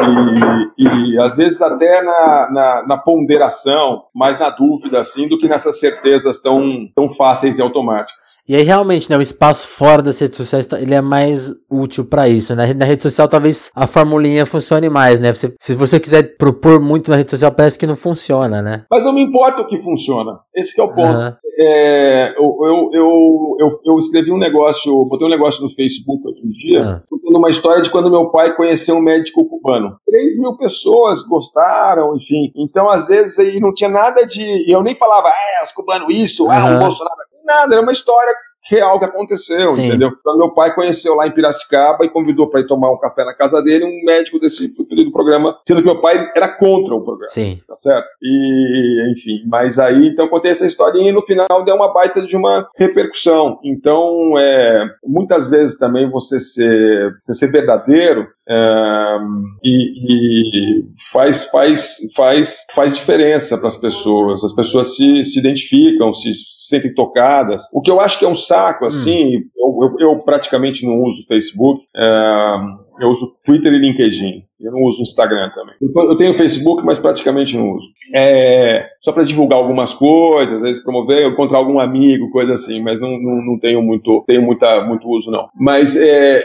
e, 0.78 0.86
e 0.86 1.20
às 1.20 1.36
vezes 1.36 1.60
até 1.60 2.02
na, 2.02 2.50
na, 2.52 2.86
na, 2.86 2.96
ponderação, 2.96 4.04
mais 4.14 4.38
na 4.38 4.48
dúvida, 4.48 5.00
assim, 5.00 5.26
do 5.26 5.36
que 5.36 5.48
nessas 5.48 5.80
certezas 5.80 6.40
tão, 6.40 6.88
tão 6.94 7.08
fáceis 7.08 7.58
e 7.58 7.62
automáticas. 7.62 8.38
E 8.50 8.56
aí, 8.56 8.64
realmente, 8.64 9.08
né, 9.08 9.16
o 9.16 9.22
espaço 9.22 9.64
fora 9.64 10.02
das 10.02 10.18
redes 10.18 10.36
sociais, 10.36 10.66
tá, 10.66 10.80
ele 10.80 10.92
é 10.92 11.00
mais 11.00 11.54
útil 11.70 12.04
para 12.04 12.28
isso, 12.28 12.52
né? 12.56 12.74
Na 12.74 12.84
rede 12.84 13.00
social, 13.00 13.28
talvez 13.28 13.70
a 13.76 13.86
formulinha 13.86 14.44
funcione 14.44 14.88
mais, 14.88 15.20
né? 15.20 15.32
Você, 15.32 15.54
se 15.60 15.72
você 15.76 16.00
quiser 16.00 16.36
propor 16.36 16.80
muito 16.80 17.08
na 17.12 17.16
rede 17.16 17.30
social, 17.30 17.52
parece 17.52 17.78
que 17.78 17.86
não 17.86 17.94
funciona, 17.94 18.60
né? 18.60 18.86
Mas 18.90 19.04
não 19.04 19.12
me 19.12 19.22
importa 19.22 19.62
o 19.62 19.68
que 19.68 19.80
funciona. 19.80 20.36
Esse 20.52 20.80
é 20.80 20.82
o 20.82 20.88
ponto. 20.88 21.16
Uhum. 21.16 21.32
É, 21.60 22.34
eu, 22.36 22.56
eu, 22.66 22.90
eu, 22.92 23.80
eu, 23.86 23.98
escrevi 24.00 24.32
um 24.32 24.38
negócio, 24.38 25.04
botei 25.04 25.28
um 25.28 25.30
negócio 25.30 25.62
no 25.62 25.70
Facebook 25.70 26.26
outro 26.26 26.48
dia, 26.48 26.82
ah. 26.82 27.02
contando 27.08 27.38
uma 27.38 27.50
história 27.50 27.82
de 27.82 27.90
quando 27.90 28.10
meu 28.10 28.32
pai 28.32 28.56
conheceu 28.56 28.96
um 28.96 29.00
médico 29.00 29.48
cubano. 29.48 29.96
3 30.04 30.40
mil 30.40 30.56
pessoas 30.56 31.22
gostaram, 31.22 32.16
enfim. 32.16 32.50
Então, 32.56 32.90
às 32.90 33.06
vezes, 33.06 33.38
aí 33.38 33.60
não 33.60 33.72
tinha 33.72 33.88
nada 33.88 34.26
de. 34.26 34.68
Eu 34.68 34.82
nem 34.82 34.96
falava, 34.96 35.28
ah, 35.28 35.62
os 35.62 35.70
cubanos 35.70 36.12
isso, 36.12 36.46
uhum. 36.46 36.50
ah, 36.50 36.66
o 36.74 36.78
Bolsonaro. 36.80 37.29
Nada, 37.50 37.74
era 37.74 37.82
uma 37.82 37.92
história 37.92 38.32
real 38.68 38.98
que 38.98 39.04
aconteceu, 39.04 39.70
Sim. 39.70 39.86
entendeu? 39.86 40.10
Então, 40.18 40.36
meu 40.36 40.50
pai 40.50 40.74
conheceu 40.74 41.14
lá 41.14 41.26
em 41.26 41.30
Piracicaba 41.30 42.04
e 42.04 42.10
convidou 42.10 42.48
para 42.48 42.60
ir 42.60 42.66
tomar 42.66 42.92
um 42.92 42.98
café 42.98 43.24
na 43.24 43.34
casa 43.34 43.62
dele 43.62 43.84
um 43.84 44.04
médico 44.04 44.38
desse 44.38 44.68
do 44.76 45.12
programa, 45.12 45.58
sendo 45.66 45.80
que 45.80 45.86
meu 45.86 46.00
pai 46.00 46.30
era 46.36 46.48
contra 46.48 46.94
o 46.94 47.02
programa. 47.02 47.28
Sim. 47.28 47.60
Tá 47.66 47.74
certo? 47.76 48.06
E, 48.22 49.12
enfim, 49.12 49.42
mas 49.48 49.78
aí, 49.78 50.08
então, 50.08 50.28
contei 50.28 50.50
essa 50.50 50.66
historinha 50.66 51.10
e 51.10 51.12
no 51.12 51.22
final 51.22 51.64
deu 51.64 51.74
uma 51.74 51.92
baita 51.92 52.22
de 52.22 52.36
uma 52.36 52.68
repercussão. 52.76 53.58
Então, 53.64 54.38
é, 54.38 54.84
muitas 55.04 55.48
vezes 55.50 55.78
também 55.78 56.10
você 56.10 56.38
ser, 56.38 57.14
você 57.20 57.34
ser 57.34 57.50
verdadeiro 57.50 58.28
é, 58.48 59.18
e, 59.64 60.80
e, 60.80 60.84
faz, 61.12 61.44
faz, 61.46 61.98
faz, 62.14 62.66
faz 62.74 62.96
diferença 62.96 63.56
para 63.56 63.68
as 63.68 63.76
pessoas. 63.76 64.44
As 64.44 64.52
pessoas 64.52 64.96
se, 64.96 65.24
se 65.24 65.38
identificam, 65.38 66.12
se 66.12 66.32
sentem 66.70 66.94
tocadas. 66.94 67.64
O 67.72 67.80
que 67.80 67.90
eu 67.90 68.00
acho 68.00 68.18
que 68.18 68.24
é 68.24 68.28
um 68.28 68.36
saco, 68.36 68.86
assim, 68.86 69.36
hum. 69.36 69.42
eu, 69.56 69.88
eu, 69.88 70.08
eu, 70.08 70.18
praticamente 70.18 70.86
não 70.86 71.02
uso 71.02 71.26
Facebook, 71.26 71.84
é, 71.94 72.56
eu 73.00 73.08
uso 73.08 73.36
Twitter 73.44 73.72
e 73.72 73.78
LinkedIn. 73.78 74.44
Eu 74.60 74.72
não 74.72 74.82
uso 74.82 75.02
Instagram 75.02 75.50
também. 75.54 75.74
Eu 75.80 76.16
tenho 76.16 76.34
Facebook, 76.34 76.84
mas 76.84 76.98
praticamente 76.98 77.56
não 77.56 77.72
uso. 77.72 77.86
É, 78.12 78.88
só 79.00 79.12
para 79.12 79.24
divulgar 79.24 79.58
algumas 79.58 79.94
coisas, 79.94 80.56
às 80.56 80.62
vezes 80.62 80.82
promover, 80.82 81.26
encontrar 81.26 81.58
algum 81.58 81.78
amigo, 81.78 82.30
coisa 82.30 82.52
assim, 82.52 82.82
mas 82.82 83.00
não, 83.00 83.10
não, 83.18 83.44
não 83.44 83.58
tenho 83.58 83.82
muito 83.82 84.22
tenho 84.26 84.42
muita, 84.42 84.84
muito 84.84 85.08
uso, 85.08 85.30
não. 85.30 85.48
Mas 85.58 85.96
é, 85.96 86.38
é, 86.38 86.44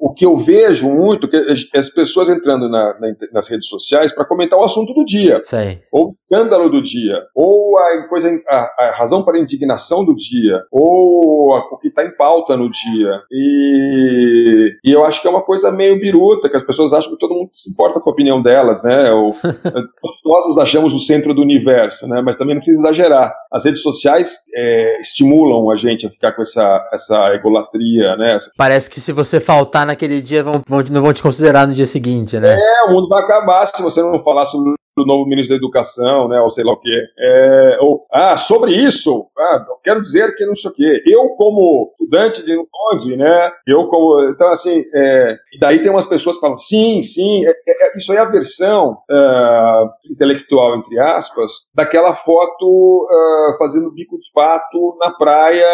o 0.00 0.12
que 0.12 0.24
eu 0.24 0.36
vejo 0.36 0.88
muito 0.88 1.28
que 1.28 1.36
as 1.74 1.90
pessoas 1.90 2.28
entrando 2.28 2.68
na, 2.68 2.98
na, 2.98 3.14
nas 3.32 3.48
redes 3.48 3.68
sociais 3.68 4.12
para 4.12 4.24
comentar 4.24 4.58
o 4.58 4.64
assunto 4.64 4.94
do 4.94 5.04
dia. 5.04 5.40
Sei. 5.42 5.82
Ou 5.90 6.06
o 6.06 6.10
escândalo 6.10 6.70
do 6.70 6.80
dia, 6.80 7.24
ou 7.34 7.76
a, 7.78 8.08
coisa, 8.08 8.30
a, 8.48 8.84
a 8.86 8.94
razão 8.96 9.22
para 9.22 9.36
a 9.36 9.40
indignação 9.40 10.04
do 10.04 10.14
dia, 10.14 10.62
ou 10.70 11.54
a, 11.54 11.60
o 11.74 11.78
que 11.78 11.88
está 11.88 12.04
em 12.04 12.14
pauta 12.16 12.56
no 12.56 12.70
dia. 12.70 13.20
E, 13.30 14.76
e 14.84 14.92
eu 14.92 15.04
acho 15.04 15.20
que 15.20 15.26
é 15.26 15.30
uma 15.30 15.42
coisa 15.42 15.72
meio 15.72 15.98
biruta, 15.98 16.48
que 16.48 16.56
as 16.56 16.64
pessoas 16.64 16.92
acham 16.92 17.12
que 17.12 17.18
todo 17.18 17.34
mundo 17.34 17.47
não 17.48 17.54
se 17.54 17.70
importa 17.70 18.00
com 18.00 18.10
a 18.10 18.12
opinião 18.12 18.40
delas, 18.40 18.82
né? 18.82 19.10
Ou, 19.10 19.32
todos 19.32 20.20
nós 20.24 20.46
nos 20.48 20.58
achamos 20.58 20.94
o 20.94 20.98
centro 20.98 21.34
do 21.34 21.42
universo, 21.42 22.06
né? 22.06 22.20
Mas 22.22 22.36
também 22.36 22.54
não 22.54 22.60
precisa 22.60 22.82
exagerar. 22.82 23.34
As 23.50 23.64
redes 23.64 23.82
sociais 23.82 24.36
é, 24.54 25.00
estimulam 25.00 25.70
a 25.70 25.76
gente 25.76 26.06
a 26.06 26.10
ficar 26.10 26.32
com 26.32 26.42
essa, 26.42 26.88
essa 26.92 27.34
egolatria, 27.34 28.16
né? 28.16 28.36
Parece 28.56 28.90
que 28.90 29.00
se 29.00 29.12
você 29.12 29.40
faltar 29.40 29.86
naquele 29.86 30.20
dia, 30.20 30.42
vão, 30.42 30.62
vão, 30.66 30.84
não 30.90 31.02
vão 31.02 31.12
te 31.12 31.22
considerar 31.22 31.66
no 31.66 31.74
dia 31.74 31.86
seguinte, 31.86 32.38
né? 32.38 32.58
É, 32.58 32.84
o 32.84 32.92
mundo 32.92 33.08
vai 33.08 33.22
acabar 33.22 33.66
se 33.66 33.82
você 33.82 34.02
não 34.02 34.18
falar 34.18 34.46
sobre 34.46 34.77
do 34.98 35.06
novo 35.06 35.26
ministro 35.26 35.54
da 35.54 35.58
Educação, 35.58 36.28
né, 36.28 36.40
ou 36.40 36.50
sei 36.50 36.64
lá 36.64 36.72
o 36.72 36.80
quê. 36.80 37.02
É, 37.18 37.78
ou, 37.80 38.06
ah, 38.12 38.36
sobre 38.36 38.72
isso, 38.72 39.26
ah, 39.38 39.64
eu 39.68 39.76
quero 39.82 40.02
dizer 40.02 40.34
que 40.36 40.44
não 40.44 40.54
sei 40.54 40.70
o 40.70 40.74
quê. 40.74 41.02
Eu, 41.06 41.28
como 41.30 41.90
estudante 41.92 42.44
de 42.44 42.56
onde, 42.92 43.16
né, 43.16 43.50
eu 43.66 43.86
como... 43.88 44.22
Então, 44.28 44.48
assim, 44.48 44.82
é, 44.94 45.36
e 45.54 45.58
daí 45.58 45.80
tem 45.80 45.90
umas 45.90 46.06
pessoas 46.06 46.36
que 46.36 46.40
falam, 46.40 46.58
sim, 46.58 47.02
sim, 47.02 47.46
é, 47.46 47.50
é, 47.50 47.96
isso 47.96 48.12
aí 48.12 48.18
é 48.18 48.20
a 48.20 48.30
versão 48.30 48.98
uh, 49.10 50.10
intelectual, 50.10 50.76
entre 50.76 50.98
aspas, 50.98 51.52
daquela 51.74 52.14
foto 52.14 52.66
uh, 52.66 53.58
fazendo 53.58 53.92
bico 53.92 54.16
de 54.16 54.26
pato 54.34 54.96
na 55.00 55.10
praia, 55.10 55.66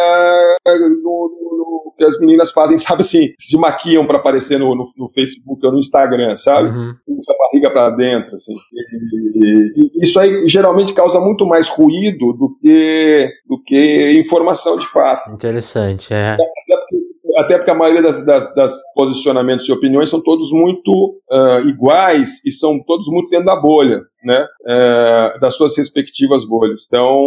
no, 0.67 0.81
no, 0.81 1.57
no, 1.59 1.95
que 1.97 2.05
as 2.05 2.19
meninas 2.19 2.51
fazem, 2.51 2.79
sabe 2.79 3.03
assim, 3.03 3.33
se 3.39 3.57
maquiam 3.57 4.07
para 4.07 4.19
aparecer 4.19 4.59
no, 4.59 4.75
Facebook 5.15 5.65
ou 5.65 5.73
no 5.73 5.79
Instagram, 5.79 6.37
sabe? 6.37 6.69
Uhum. 6.69 6.95
Com 7.07 7.33
a 7.33 7.37
barriga 7.39 7.71
para 7.71 7.91
dentro, 7.91 8.35
assim. 8.35 8.55
E, 9.15 9.91
e 10.01 10.05
isso 10.05 10.19
aí 10.19 10.47
geralmente 10.49 10.93
causa 10.93 11.21
muito 11.21 11.47
mais 11.47 11.69
ruído 11.69 12.33
do 12.33 12.57
que, 12.61 13.31
do 13.47 13.63
que 13.63 14.13
informação 14.19 14.77
de 14.77 14.87
fato. 14.87 15.31
Interessante, 15.31 16.13
é. 16.13 16.31
Até 16.31 16.45
porque, 16.45 16.97
até 17.37 17.57
porque 17.57 17.71
a 17.71 17.75
maioria 17.75 18.03
das, 18.03 18.25
das, 18.25 18.55
das, 18.55 18.81
posicionamentos 18.95 19.69
e 19.69 19.73
opiniões 19.73 20.11
são 20.11 20.23
todos 20.23 20.51
muito 20.53 21.21
uh, 21.31 21.69
iguais 21.69 22.45
e 22.45 22.51
são 22.51 22.81
todos 22.85 23.07
muito 23.09 23.31
dentro 23.31 23.47
da 23.47 23.57
bolha, 23.57 24.03
né? 24.25 24.47
Uh, 24.63 25.41
das 25.41 25.55
suas 25.55 25.77
respectivas 25.77 26.45
bolhas. 26.45 26.85
Então, 26.87 27.19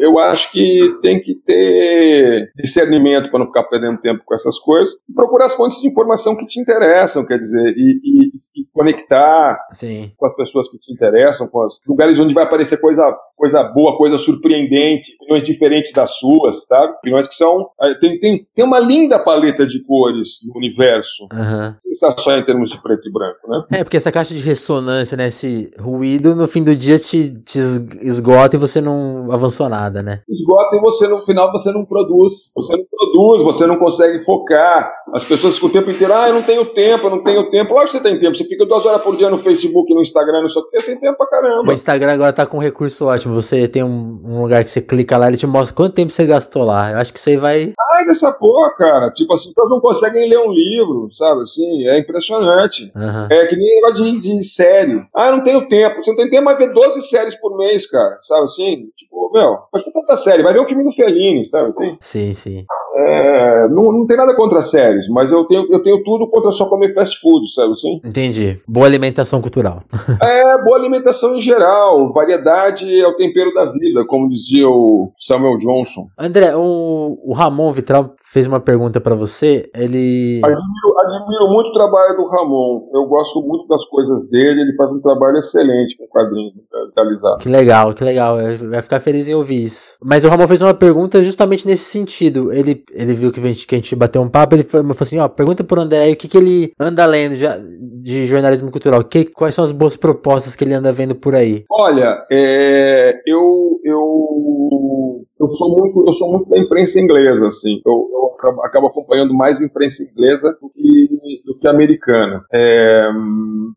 eu 0.00 0.18
acho 0.18 0.50
que 0.52 0.98
tem 1.00 1.20
que 1.20 1.34
ter 1.34 2.50
discernimento 2.56 3.30
para 3.30 3.38
não 3.38 3.46
ficar 3.46 3.64
perdendo 3.64 4.00
tempo 4.00 4.22
com 4.24 4.34
essas 4.34 4.58
coisas 4.58 4.94
e 5.08 5.12
procurar 5.12 5.46
as 5.46 5.54
fontes 5.54 5.80
de 5.80 5.88
informação 5.88 6.36
que 6.36 6.46
te 6.46 6.60
interessam, 6.60 7.26
quer 7.26 7.38
dizer, 7.38 7.74
e, 7.76 8.00
e, 8.02 8.60
e 8.60 8.66
conectar 8.72 9.58
Sim. 9.72 10.12
com 10.16 10.26
as 10.26 10.34
pessoas 10.34 10.70
que 10.70 10.78
te 10.78 10.92
interessam, 10.92 11.46
com 11.48 11.64
os 11.64 11.80
lugares 11.86 12.18
onde 12.18 12.34
vai 12.34 12.44
aparecer 12.44 12.80
coisa, 12.80 13.16
coisa 13.36 13.62
boa, 13.62 13.96
coisa 13.96 14.18
surpreendente, 14.18 15.14
opiniões 15.20 15.44
diferentes 15.44 15.92
das 15.92 16.16
suas, 16.18 16.64
sabe? 16.66 16.92
Opiniões 16.94 17.26
que 17.26 17.34
são. 17.34 17.68
Eh, 17.80 17.94
tem, 17.98 18.18
tem, 18.18 18.46
tem 18.54 18.64
uma 18.64 18.78
linda 18.78 19.18
paleta 19.18 19.66
de 19.66 19.82
cores 19.82 20.38
no 20.46 20.56
universo. 20.56 21.24
Uhum. 21.32 21.74
Não 21.84 21.92
está 21.92 22.16
só 22.18 22.36
em 22.36 22.44
termos 22.44 22.70
de 22.70 22.80
preto 22.80 23.08
e 23.08 23.12
branco, 23.12 23.48
né? 23.48 23.80
É, 23.80 23.84
porque 23.84 23.96
essa 23.96 24.12
caixa 24.12 24.34
de 24.34 24.40
ressonância, 24.40 25.16
né? 25.16 25.28
Esse 25.28 25.70
ruído, 25.82 26.34
no 26.34 26.46
fim 26.46 26.62
do 26.62 26.74
dia 26.74 26.98
te, 26.98 27.30
te 27.44 27.58
esgota 28.02 28.56
e 28.56 28.58
você 28.58 28.80
não 28.80 29.28
avançou 29.30 29.68
nada 29.68 30.02
né? 30.02 30.20
Esgota 30.28 30.76
e 30.76 30.80
você 30.80 31.08
no 31.08 31.18
final 31.18 31.50
você 31.52 31.72
não 31.72 31.84
produz. 31.84 32.52
Você 32.54 32.76
não 32.76 32.84
produz, 32.90 33.42
você 33.42 33.66
não 33.66 33.76
consegue 33.76 34.20
focar. 34.20 34.92
As 35.12 35.24
pessoas 35.24 35.54
ficam 35.54 35.68
o 35.68 35.72
tempo 35.72 35.90
inteiro, 35.90 36.12
ah, 36.14 36.28
eu 36.28 36.34
não 36.34 36.42
tenho 36.42 36.64
tempo, 36.64 37.06
eu 37.06 37.10
não 37.10 37.22
tenho 37.22 37.50
tempo. 37.50 37.74
Lógico 37.74 37.92
que 37.92 37.98
você 37.98 38.02
tem 38.02 38.20
tempo. 38.20 38.36
Você 38.36 38.44
fica 38.44 38.64
duas 38.64 38.86
horas 38.86 39.02
por 39.02 39.16
dia 39.16 39.28
no 39.28 39.38
Facebook, 39.38 39.92
no 39.92 40.00
Instagram, 40.00 40.42
no 40.42 40.50
seu 40.50 40.62
tempo, 40.62 40.84
sem 40.84 40.98
tempo 40.98 41.16
pra 41.16 41.26
caramba. 41.26 41.70
O 41.70 41.74
Instagram 41.74 42.12
agora 42.12 42.32
tá 42.32 42.46
com 42.46 42.56
um 42.56 42.60
recurso 42.60 43.06
ótimo. 43.06 43.34
Você 43.34 43.68
tem 43.68 43.82
um, 43.82 44.20
um, 44.24 44.42
lugar 44.42 44.64
que 44.64 44.70
você 44.70 44.80
clica 44.80 45.16
lá, 45.16 45.28
ele 45.28 45.36
te 45.36 45.46
mostra 45.46 45.76
quanto 45.76 45.94
tempo 45.94 46.12
você 46.12 46.26
gastou 46.26 46.64
lá. 46.64 46.92
Eu 46.92 46.98
acho 46.98 47.12
que 47.12 47.20
você 47.20 47.36
vai. 47.36 47.72
Ai, 47.94 48.06
dessa 48.06 48.32
porra, 48.32 48.74
cara. 48.74 49.10
Tipo 49.10 49.34
assim, 49.34 49.48
as 49.48 49.54
pessoas 49.54 49.70
não 49.70 49.80
conseguem 49.80 50.28
ler 50.28 50.38
um 50.38 50.52
livro, 50.52 51.08
sabe? 51.10 51.42
Assim, 51.42 51.86
é 51.86 51.98
impressionante. 51.98 52.90
Uhum. 52.94 53.26
É 53.30 53.46
que 53.46 53.56
nem 53.56 53.82
negócio 53.82 54.04
de, 54.04 54.20
de 54.20 54.44
série. 54.44 55.02
Ah, 55.14 55.26
eu 55.26 55.36
não 55.36 55.42
tenho 55.42 55.68
tempo. 55.72 56.04
Você 56.04 56.10
não 56.10 56.18
tem 56.18 56.28
tempo, 56.28 56.44
mas 56.44 56.58
ver 56.58 56.72
12 56.72 57.00
séries 57.08 57.34
por 57.40 57.56
mês, 57.56 57.90
cara. 57.90 58.18
Sabe 58.20 58.44
assim? 58.44 58.90
Tipo, 58.94 59.30
meu, 59.32 59.58
mas 59.72 59.82
que 59.82 59.90
tanta 59.90 60.16
série? 60.18 60.42
Vai 60.42 60.52
ver 60.52 60.60
um 60.60 60.66
filme 60.66 60.84
do 60.84 60.92
Fellini, 60.92 61.46
sabe 61.46 61.70
assim? 61.70 61.96
Sim, 61.98 62.34
sim. 62.34 62.66
É, 62.94 63.68
não, 63.68 63.92
não 63.92 64.06
tem 64.06 64.16
nada 64.16 64.34
contra 64.34 64.60
séries, 64.60 65.08
mas 65.08 65.32
eu 65.32 65.44
tenho, 65.44 65.66
eu 65.72 65.82
tenho 65.82 66.02
tudo 66.02 66.28
contra 66.28 66.50
só 66.52 66.66
comer 66.66 66.94
fast 66.94 67.18
food, 67.20 67.50
sabe 67.52 67.72
assim? 67.72 68.00
Entendi. 68.04 68.60
Boa 68.68 68.86
alimentação 68.86 69.40
cultural. 69.40 69.82
é, 70.20 70.62
boa 70.62 70.76
alimentação 70.76 71.36
em 71.36 71.40
geral. 71.40 72.12
Variedade 72.12 73.00
é 73.00 73.06
o 73.06 73.16
tempero 73.16 73.52
da 73.54 73.66
vida, 73.66 74.04
como 74.06 74.28
dizia 74.28 74.68
o 74.68 75.12
Samuel 75.18 75.58
Johnson. 75.58 76.08
André, 76.18 76.54
o, 76.54 77.18
o 77.24 77.32
Ramon 77.32 77.72
Vitral 77.72 78.14
fez 78.22 78.46
uma 78.46 78.60
pergunta 78.60 79.00
para 79.00 79.14
você. 79.14 79.70
Ele. 79.74 80.40
Admiro, 80.44 80.98
admiro, 81.00 81.48
muito 81.48 81.68
o 81.68 81.72
trabalho 81.72 82.16
do 82.16 82.28
Ramon. 82.28 82.88
Eu 82.92 83.06
gosto 83.06 83.40
muito 83.42 83.66
das 83.68 83.84
coisas 83.84 84.28
dele. 84.28 84.62
Ele 84.62 84.76
faz 84.76 84.90
um 84.90 85.00
trabalho 85.00 85.38
excelente 85.38 85.96
com 85.96 86.06
quadrinhos 86.06 86.52
digitalizados. 86.92 87.42
Que 87.42 87.48
legal, 87.48 87.94
que 87.94 88.04
legal. 88.04 88.36
Vai 88.70 88.82
ficar 88.82 89.00
feliz 89.00 89.28
em 89.28 89.34
ouvir 89.34 89.64
isso. 89.64 89.96
Mas 90.02 90.24
o 90.24 90.28
Ramon 90.28 90.46
fez 90.46 90.60
uma 90.60 90.74
pergunta 90.74 91.22
justamente 91.24 91.66
nesse 91.66 91.84
sentido. 91.84 92.52
Ele 92.52 92.81
ele 92.90 93.14
viu 93.14 93.32
que 93.32 93.40
a 93.40 93.42
gente, 93.44 93.66
que 93.66 93.74
a 93.74 93.78
gente 93.78 93.96
bateu 93.96 94.22
um 94.22 94.28
papo, 94.28 94.54
ele 94.54 94.64
falou 94.64 94.94
assim, 94.98 95.18
ó, 95.18 95.28
pergunta 95.28 95.64
pro 95.64 95.80
André 95.80 96.12
o 96.12 96.16
que, 96.16 96.28
que 96.28 96.36
ele 96.36 96.72
anda 96.78 97.04
lendo 97.06 97.36
de, 97.36 98.02
de 98.02 98.26
jornalismo 98.26 98.70
cultural, 98.70 99.04
que, 99.04 99.24
quais 99.24 99.54
são 99.54 99.64
as 99.64 99.72
boas 99.72 99.96
propostas 99.96 100.56
que 100.56 100.64
ele 100.64 100.74
anda 100.74 100.92
vendo 100.92 101.14
por 101.14 101.34
aí? 101.34 101.64
Olha, 101.70 102.24
é, 102.30 103.20
eu, 103.26 103.80
eu, 103.84 105.24
eu 105.40 105.48
sou 105.48 105.78
muito, 105.78 106.04
eu 106.06 106.12
sou 106.12 106.32
muito 106.32 106.48
da 106.48 106.58
imprensa 106.58 107.00
inglesa, 107.00 107.48
assim, 107.48 107.80
eu, 107.84 108.08
eu 108.12 108.34
acabo, 108.38 108.62
acabo, 108.62 108.86
acompanhando 108.88 109.34
mais 109.34 109.60
imprensa 109.60 110.02
inglesa 110.02 110.56
do 110.60 110.68
que, 110.70 111.42
do 111.44 111.58
que 111.58 111.68
americana. 111.68 112.44
É, 112.52 113.08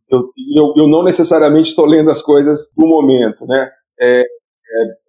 eu, 0.09 0.29
eu, 0.55 0.73
eu 0.77 0.87
não 0.87 1.03
necessariamente 1.03 1.69
estou 1.69 1.85
lendo 1.85 2.09
as 2.09 2.21
coisas 2.21 2.71
do 2.75 2.87
momento, 2.87 3.45
né? 3.45 3.69
É, 3.99 4.21
é, 4.21 4.25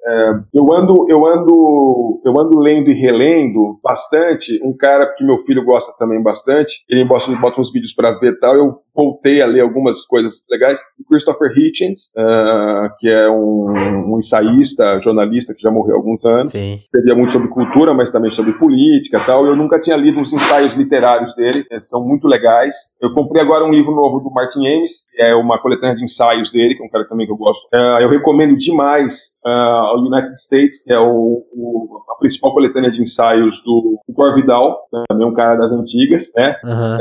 é, 0.07 0.31
eu 0.55 0.73
ando, 0.73 1.07
eu 1.09 1.27
ando, 1.27 2.21
eu 2.25 2.41
ando 2.41 2.59
lendo 2.59 2.91
e 2.91 2.95
relendo 2.95 3.79
bastante. 3.83 4.61
Um 4.63 4.77
cara 4.77 5.07
que 5.07 5.25
meu 5.25 5.37
filho 5.39 5.65
gosta 5.65 5.93
também 5.99 6.23
bastante. 6.23 6.85
Ele 6.89 7.05
bota, 7.05 7.31
bota 7.33 7.61
uns 7.61 7.73
vídeos 7.73 7.93
para 7.93 8.13
ver 8.13 8.39
tal. 8.39 8.55
Eu 8.55 8.79
voltei 8.95 9.43
a 9.43 9.47
ler 9.47 9.61
algumas 9.61 10.03
coisas 10.03 10.45
legais. 10.49 10.81
O 10.99 11.05
Christopher 11.05 11.51
Hitchens, 11.51 12.13
uh, 12.17 12.89
que 12.99 13.09
é 13.09 13.29
um, 13.29 14.13
um, 14.13 14.19
ensaísta, 14.19 15.01
jornalista 15.01 15.55
que 15.55 15.61
já 15.61 15.71
morreu 15.71 15.97
há 15.97 15.99
alguns 15.99 16.25
anos. 16.25 16.53
Sim. 16.53 16.75
Escrevia 16.75 17.15
muito 17.15 17.33
sobre 17.33 17.49
cultura, 17.49 17.93
mas 17.93 18.11
também 18.11 18.31
sobre 18.31 18.53
política 18.53 19.21
tal. 19.27 19.45
Eu 19.45 19.57
nunca 19.57 19.79
tinha 19.81 19.97
lido 19.97 20.21
os 20.21 20.33
ensaios 20.33 20.75
literários 20.77 21.35
dele. 21.35 21.67
são 21.81 22.03
muito 22.05 22.29
legais. 22.29 22.75
Eu 23.03 23.13
comprei 23.13 23.43
agora 23.43 23.65
um 23.65 23.73
livro 23.73 23.95
novo 23.95 24.21
do 24.21 24.31
Martin 24.31 24.67
Amis, 24.67 24.93
que 25.11 25.21
é 25.21 25.35
uma 25.35 25.61
coletânea 25.61 25.97
de 25.97 26.05
ensaios 26.05 26.51
dele, 26.53 26.77
que 26.77 26.83
é 26.83 26.87
um 26.87 26.91
cara 26.91 27.07
também 27.09 27.27
que 27.27 27.33
eu 27.33 27.37
gosto. 27.37 27.65
Uh, 27.75 28.01
eu 28.01 28.09
recomendo 28.09 28.57
demais 28.57 29.37
uh, 29.45 29.96
United 30.05 30.39
States, 30.39 30.83
que 30.85 30.93
é 30.93 30.99
o, 30.99 31.45
o, 31.53 32.03
a 32.11 32.19
principal 32.19 32.53
coletânea 32.53 32.91
de 32.91 33.01
ensaios 33.01 33.63
do, 33.63 34.01
do 34.07 34.15
Cor 34.15 34.35
Vidal, 34.35 34.89
também 35.09 35.27
um 35.27 35.35
cara 35.35 35.57
das 35.57 35.73
antigas, 35.73 36.33
né? 36.37 36.57
Uhum. 36.65 36.99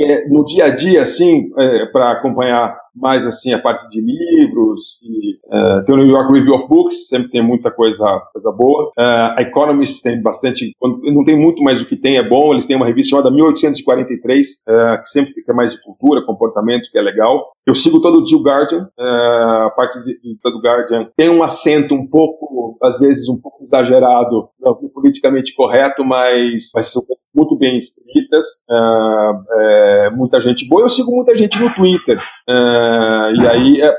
É, 0.00 0.28
no 0.28 0.44
dia 0.44 0.66
a 0.66 0.70
dia, 0.70 1.02
assim, 1.02 1.50
é, 1.58 1.86
para 1.86 2.10
acompanhar 2.10 2.81
mais 2.94 3.26
assim 3.26 3.52
a 3.52 3.58
parte 3.58 3.88
de 3.88 4.00
livros 4.00 4.98
e 5.02 5.36
uh, 5.46 5.84
tem 5.84 5.94
o 5.94 5.98
New 5.98 6.06
York 6.06 6.32
Review 6.32 6.54
of 6.54 6.68
Books 6.68 7.08
sempre 7.08 7.30
tem 7.30 7.42
muita 7.42 7.70
coisa 7.70 8.20
coisa 8.32 8.52
boa. 8.52 8.88
Uh, 8.98 9.36
a 9.36 9.42
Economist 9.42 10.02
tem 10.02 10.20
bastante 10.20 10.72
não 10.80 11.24
tem 11.24 11.38
muito 11.38 11.62
mas 11.62 11.80
o 11.82 11.86
que 11.86 11.96
tem 11.96 12.16
é 12.16 12.28
bom. 12.28 12.52
Eles 12.52 12.66
têm 12.66 12.76
uma 12.76 12.86
revista 12.86 13.10
chamada 13.10 13.30
1843 13.30 14.48
uh, 14.48 15.02
que 15.02 15.08
sempre 15.08 15.32
tem 15.32 15.54
mais 15.54 15.72
de 15.72 15.82
cultura 15.82 16.24
comportamento 16.24 16.90
que 16.90 16.98
é 16.98 17.02
legal. 17.02 17.52
Eu 17.66 17.74
sigo 17.74 18.00
todo 18.00 18.18
o 18.18 18.42
Guardian 18.42 18.88
a 18.98 19.70
parte 19.70 19.98
do 19.98 20.60
Guardian. 20.60 21.08
Tem 21.16 21.30
um 21.30 21.42
acento 21.42 21.94
um 21.94 22.06
pouco 22.06 22.76
às 22.82 22.98
vezes 22.98 23.28
um 23.28 23.40
pouco 23.40 23.62
exagerado 23.62 24.48
não, 24.60 24.74
politicamente 24.74 25.54
correto 25.54 26.04
mas 26.04 26.70
mas 26.74 26.92
muito 27.34 27.56
bem 27.56 27.76
escritas, 27.76 28.46
uh, 28.70 29.60
é, 29.60 30.10
muita 30.10 30.40
gente 30.40 30.68
boa. 30.68 30.82
Eu 30.82 30.90
sigo 30.90 31.10
muita 31.10 31.36
gente 31.36 31.58
no 31.58 31.72
Twitter, 31.74 32.18
uh, 32.48 33.40
e 33.40 33.46
aí 33.48 33.80
é, 33.80 33.98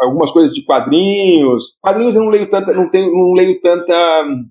algumas 0.00 0.30
coisas 0.30 0.52
de 0.52 0.64
quadrinhos. 0.64 1.76
Quadrinhos 1.82 2.16
eu 2.16 2.22
não 2.22 2.30
leio 2.30 2.48
tanta, 2.48 2.72
não 2.72 2.88
tenho, 2.90 3.12
não 3.12 3.32
leio 3.32 3.60
tanta, 3.60 3.94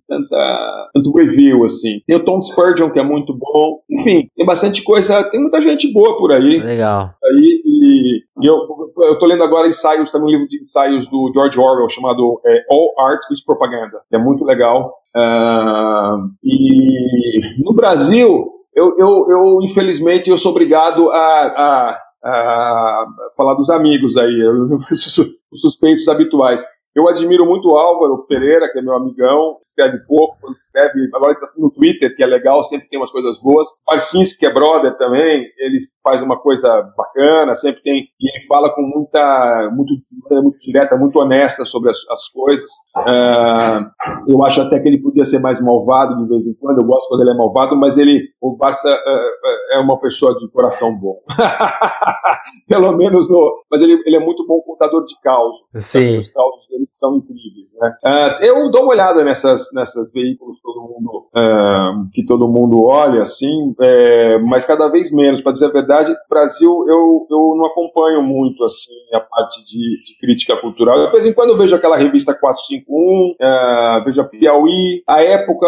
tanta, 0.08 0.90
tanto 0.94 1.12
review 1.14 1.66
assim. 1.66 2.02
Tem 2.06 2.16
o 2.16 2.24
Tom 2.24 2.42
Spurgeon 2.42 2.90
que 2.90 3.00
é 3.00 3.04
muito 3.04 3.34
bom. 3.34 3.80
Enfim, 3.90 4.30
tem 4.36 4.46
bastante 4.46 4.84
coisa, 4.84 5.24
tem 5.24 5.40
muita 5.40 5.62
gente 5.62 5.92
boa 5.92 6.18
por 6.18 6.32
aí. 6.32 6.60
Legal. 6.60 7.14
Aí 7.24 7.62
e, 7.66 8.24
e 8.42 8.48
eu, 8.48 8.58
eu 8.98 9.20
tô 9.20 9.26
lendo 9.26 9.44
agora 9.44 9.68
ensaios, 9.68 10.12
também 10.12 10.28
um 10.28 10.32
livro 10.32 10.48
de 10.48 10.62
ensaios 10.62 11.08
do 11.08 11.32
George 11.34 11.60
Orwell 11.60 11.90
chamado 11.90 12.42
é, 12.46 12.64
All 12.70 12.94
Art 13.00 13.22
is 13.32 13.44
Propaganda, 13.44 14.02
que 14.10 14.16
é 14.16 14.20
muito 14.20 14.44
legal. 14.44 14.94
Uh, 15.16 16.30
e 16.44 17.64
no 17.64 17.74
Brasil, 17.74 18.52
eu, 18.76 18.96
eu, 18.98 19.26
eu, 19.30 19.60
infelizmente 19.64 20.30
eu 20.30 20.38
sou 20.38 20.52
obrigado 20.52 21.10
a, 21.10 21.18
a, 21.18 22.00
a 22.24 23.06
falar 23.36 23.54
dos 23.56 23.70
amigos 23.70 24.18
aí, 24.18 24.44
os 24.92 25.62
suspeitos 25.62 26.08
habituais. 26.08 26.66
Eu 26.96 27.08
admiro 27.08 27.46
muito 27.46 27.70
o 27.70 27.78
Álvaro 27.78 28.26
Pereira, 28.28 28.72
que 28.72 28.80
é 28.80 28.82
meu 28.82 28.96
amigão, 28.96 29.58
escreve 29.64 30.00
pouco, 30.08 30.52
escreve, 30.52 31.08
agora 31.14 31.34
ele 31.34 31.40
tá 31.40 31.50
no 31.56 31.70
Twitter, 31.70 32.16
que 32.16 32.24
é 32.24 32.26
legal, 32.26 32.64
sempre 32.64 32.90
tem 32.90 33.00
umas 33.00 33.12
coisas 33.12 33.40
boas. 33.40 33.68
Marcinski, 33.88 34.40
que 34.40 34.46
é 34.46 34.54
brother 34.54 34.98
também, 34.98 35.46
ele 35.58 35.78
faz 36.04 36.22
uma 36.24 36.40
coisa 36.40 36.82
bacana, 36.98 37.54
sempre 37.54 37.84
tem, 37.84 38.08
e 38.20 38.36
ele 38.36 38.46
fala 38.48 38.74
com 38.74 38.82
muita, 38.82 39.70
muito, 39.72 39.94
muito 40.42 40.60
direta, 40.60 40.98
muito 40.98 41.20
honesta 41.20 41.66
sobre 41.66 41.92
as, 41.92 41.98
as 42.10 42.28
coisas. 42.30 42.70
Uh, 42.98 43.86
eu 44.28 44.44
acho 44.44 44.62
até 44.62 44.80
que 44.80 44.88
ele 44.88 45.02
podia 45.02 45.24
ser 45.24 45.40
mais 45.40 45.64
malvado 45.64 46.18
de 46.24 46.30
vez 46.30 46.48
em 46.48 46.54
quando, 46.56 46.82
eu 46.82 46.88
gosto 46.88 47.10
quando 47.10 47.22
ele 47.22 47.32
é 47.32 47.38
malvado, 47.38 47.76
mas 47.76 47.98
ele, 47.98 48.24
o 48.42 48.58
Barça 48.58 48.90
uh, 48.90 49.76
é 49.76 49.80
uma 49.80 50.00
pessoa 50.00 50.36
de 50.40 50.52
coração 50.52 50.98
bom. 50.98 51.20
Pelo 52.68 52.92
menos 52.94 53.30
no. 53.30 53.56
Mas 53.70 53.82
ele, 53.82 54.02
ele 54.06 54.16
é 54.16 54.20
muito 54.20 54.46
bom 54.46 54.62
contador 54.62 55.04
de 55.04 55.20
causos. 55.22 55.64
Sim. 55.76 56.18
Os 56.18 56.28
causos 56.30 56.68
dele 56.70 56.87
são 56.92 57.18
incríveis. 57.18 57.72
Né? 57.80 57.96
Uh, 58.04 58.44
eu 58.44 58.72
dou 58.72 58.84
uma 58.84 58.92
olhada 58.92 59.24
nessas, 59.24 59.72
nessas 59.74 60.12
veículos 60.12 60.60
todo 60.62 60.82
mundo, 60.82 61.28
uh, 61.36 62.10
que 62.14 62.26
todo 62.26 62.48
mundo 62.48 62.84
olha, 62.86 63.22
assim, 63.22 63.74
é, 63.80 64.38
mas 64.40 64.66
cada 64.66 64.88
vez 64.90 65.12
menos. 65.12 65.42
Para 65.42 65.52
dizer 65.52 65.66
a 65.66 65.72
verdade, 65.72 66.16
Brasil 66.30 66.70
eu, 66.88 67.28
eu 67.30 67.56
não 67.56 67.66
acompanho 67.66 68.22
muito 68.22 68.64
assim 68.64 68.92
a 69.14 69.20
parte 69.20 69.64
de, 69.66 70.04
de 70.04 70.18
crítica 70.20 70.56
cultural. 70.58 71.06
De 71.06 71.12
vez 71.12 71.26
em 71.26 71.34
quando 71.34 71.50
eu 71.50 71.58
vejo 71.58 71.76
aquela 71.76 71.98
revista 71.98 72.34
451, 72.34 73.32
uh, 73.32 74.04
vejo 74.04 74.22
a 74.22 74.26
Piauí. 74.26 75.04
A 75.08 75.24
época 75.24 75.68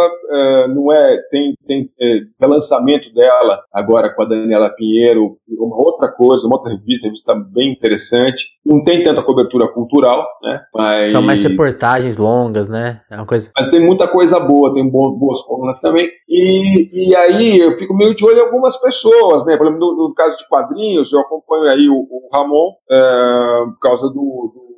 não 0.69 0.91
é. 0.91 1.17
Tem, 1.29 1.53
tem 1.67 1.89
é, 1.99 2.21
lançamento 2.47 3.13
dela 3.13 3.61
agora 3.73 4.13
com 4.13 4.23
a 4.23 4.25
Daniela 4.25 4.69
Pinheiro, 4.69 5.37
uma 5.47 5.77
outra 5.77 6.09
coisa, 6.09 6.45
uma 6.45 6.57
outra 6.57 6.71
revista, 6.71 7.07
revista 7.07 7.35
bem 7.35 7.71
interessante. 7.71 8.47
Não 8.65 8.83
tem 8.83 9.03
tanta 9.03 9.23
cobertura 9.23 9.67
cultural, 9.67 10.27
né? 10.43 10.61
Mas... 10.73 10.98
São 11.07 11.21
mais 11.21 11.43
reportagens 11.43 12.17
longas, 12.17 12.67
né? 12.67 13.01
É 13.09 13.15
uma 13.15 13.25
coisa. 13.25 13.51
Mas 13.57 13.69
tem 13.69 13.79
muita 13.79 14.07
coisa 14.07 14.39
boa, 14.39 14.73
tem 14.73 14.87
boas 14.89 15.41
colunas 15.43 15.79
também. 15.79 16.09
E, 16.27 17.07
e 17.09 17.15
aí 17.15 17.59
eu 17.59 17.77
fico 17.77 17.95
meio 17.95 18.15
de 18.15 18.25
olho 18.25 18.37
em 18.37 18.41
algumas 18.41 18.77
pessoas, 18.77 19.45
né? 19.45 19.57
Por 19.57 19.67
exemplo, 19.67 19.79
no, 19.79 20.09
no 20.09 20.13
caso 20.13 20.37
de 20.37 20.47
quadrinhos, 20.47 21.11
eu 21.11 21.19
acompanho 21.19 21.69
aí 21.69 21.89
o, 21.89 21.95
o 21.95 22.29
Ramon 22.31 22.73
é, 22.89 23.65
por 23.65 23.79
causa 23.79 24.07
do, 24.07 24.13
do 24.13 24.68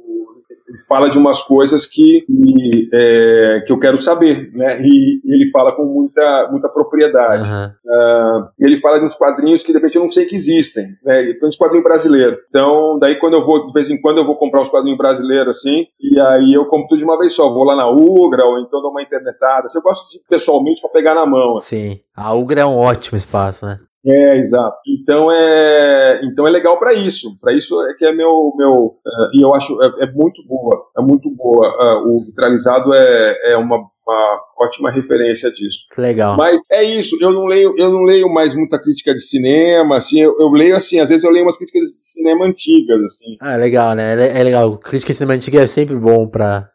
fala 0.88 1.10
de 1.10 1.18
umas 1.18 1.42
coisas 1.44 1.86
que, 1.86 2.22
que, 2.22 2.90
é, 2.94 3.64
que 3.66 3.72
eu 3.72 3.80
quero 3.80 4.02
saber, 4.02 4.52
né? 4.54 4.82
E, 4.82 5.22
ele 5.26 5.50
fala 5.50 5.72
com 5.72 5.86
muita, 5.86 6.50
muita 6.52 6.70
propriedade. 6.70 7.48
Uhum. 7.50 7.66
Uh, 7.66 8.50
ele 8.60 8.78
fala 8.80 9.00
de 9.00 9.06
uns 9.06 9.16
quadrinhos 9.16 9.64
que 9.64 9.72
de 9.72 9.78
repente 9.78 9.96
eu 9.96 10.04
não 10.04 10.12
sei 10.12 10.26
que 10.26 10.36
existem, 10.36 10.86
né? 11.04 11.34
Tem 11.40 11.48
uns 11.50 11.56
quadrinhos 11.56 11.84
brasileiros. 11.84 12.40
Então, 12.50 12.98
daí 13.00 13.16
quando 13.16 13.34
eu 13.34 13.46
vou, 13.46 13.68
de 13.68 13.74
vez 13.74 13.90
em 13.90 14.00
quando 14.00 14.18
eu 14.20 14.26
vou 14.26 14.36
comprar 14.36 14.62
uns 14.62 14.70
quadrinhos 14.70 14.98
brasileiros 14.98 15.58
assim, 15.58 15.86
e 16.00 16.20
aí 16.20 16.54
eu 16.54 16.66
compro 16.66 16.90
tudo 16.90 17.00
de 17.00 17.06
uma 17.06 17.18
vez 17.18 17.34
só. 17.34 17.52
Vou 17.52 17.64
lá 17.64 17.76
na 17.76 17.90
Ugra 17.90 18.46
ou 18.46 18.60
então 18.60 18.82
dou 18.82 18.92
uma 18.92 19.02
internetada. 19.02 19.66
Assim, 19.66 19.78
eu 19.78 19.84
gosto 19.84 20.10
de 20.10 20.20
pessoalmente 20.30 20.82
para 20.82 20.92
pegar 20.92 21.16
na 21.16 21.26
mão. 21.26 21.58
Assim. 21.58 21.92
Sim. 21.92 22.00
A 22.16 22.34
Ugra 22.34 22.62
é 22.62 22.66
um 22.66 22.78
ótimo 22.78 23.18
espaço, 23.18 23.66
né? 23.66 23.78
É, 24.06 24.38
exato. 24.38 24.78
Então 24.88 25.32
é, 25.32 26.22
então 26.24 26.48
é 26.48 26.50
legal 26.50 26.80
para 26.80 26.94
isso. 26.94 27.38
Para 27.40 27.54
isso 27.54 27.80
é 27.86 27.94
que 27.94 28.06
é 28.06 28.12
meu, 28.12 28.52
meu 28.58 28.72
uh, 28.72 29.30
e 29.34 29.44
eu 29.44 29.54
acho 29.54 29.82
é, 29.82 30.06
é, 30.06 30.12
muito 30.12 30.44
boa, 30.48 30.86
é 30.98 31.02
muito 31.02 31.30
boa. 31.30 31.68
Uh, 31.68 32.18
o 32.18 32.26
vitralizado 32.26 32.94
é, 32.94 33.52
é 33.52 33.58
uma, 33.58 33.78
uma 33.78 34.42
ótima 34.60 34.90
referência 34.90 35.52
disso. 35.52 35.82
Legal. 35.96 36.36
Mas 36.36 36.60
é 36.72 36.84
isso. 36.84 37.16
Eu 37.22 37.32
não 37.32 37.46
leio, 37.46 37.76
eu 37.78 37.92
não 37.92 38.02
leio 38.02 38.28
mais 38.28 38.56
muita 38.56 38.82
crítica 38.82 39.14
de 39.14 39.22
cinema. 39.22 39.98
Assim, 39.98 40.20
eu, 40.20 40.36
eu 40.40 40.50
leio 40.50 40.76
assim. 40.76 41.00
Às 41.00 41.10
vezes 41.10 41.24
eu 41.24 41.32
leio 41.32 41.46
umas 41.46 41.58
críticas 41.58 41.84
de 41.84 42.12
cinema 42.12 42.46
antigas, 42.46 43.04
assim. 43.04 43.38
Ah, 43.40 43.56
legal, 43.56 43.94
né? 43.94 44.20
É, 44.20 44.40
é 44.40 44.44
legal. 44.44 44.78
Crítica 44.80 45.12
de 45.12 45.18
cinema 45.18 45.36
antiga 45.36 45.62
é 45.62 45.68
sempre 45.68 45.96
bom 45.96 46.28
para 46.28 46.72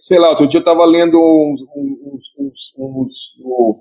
sei 0.00 0.18
lá, 0.18 0.30
outro 0.30 0.46
dia 0.46 0.60
eu 0.60 0.64
tava 0.64 0.84
lendo 0.84 1.18
uns, 1.18 1.60
uns, 1.76 2.32
uns, 2.38 2.74
uns 2.78 3.12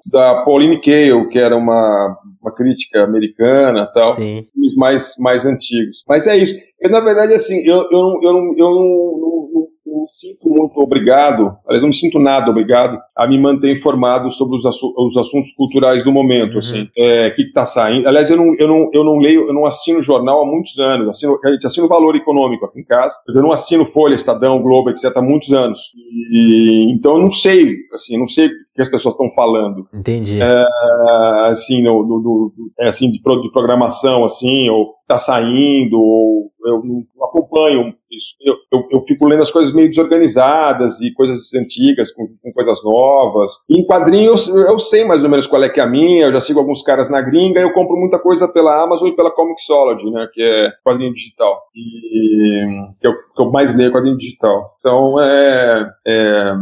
da 0.06 0.44
Pauline 0.44 0.82
Kael, 0.82 1.30
que 1.30 1.40
era 1.40 1.56
uma, 1.56 2.18
uma 2.42 2.52
crítica 2.52 3.04
americana 3.04 3.86
tal, 3.94 4.14
Sim. 4.14 4.48
os 4.56 4.76
mais, 4.76 5.16
mais 5.20 5.46
antigos. 5.46 6.04
Mas 6.08 6.28
é 6.28 6.38
isso. 6.38 6.56
Eu, 6.80 6.90
na 6.90 7.00
verdade, 7.00 7.34
assim, 7.34 7.60
eu, 7.66 7.88
eu, 7.92 8.20
eu, 8.22 8.34
não, 8.34 8.58
eu 8.58 8.70
não, 8.70 9.70
não, 9.86 10.08
sinto 10.08 10.43
muito 10.50 10.80
obrigado, 10.80 11.56
aliás, 11.68 11.82
não 11.82 11.90
me 11.90 11.96
sinto 11.96 12.20
nada 12.20 12.50
obrigado 12.50 13.00
a 13.16 13.28
me 13.28 13.38
manter 13.38 13.72
informado 13.72 14.32
sobre 14.32 14.58
os, 14.58 14.66
assu 14.66 14.94
os 14.98 15.18
assuntos 15.18 15.52
culturais 15.54 16.04
do 16.04 16.12
momento, 16.12 16.54
uhum. 16.54 16.60
assim, 16.60 16.90
é, 16.98 17.28
o 17.28 17.36
que 17.36 17.44
está 17.44 17.66
saindo. 17.66 18.08
Aliás, 18.08 18.30
eu 18.30 18.38
não, 18.38 18.56
eu, 18.56 18.68
não, 18.68 18.90
eu 18.94 19.04
não 19.04 19.18
leio, 19.20 19.48
eu 19.48 19.54
não 19.54 19.66
assino 19.66 20.02
jornal 20.02 20.42
há 20.42 20.46
muitos 20.46 20.78
anos, 20.80 21.10
assino, 21.10 21.40
a 21.44 21.52
gente 21.52 21.66
assina 21.66 21.86
o 21.86 21.90
Valor 21.90 22.16
Econômico 22.16 22.66
aqui 22.66 22.80
em 22.80 22.86
casa, 22.86 23.16
mas 23.28 23.36
eu 23.36 23.44
não 23.44 23.52
assino 23.52 23.86
Folha, 23.86 24.16
Estadão, 24.16 24.62
Globo, 24.62 24.90
etc. 24.90 25.12
há 25.16 25.22
muitos 25.22 25.52
anos. 25.52 25.80
E, 26.32 26.92
então 26.92 27.16
eu 27.16 27.22
não 27.22 27.32
sei, 27.32 27.76
assim, 27.94 28.18
não 28.18 28.28
sei 28.28 28.48
o 28.48 28.52
que 28.76 28.82
as 28.82 28.90
pessoas 28.90 29.14
estão 29.14 29.30
falando. 29.30 29.88
Entendi. 29.94 30.42
É, 30.42 30.66
assim, 31.50 31.84
é, 32.80 32.88
assim 32.88 33.12
de, 33.12 33.20
de 33.20 33.52
programação, 33.52 34.24
assim, 34.26 34.70
ou 34.70 34.96
está 35.04 35.18
saindo, 35.18 36.00
ou 36.00 36.52
eu 36.66 36.82
não 36.84 37.06
acompanho 37.26 37.94
isso. 38.12 38.36
Eu, 38.42 38.56
eu, 38.72 38.88
eu, 38.92 39.06
fico 39.06 39.28
lendo 39.28 39.42
as 39.42 39.52
coisas 39.52 39.74
meio 39.74 39.90
desorganizadas 39.90 40.43
e 41.02 41.14
coisas 41.14 41.54
antigas 41.54 42.12
com, 42.12 42.26
com 42.42 42.52
coisas 42.52 42.84
novas. 42.84 43.52
Em 43.70 43.86
quadrinhos 43.86 44.48
eu 44.48 44.80
sei 44.80 45.04
mais 45.04 45.24
ou 45.24 45.30
menos 45.30 45.48
qual 45.48 45.64
é 45.64 45.70
que 45.70 45.80
é 45.80 45.84
a 45.84 45.88
minha, 45.88 46.26
eu 46.26 46.34
já 46.34 46.42
sigo 46.42 46.60
alguns 46.60 46.82
caras 46.82 47.10
na 47.10 47.22
gringa, 47.22 47.60
eu 47.60 47.74
compro 47.74 47.98
muita 47.98 48.20
coisa 48.20 48.48
pela 48.48 48.82
Amazon 48.84 49.10
e 49.10 49.16
pela 49.16 49.32
Comixology, 49.32 50.10
né, 50.12 50.28
que 50.34 50.42
é 50.42 50.72
quadrinho 50.84 51.14
digital. 51.14 51.64
E 51.76 52.66
que 53.00 53.08
eu, 53.08 53.14
que 53.14 53.42
eu 53.42 53.52
mais 53.52 53.76
leio 53.76 53.92
quadrinho 53.92 54.18
digital. 54.18 54.76
Então 54.80 55.20
é, 55.20 55.90
é 56.06 56.54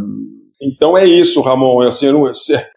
então 0.62 0.98
é 0.98 1.06
isso, 1.06 1.42
Ramon. 1.42 1.82
Assim, 1.82 2.08
eu 2.08 2.14
não, 2.14 2.32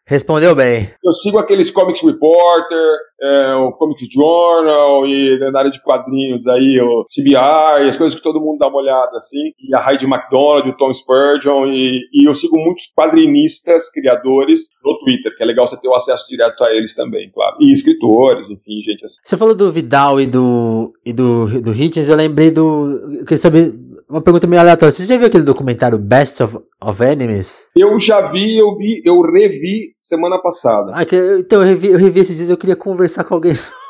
Respondeu 0.07 0.55
bem. 0.55 0.91
Eu 1.03 1.13
sigo 1.13 1.39
aqueles 1.39 1.71
Comics 1.71 2.03
Reporter, 2.03 2.97
é, 3.23 3.55
o 3.55 3.73
Comics 3.73 4.07
Journal 4.13 5.07
e 5.07 5.39
né, 5.39 5.51
na 5.51 5.61
área 5.61 5.71
de 5.71 5.83
quadrinhos 5.83 6.47
aí, 6.47 6.79
o 6.81 7.05
CBR, 7.05 7.89
as 7.89 7.97
coisas 7.97 8.15
que 8.15 8.23
todo 8.23 8.41
mundo 8.41 8.59
dá 8.59 8.69
uma 8.69 8.79
olhada, 8.79 9.17
assim. 9.17 9.53
E 9.59 9.75
a 9.75 9.91
Heidi 9.91 10.05
McDonald, 10.05 10.69
o 10.69 10.77
Tom 10.77 10.93
Spurgeon, 10.93 11.67
e, 11.67 12.01
e 12.13 12.29
eu 12.29 12.35
sigo 12.35 12.59
muitos 12.59 12.85
quadrinistas, 12.95 13.91
criadores 13.91 14.63
no 14.85 14.99
Twitter, 14.99 15.35
que 15.37 15.43
é 15.43 15.47
legal 15.47 15.67
você 15.67 15.81
ter 15.81 15.89
o 15.89 15.95
acesso 15.95 16.29
direto 16.29 16.63
a 16.65 16.75
eles 16.75 16.95
também, 16.95 17.31
claro. 17.33 17.57
E 17.61 17.73
escritores, 17.73 18.51
enfim, 18.51 18.83
gente 18.83 19.05
assim. 19.05 19.17
Você 19.25 19.37
falou 19.37 19.55
do 19.55 19.73
Vidal 19.73 20.21
e 20.21 20.27
do, 20.27 20.93
e 21.05 21.13
do, 21.13 21.63
do 21.63 21.73
Hitchens, 21.73 22.09
eu 22.09 22.17
lembrei 22.17 22.51
do. 22.51 23.17
Eu 23.21 23.25
queria 23.25 23.39
saber 23.39 23.73
uma 24.09 24.21
pergunta 24.21 24.47
meio 24.47 24.61
aleatória. 24.61 24.93
Você 24.93 25.05
já 25.05 25.17
viu 25.17 25.27
aquele 25.27 25.45
documentário 25.45 25.99
Best 25.99 26.43
of, 26.43 26.59
of 26.81 27.03
Enemies? 27.03 27.69
Eu 27.77 27.99
já 27.99 28.31
vi, 28.31 28.57
eu 28.57 28.77
vi, 28.77 29.03
eu 29.05 29.21
revi 29.23 29.95
semana 30.01 30.39
passada. 30.39 30.93
Ah, 30.95 31.05
que, 31.05 31.17
então 31.39 31.61
eu 31.63 31.67
revi, 31.67 31.89
eu 31.89 31.99
revi 31.99 32.21
esses 32.21 32.37
dias, 32.37 32.51
eu 32.51 32.59
queria 32.59 32.77
conversar 32.77 33.25
com 33.25 33.35
alguém 33.35 33.55
sobre. 33.57 33.83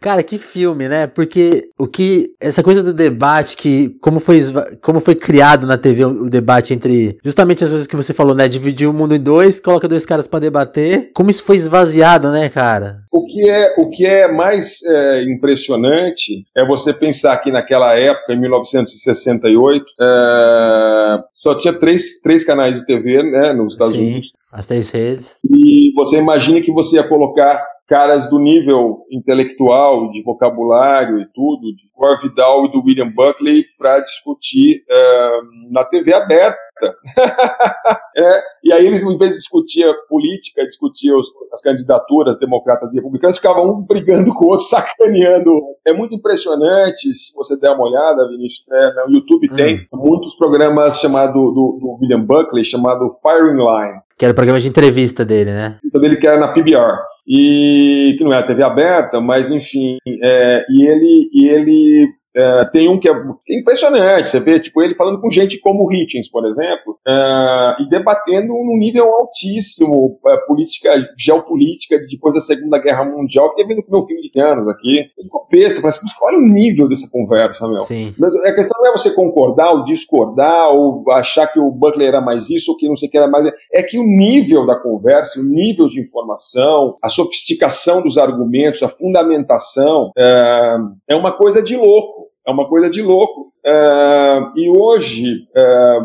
Cara, 0.00 0.22
que 0.22 0.38
filme, 0.38 0.88
né? 0.88 1.06
Porque 1.06 1.68
o 1.78 1.86
que. 1.86 2.30
Essa 2.40 2.62
coisa 2.62 2.82
do 2.82 2.92
debate, 2.92 3.56
que 3.56 3.90
como 4.00 4.18
foi, 4.18 4.40
como 4.82 4.98
foi 4.98 5.14
criado 5.14 5.66
na 5.66 5.78
TV 5.78 6.04
o, 6.04 6.24
o 6.24 6.30
debate 6.30 6.74
entre. 6.74 7.18
Justamente 7.24 7.62
as 7.62 7.70
coisas 7.70 7.86
que 7.86 7.96
você 7.96 8.12
falou, 8.12 8.34
né? 8.34 8.48
Dividir 8.48 8.88
o 8.88 8.92
mundo 8.92 9.14
em 9.14 9.20
dois, 9.20 9.60
coloca 9.60 9.86
dois 9.86 10.04
caras 10.04 10.26
para 10.26 10.40
debater. 10.40 11.10
Como 11.14 11.30
isso 11.30 11.44
foi 11.44 11.56
esvaziado, 11.56 12.30
né, 12.30 12.48
cara? 12.48 13.02
O 13.12 13.26
que 13.26 13.48
é, 13.48 13.74
o 13.78 13.90
que 13.90 14.06
é 14.06 14.26
mais 14.32 14.82
é, 14.82 15.22
impressionante 15.24 16.44
é 16.56 16.66
você 16.66 16.92
pensar 16.92 17.36
que 17.38 17.52
naquela 17.52 17.94
época, 17.94 18.32
em 18.32 18.40
1968, 18.40 19.59
é, 19.68 21.18
só 21.32 21.54
tinha 21.54 21.72
três, 21.72 22.20
três 22.20 22.44
canais 22.44 22.80
de 22.80 22.86
TV 22.86 23.22
né, 23.22 23.52
nos 23.52 23.74
Estados 23.74 23.94
Sim, 23.94 24.06
Unidos. 24.06 24.32
As 24.52 24.66
três 24.66 24.90
redes. 24.90 25.36
E 25.44 25.92
você 25.94 26.18
imagina 26.18 26.60
que 26.60 26.72
você 26.72 26.96
ia 26.96 27.06
colocar 27.06 27.60
caras 27.90 28.30
do 28.30 28.38
nível 28.38 29.04
intelectual, 29.10 30.12
de 30.12 30.22
vocabulário 30.22 31.20
e 31.20 31.26
tudo, 31.34 31.74
de 31.74 31.90
Gore 31.92 32.22
Vidal 32.22 32.66
e 32.66 32.70
do 32.70 32.82
William 32.84 33.10
Buckley, 33.10 33.64
para 33.76 33.98
discutir 33.98 34.84
uh, 34.88 35.72
na 35.72 35.84
TV 35.84 36.14
aberta. 36.14 36.56
é, 38.16 38.42
e 38.64 38.72
aí 38.72 38.86
eles, 38.86 39.02
em 39.02 39.18
vez 39.18 39.32
de 39.32 39.38
discutir 39.38 39.84
a 39.84 39.94
política, 40.08 40.66
discutir 40.66 41.12
os, 41.12 41.28
as 41.52 41.60
candidaturas 41.62 42.38
democratas 42.38 42.92
e 42.92 42.96
republicanas, 42.96 43.36
ficavam 43.36 43.70
um 43.70 43.82
brigando 43.82 44.32
com 44.34 44.44
o 44.44 44.48
outro, 44.48 44.66
sacaneando. 44.68 45.50
É 45.86 45.92
muito 45.92 46.14
impressionante, 46.14 47.14
se 47.14 47.34
você 47.34 47.58
der 47.58 47.70
uma 47.70 47.84
olhada, 47.84 48.28
Vinícius, 48.28 48.64
é, 48.70 49.06
no 49.06 49.14
YouTube 49.14 49.48
hum. 49.50 49.56
tem 49.56 49.86
muitos 49.92 50.34
programas 50.34 51.00
chamado 51.00 51.32
do, 51.32 51.78
do 51.80 51.98
William 52.00 52.24
Buckley, 52.24 52.64
chamado 52.64 53.06
Firing 53.22 53.56
Line. 53.56 54.00
Que 54.18 54.26
era 54.26 54.32
o 54.32 54.34
programa 54.34 54.60
de 54.60 54.68
entrevista 54.68 55.24
dele, 55.24 55.50
né? 55.50 55.78
Então 55.84 56.00
dele 56.00 56.16
que 56.16 56.26
era 56.26 56.38
na 56.38 56.52
PBR 56.52 56.98
e 57.26 58.16
que 58.18 58.24
não 58.24 58.32
é 58.32 58.38
a 58.38 58.46
TV 58.46 58.62
aberta, 58.62 59.20
mas 59.20 59.48
enfim, 59.50 59.98
é, 60.22 60.64
e 60.68 60.86
ele 60.86 61.30
e 61.32 61.48
ele 61.48 62.08
É, 62.34 62.64
tem 62.66 62.88
um 62.88 62.98
que 62.98 63.08
é 63.08 63.12
impressionante, 63.50 64.30
você 64.30 64.38
vê 64.38 64.60
tipo, 64.60 64.80
ele 64.82 64.94
falando 64.94 65.20
com 65.20 65.30
gente 65.30 65.58
como 65.58 65.92
Hitchens, 65.92 66.30
por 66.30 66.46
exemplo, 66.46 66.98
é, 67.06 67.82
e 67.82 67.88
debatendo 67.88 68.48
num 68.48 68.78
nível 68.78 69.06
altíssimo 69.12 70.18
é, 70.26 70.36
política, 70.46 70.90
geopolítica, 71.18 71.98
depois 72.08 72.34
da 72.34 72.40
Segunda 72.40 72.78
Guerra 72.78 73.04
Mundial. 73.04 73.50
Fiquei 73.50 73.66
vendo 73.66 73.82
com 73.82 73.92
meu 73.92 74.06
filho 74.06 74.20
de 74.22 74.40
anos 74.40 74.68
aqui, 74.68 74.98
ele 74.98 75.24
ficou 75.24 75.46
besta, 75.50 75.80
mas 75.82 76.00
olha 76.22 76.38
o 76.38 76.42
nível 76.42 76.88
dessa 76.88 77.10
conversa, 77.10 77.66
meu. 77.68 77.82
Sim. 77.82 78.14
Mas 78.18 78.34
a 78.44 78.54
questão 78.54 78.80
não 78.80 78.90
é 78.90 78.92
você 78.92 79.12
concordar 79.12 79.72
ou 79.72 79.84
discordar, 79.84 80.70
ou 80.70 81.10
achar 81.10 81.46
que 81.48 81.58
o 81.58 81.70
Butler 81.70 82.08
era 82.08 82.20
mais 82.20 82.48
isso, 82.48 82.70
ou 82.70 82.76
que 82.76 82.88
não 82.88 82.96
sei 82.96 83.08
o 83.08 83.10
que 83.10 83.18
era 83.18 83.28
mais. 83.28 83.50
É 83.72 83.82
que 83.82 83.98
o 83.98 84.04
nível 84.04 84.66
da 84.66 84.76
conversa, 84.76 85.40
o 85.40 85.44
nível 85.44 85.86
de 85.86 86.00
informação, 86.00 86.94
a 87.02 87.08
sofisticação 87.08 88.02
dos 88.02 88.18
argumentos, 88.18 88.82
a 88.82 88.88
fundamentação, 88.88 90.10
é, 90.16 90.76
é 91.08 91.16
uma 91.16 91.36
coisa 91.36 91.62
de 91.62 91.76
louco. 91.76 92.29
É 92.50 92.52
uma 92.52 92.68
coisa 92.68 92.90
de 92.90 93.00
louco. 93.00 93.52
É, 93.64 94.40
e 94.56 94.70
hoje, 94.76 95.46
é, 95.54 95.98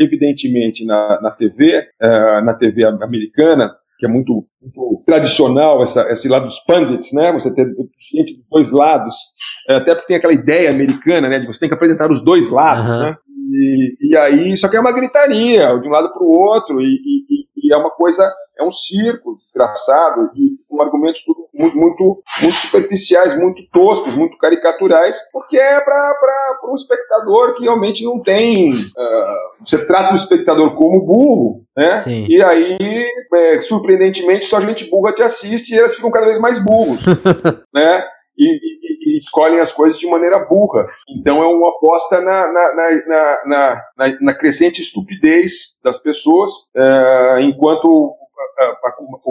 evidentemente, 0.00 0.84
na, 0.84 1.20
na 1.22 1.30
TV, 1.30 1.86
é, 2.00 2.40
na 2.42 2.54
TV 2.54 2.84
americana, 2.84 3.74
que 3.98 4.04
é 4.04 4.08
muito, 4.08 4.44
muito 4.60 5.02
tradicional, 5.06 5.82
essa, 5.82 6.02
esse 6.12 6.28
lado 6.28 6.44
dos 6.44 6.58
pundits, 6.60 7.12
né? 7.12 7.32
Você 7.32 7.54
ter 7.54 7.66
gente 8.12 8.36
dos 8.36 8.48
dois 8.50 8.70
lados, 8.70 9.16
é, 9.68 9.76
até 9.76 9.94
porque 9.94 10.08
tem 10.08 10.16
aquela 10.16 10.34
ideia 10.34 10.70
americana, 10.70 11.28
né? 11.28 11.38
De 11.38 11.46
você 11.46 11.60
tem 11.60 11.68
que 11.68 11.74
apresentar 11.74 12.10
os 12.10 12.20
dois 12.20 12.50
lados, 12.50 12.86
uhum. 12.86 13.02
né? 13.02 13.16
E, 13.56 14.10
e 14.10 14.16
aí, 14.16 14.54
só 14.56 14.68
que 14.68 14.76
é 14.76 14.80
uma 14.80 14.92
gritaria, 14.92 15.78
de 15.78 15.88
um 15.88 15.90
lado 15.90 16.12
para 16.12 16.22
o 16.22 16.30
outro, 16.30 16.78
e, 16.78 16.84
e, 16.84 17.68
e, 17.68 17.72
é 17.72 17.76
uma 17.76 17.90
coisa, 17.90 18.22
é 18.58 18.62
um 18.62 18.70
circo 18.70 19.32
desgraçado, 19.32 20.30
e 20.36 20.56
com 20.68 20.82
argumentos 20.82 21.24
tudo 21.24 21.46
muito, 21.54 21.76
muito, 21.76 22.22
muito 22.42 22.56
superficiais, 22.56 23.38
muito 23.38 23.62
toscos, 23.72 24.14
muito 24.14 24.36
caricaturais, 24.36 25.16
porque 25.32 25.56
é 25.56 25.80
para 25.80 26.60
um 26.70 26.74
espectador 26.74 27.54
que 27.54 27.62
realmente 27.62 28.04
não 28.04 28.20
tem. 28.20 28.70
Uh, 28.70 29.64
você 29.64 29.86
trata 29.86 30.12
o 30.12 30.16
espectador 30.16 30.74
como 30.74 31.00
burro, 31.00 31.64
né? 31.74 31.96
Sim. 31.96 32.26
E 32.28 32.42
aí, 32.42 32.76
é, 33.34 33.60
surpreendentemente, 33.62 34.44
só 34.44 34.60
gente 34.60 34.90
burra 34.90 35.12
te 35.12 35.22
assiste 35.22 35.70
e 35.70 35.78
elas 35.78 35.94
ficam 35.94 36.10
cada 36.10 36.26
vez 36.26 36.38
mais 36.38 36.58
burros, 36.58 37.00
né? 37.72 38.04
E, 38.38 38.60
escolhem 39.16 39.60
as 39.60 39.72
coisas 39.72 39.98
de 39.98 40.08
maneira 40.08 40.44
burra. 40.44 40.86
Então 41.08 41.42
é 41.42 41.46
uma 41.46 41.70
aposta 41.70 42.20
na, 42.20 42.52
na, 42.52 42.74
na, 43.06 43.82
na, 43.96 44.18
na 44.20 44.34
crescente 44.34 44.80
estupidez 44.80 45.76
das 45.82 45.98
pessoas, 45.98 46.50
é, 46.76 47.40
enquanto 47.42 48.16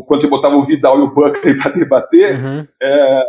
quando 0.06 0.22
você 0.22 0.28
botava 0.28 0.56
o 0.56 0.62
Vidal 0.62 1.00
e 1.00 1.02
o 1.02 1.14
Buckley 1.14 1.58
para 1.62 1.72
debater, 1.72 2.40
uhum. 2.40 2.66
é, 2.82 3.24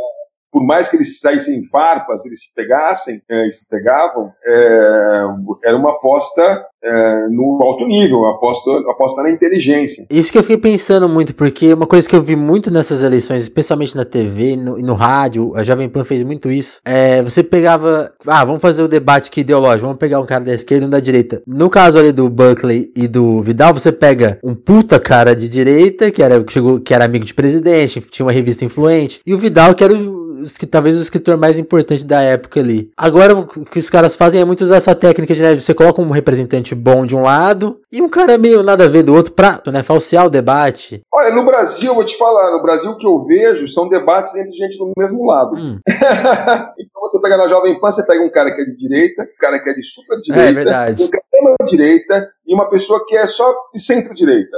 por 0.51 0.65
mais 0.65 0.89
que 0.89 0.97
eles 0.97 1.21
saíssem 1.21 1.63
farpas, 1.65 2.25
eles 2.25 2.45
se 2.45 2.55
pegassem 2.55 3.23
é, 3.29 3.51
se 3.51 3.69
pegavam, 3.69 4.33
é, 4.45 5.25
era 5.65 5.77
uma 5.77 5.91
aposta 5.91 6.67
é, 6.83 7.29
no 7.29 7.59
alto 7.63 7.87
nível, 7.87 8.25
aposta, 8.27 8.71
aposta 8.91 9.23
na 9.23 9.31
inteligência. 9.31 10.07
Isso 10.11 10.31
que 10.31 10.39
eu 10.39 10.43
fiquei 10.43 10.59
pensando 10.59 11.09
muito, 11.09 11.35
porque 11.35 11.73
uma 11.73 11.87
coisa 11.87 12.09
que 12.09 12.15
eu 12.15 12.23
vi 12.23 12.37
muito 12.37 12.71
nessas 12.71 13.03
eleições, 13.03 13.43
especialmente 13.43 13.97
na 13.97 14.05
TV 14.05 14.53
e 14.53 14.57
no, 14.57 14.79
no, 14.79 14.95
rádio, 14.95 15.53
a 15.57 15.63
Jovem 15.63 15.89
Pan 15.89 16.05
fez 16.05 16.23
muito 16.23 16.51
isso, 16.51 16.81
é, 16.85 17.23
você 17.23 17.43
pegava, 17.43 18.11
ah, 18.27 18.45
vamos 18.45 18.63
fazer 18.63 18.83
o 18.83 18.89
debate 18.89 19.31
aqui 19.31 19.41
ideológico, 19.41 19.87
vamos 19.87 19.99
pegar 19.99 20.21
um 20.21 20.27
cara 20.27 20.45
da 20.45 20.55
esquerda 20.55 20.85
e 20.85 20.87
um 20.87 20.91
da 20.91 21.01
direita. 21.01 21.43
No 21.47 21.69
caso 21.69 21.99
ali 21.99 22.13
do 22.13 22.29
Buckley 22.29 22.93
e 22.95 23.09
do 23.09 23.43
Vidal, 23.43 23.75
você 23.75 23.91
pega 23.91 24.39
um 24.45 24.55
puta 24.55 25.01
cara 25.01 25.35
de 25.35 25.49
direita, 25.49 26.11
que 26.11 26.23
era, 26.23 26.43
que 26.43 26.53
chegou, 26.53 26.81
que 26.81 26.95
era 26.95 27.05
amigo 27.05 27.25
de 27.25 27.35
presidente, 27.35 28.01
tinha 28.11 28.25
uma 28.25 28.33
revista 28.33 28.65
influente, 28.65 29.21
e 29.27 29.35
o 29.35 29.39
Vidal, 29.39 29.75
que 29.75 29.83
era 29.83 29.93
o 29.93 30.26
talvez 30.69 30.97
o 30.97 31.03
escritor 31.03 31.37
mais 31.37 31.59
importante 31.59 32.05
da 32.05 32.21
época 32.23 32.61
ali. 32.61 32.91
Agora 32.97 33.35
o 33.35 33.47
que 33.47 33.79
os 33.79 33.91
caras 33.91 34.17
fazem 34.17 34.41
é 34.41 34.45
muito 34.45 34.63
usar 34.63 34.77
essa 34.77 34.95
técnica 34.95 35.35
de 35.35 35.43
né, 35.43 35.55
você 35.55 35.75
coloca 35.75 36.01
um 36.01 36.11
representante 36.11 36.75
bom 36.75 37.07
de 37.07 37.17
um 37.17 37.23
lado 37.23 37.81
e 37.91 38.01
um 38.01 38.09
cara 38.09 38.39
meio 38.39 38.63
nada 38.63 38.85
a 38.85 38.89
ver 38.89 39.03
do 39.03 39.15
outro 39.15 39.33
pra 39.33 39.61
né, 39.69 39.83
falsear 39.83 40.27
o 40.27 40.31
debate. 40.31 41.03
Olha, 41.13 41.35
no 41.35 41.45
Brasil, 41.45 41.91
eu 41.91 41.95
vou 41.95 42.05
te 42.05 42.17
falar, 42.17 42.53
no 42.53 42.63
Brasil 42.63 42.91
o 42.91 42.99
que 42.99 43.07
eu 43.07 43.19
vejo 43.21 43.69
são 43.69 43.89
debates 43.89 44.35
entre 44.37 44.55
gente 44.55 44.79
do 44.79 44.93
mesmo 44.97 45.25
lado. 45.25 45.57
Hum. 45.57 45.79
então 45.89 47.01
você 47.01 47.21
pega 47.21 47.37
na 47.37 47.49
Jovem 47.49 47.79
Pan, 47.79 47.91
você 47.91 48.05
pega 48.07 48.23
um 48.23 48.31
cara 48.31 48.55
que 48.55 48.63
é 48.63 48.65
de 48.65 48.77
direita, 48.77 49.23
um 49.23 49.39
cara 49.39 49.63
que 49.63 49.71
é 49.71 49.75
de 49.75 49.83
super 49.83 50.21
direita, 50.21 50.49
é, 50.49 50.53
verdade. 50.53 51.03
um 51.05 51.09
cara 51.09 51.25
que 51.31 51.37
é 51.37 51.65
direita 51.65 52.31
e 52.47 52.55
uma 52.55 52.69
pessoa 52.69 53.05
que 53.07 53.17
é 53.17 53.27
só 53.27 53.45
de 53.73 53.81
centro-direita. 53.81 54.57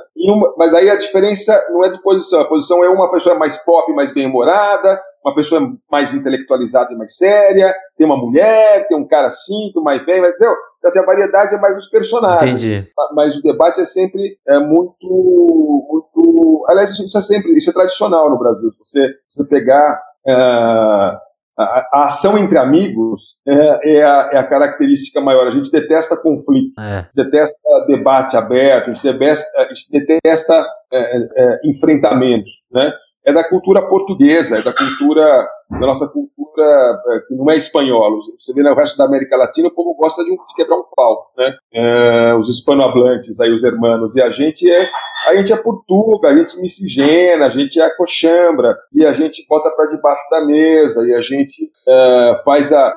Mas 0.56 0.74
aí 0.74 0.90
a 0.90 0.96
diferença 0.96 1.58
não 1.70 1.84
é 1.84 1.90
de 1.90 2.00
posição, 2.02 2.40
a 2.40 2.48
posição 2.48 2.84
é 2.84 2.88
uma 2.88 3.10
pessoa 3.10 3.34
mais 3.34 3.56
pop, 3.58 3.92
mais 3.92 4.10
bem-humorada, 4.10 5.00
uma 5.24 5.34
pessoa 5.34 5.60
mais 5.90 6.12
intelectualizada 6.14 6.92
e 6.92 6.96
mais 6.96 7.16
séria, 7.16 7.74
tem 7.96 8.06
uma 8.06 8.16
mulher, 8.16 8.86
tem 8.86 8.96
um 8.96 9.06
cara 9.06 9.26
assim, 9.26 9.70
tem 9.72 9.82
mais 9.82 10.04
velho, 10.04 10.26
entendeu? 10.26 10.54
Então, 10.78 10.88
assim, 10.88 10.98
a 11.00 11.04
variedade 11.04 11.54
é 11.54 11.58
mais 11.58 11.76
os 11.76 11.88
personagens. 11.88 12.62
Entendi. 12.62 12.90
Mas 13.14 13.36
o 13.36 13.42
debate 13.42 13.80
é 13.80 13.84
sempre 13.84 14.38
é, 14.46 14.58
muito, 14.58 14.96
muito. 15.02 16.64
Aliás, 16.68 16.90
isso 16.90 17.18
é 17.18 17.20
sempre, 17.20 17.52
isso 17.52 17.70
é 17.70 17.72
tradicional 17.72 18.30
no 18.30 18.38
Brasil. 18.38 18.70
Você, 18.78 19.12
você 19.28 19.48
pegar. 19.48 20.00
Uh, 20.26 21.28
a, 21.58 21.88
a, 21.92 22.06
ação 22.06 22.38
entre 22.38 22.56
amigos 22.56 23.40
é, 23.46 23.96
é, 23.96 24.04
a, 24.04 24.30
é, 24.32 24.38
a, 24.38 24.44
característica 24.46 25.20
maior. 25.20 25.48
A 25.48 25.50
gente 25.50 25.70
detesta 25.72 26.16
conflito, 26.16 26.80
é. 26.80 27.06
detesta 27.14 27.58
debate 27.88 28.36
aberto, 28.36 28.90
a 28.90 28.92
gente 28.92 29.12
detesta, 29.12 29.60
a 29.60 29.74
gente 29.74 29.90
detesta 29.90 30.66
é, 30.92 31.16
é, 31.18 31.60
enfrentamentos, 31.64 32.52
né? 32.72 32.92
É 33.24 33.32
da 33.32 33.44
cultura 33.44 33.82
portuguesa, 33.88 34.58
é 34.58 34.62
da 34.62 34.72
cultura, 34.72 35.48
da 35.70 35.86
nossa 35.86 36.06
cultura 36.08 36.98
é, 37.08 37.20
que 37.26 37.34
não 37.34 37.50
é 37.50 37.56
espanhola. 37.56 38.16
Você 38.38 38.52
vê 38.54 38.62
no 38.62 38.74
resto 38.74 38.96
da 38.96 39.04
América 39.04 39.36
Latina, 39.36 39.68
o 39.68 39.74
povo 39.74 39.94
gosta 39.94 40.24
de, 40.24 40.30
um, 40.30 40.34
de 40.34 40.54
quebrar 40.56 40.76
um 40.76 40.84
pau, 40.94 41.30
né? 41.36 41.54
É, 41.72 42.34
os 42.34 42.48
hispanohablantes, 42.48 43.38
aí 43.40 43.52
os 43.52 43.64
hermanos, 43.64 44.16
e 44.16 44.22
a 44.22 44.30
gente 44.30 44.70
é, 44.70 44.88
a 45.28 45.36
gente 45.36 45.52
é 45.52 45.56
portuga, 45.56 46.28
a 46.28 46.36
gente 46.36 46.58
miscigena, 46.60 47.46
a 47.46 47.50
gente 47.50 47.80
é 47.80 47.90
coxambra, 47.90 48.76
e 48.92 49.04
a 49.04 49.12
gente 49.12 49.44
bota 49.48 49.70
para 49.70 49.86
debaixo 49.86 50.22
da 50.30 50.44
mesa, 50.44 51.06
e 51.06 51.14
a 51.14 51.20
gente 51.20 51.70
é, 51.86 52.36
faz 52.44 52.72
a, 52.72 52.96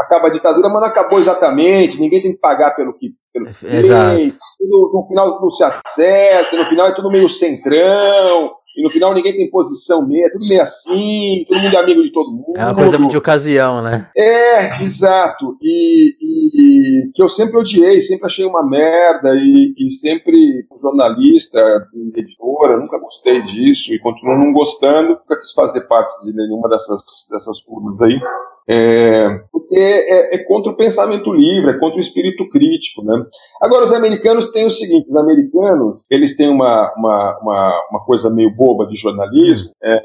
acaba 0.00 0.28
a 0.28 0.30
ditadura, 0.30 0.68
mas 0.68 0.80
não 0.80 0.88
acabou 0.88 1.18
exatamente, 1.18 2.00
ninguém 2.00 2.22
tem 2.22 2.32
que 2.32 2.40
pagar 2.40 2.72
pelo 2.74 2.92
que, 2.94 3.12
pelo 3.32 3.46
que 3.46 3.54
fez, 3.54 3.88
no 4.60 5.06
final 5.08 5.40
não 5.40 5.50
se 5.50 5.62
acerta, 5.62 6.56
no 6.56 6.64
final 6.64 6.88
é 6.88 6.94
tudo 6.94 7.10
meio 7.10 7.28
centrão, 7.28 8.52
e 8.76 8.82
no 8.82 8.90
final 8.90 9.14
ninguém 9.14 9.36
tem 9.36 9.50
posição 9.50 10.06
meio, 10.06 10.26
é 10.26 10.30
tudo 10.30 10.46
meio 10.46 10.62
assim, 10.62 11.44
todo 11.48 11.60
mundo 11.60 11.76
é 11.76 11.78
amigo 11.78 12.02
de 12.02 12.12
todo 12.12 12.30
mundo. 12.30 12.52
É 12.56 12.64
uma 12.64 12.74
coisa 12.74 12.98
muito 12.98 13.12
de 13.12 13.16
ocasião, 13.16 13.82
né? 13.82 14.10
É, 14.16 14.82
exato. 14.82 15.56
E, 15.62 16.16
e, 16.20 17.12
que 17.14 17.22
eu 17.22 17.28
sempre 17.28 17.58
odiei, 17.58 18.00
sempre 18.00 18.26
achei 18.26 18.44
uma 18.44 18.68
merda, 18.68 19.30
e, 19.34 19.74
e 19.78 19.90
sempre, 19.90 20.66
jornalista, 20.80 21.86
editora, 22.14 22.76
nunca 22.78 22.98
gostei 22.98 23.42
disso, 23.42 23.92
e 23.92 23.98
continuo 23.98 24.38
não 24.38 24.52
gostando, 24.52 25.10
nunca 25.10 25.38
quis 25.38 25.52
fazer 25.52 25.82
parte 25.82 26.12
de 26.24 26.34
nenhuma 26.34 26.68
dessas, 26.68 27.02
dessas 27.30 27.60
turmas 27.60 28.00
aí. 28.00 28.18
É, 28.66 29.28
porque 29.52 29.76
é, 29.76 30.34
é, 30.34 30.44
contra 30.44 30.72
o 30.72 30.76
pensamento 30.76 31.30
livre, 31.32 31.70
é 31.70 31.78
contra 31.78 31.96
o 31.96 32.00
espírito 32.00 32.48
crítico. 32.48 33.04
Né? 33.04 33.22
Agora, 33.60 33.84
os 33.84 33.92
americanos 33.92 34.50
têm 34.52 34.66
o 34.66 34.70
seguinte: 34.70 35.10
os 35.10 35.16
americanos 35.16 36.06
eles 36.10 36.36
têm 36.36 36.48
uma, 36.48 36.92
uma, 36.96 37.38
uma, 37.42 37.86
uma 37.90 38.04
coisa 38.04 38.30
meio 38.30 38.54
boba 38.54 38.86
de 38.86 38.96
jornalismo, 38.96 39.70
é, 39.82 40.00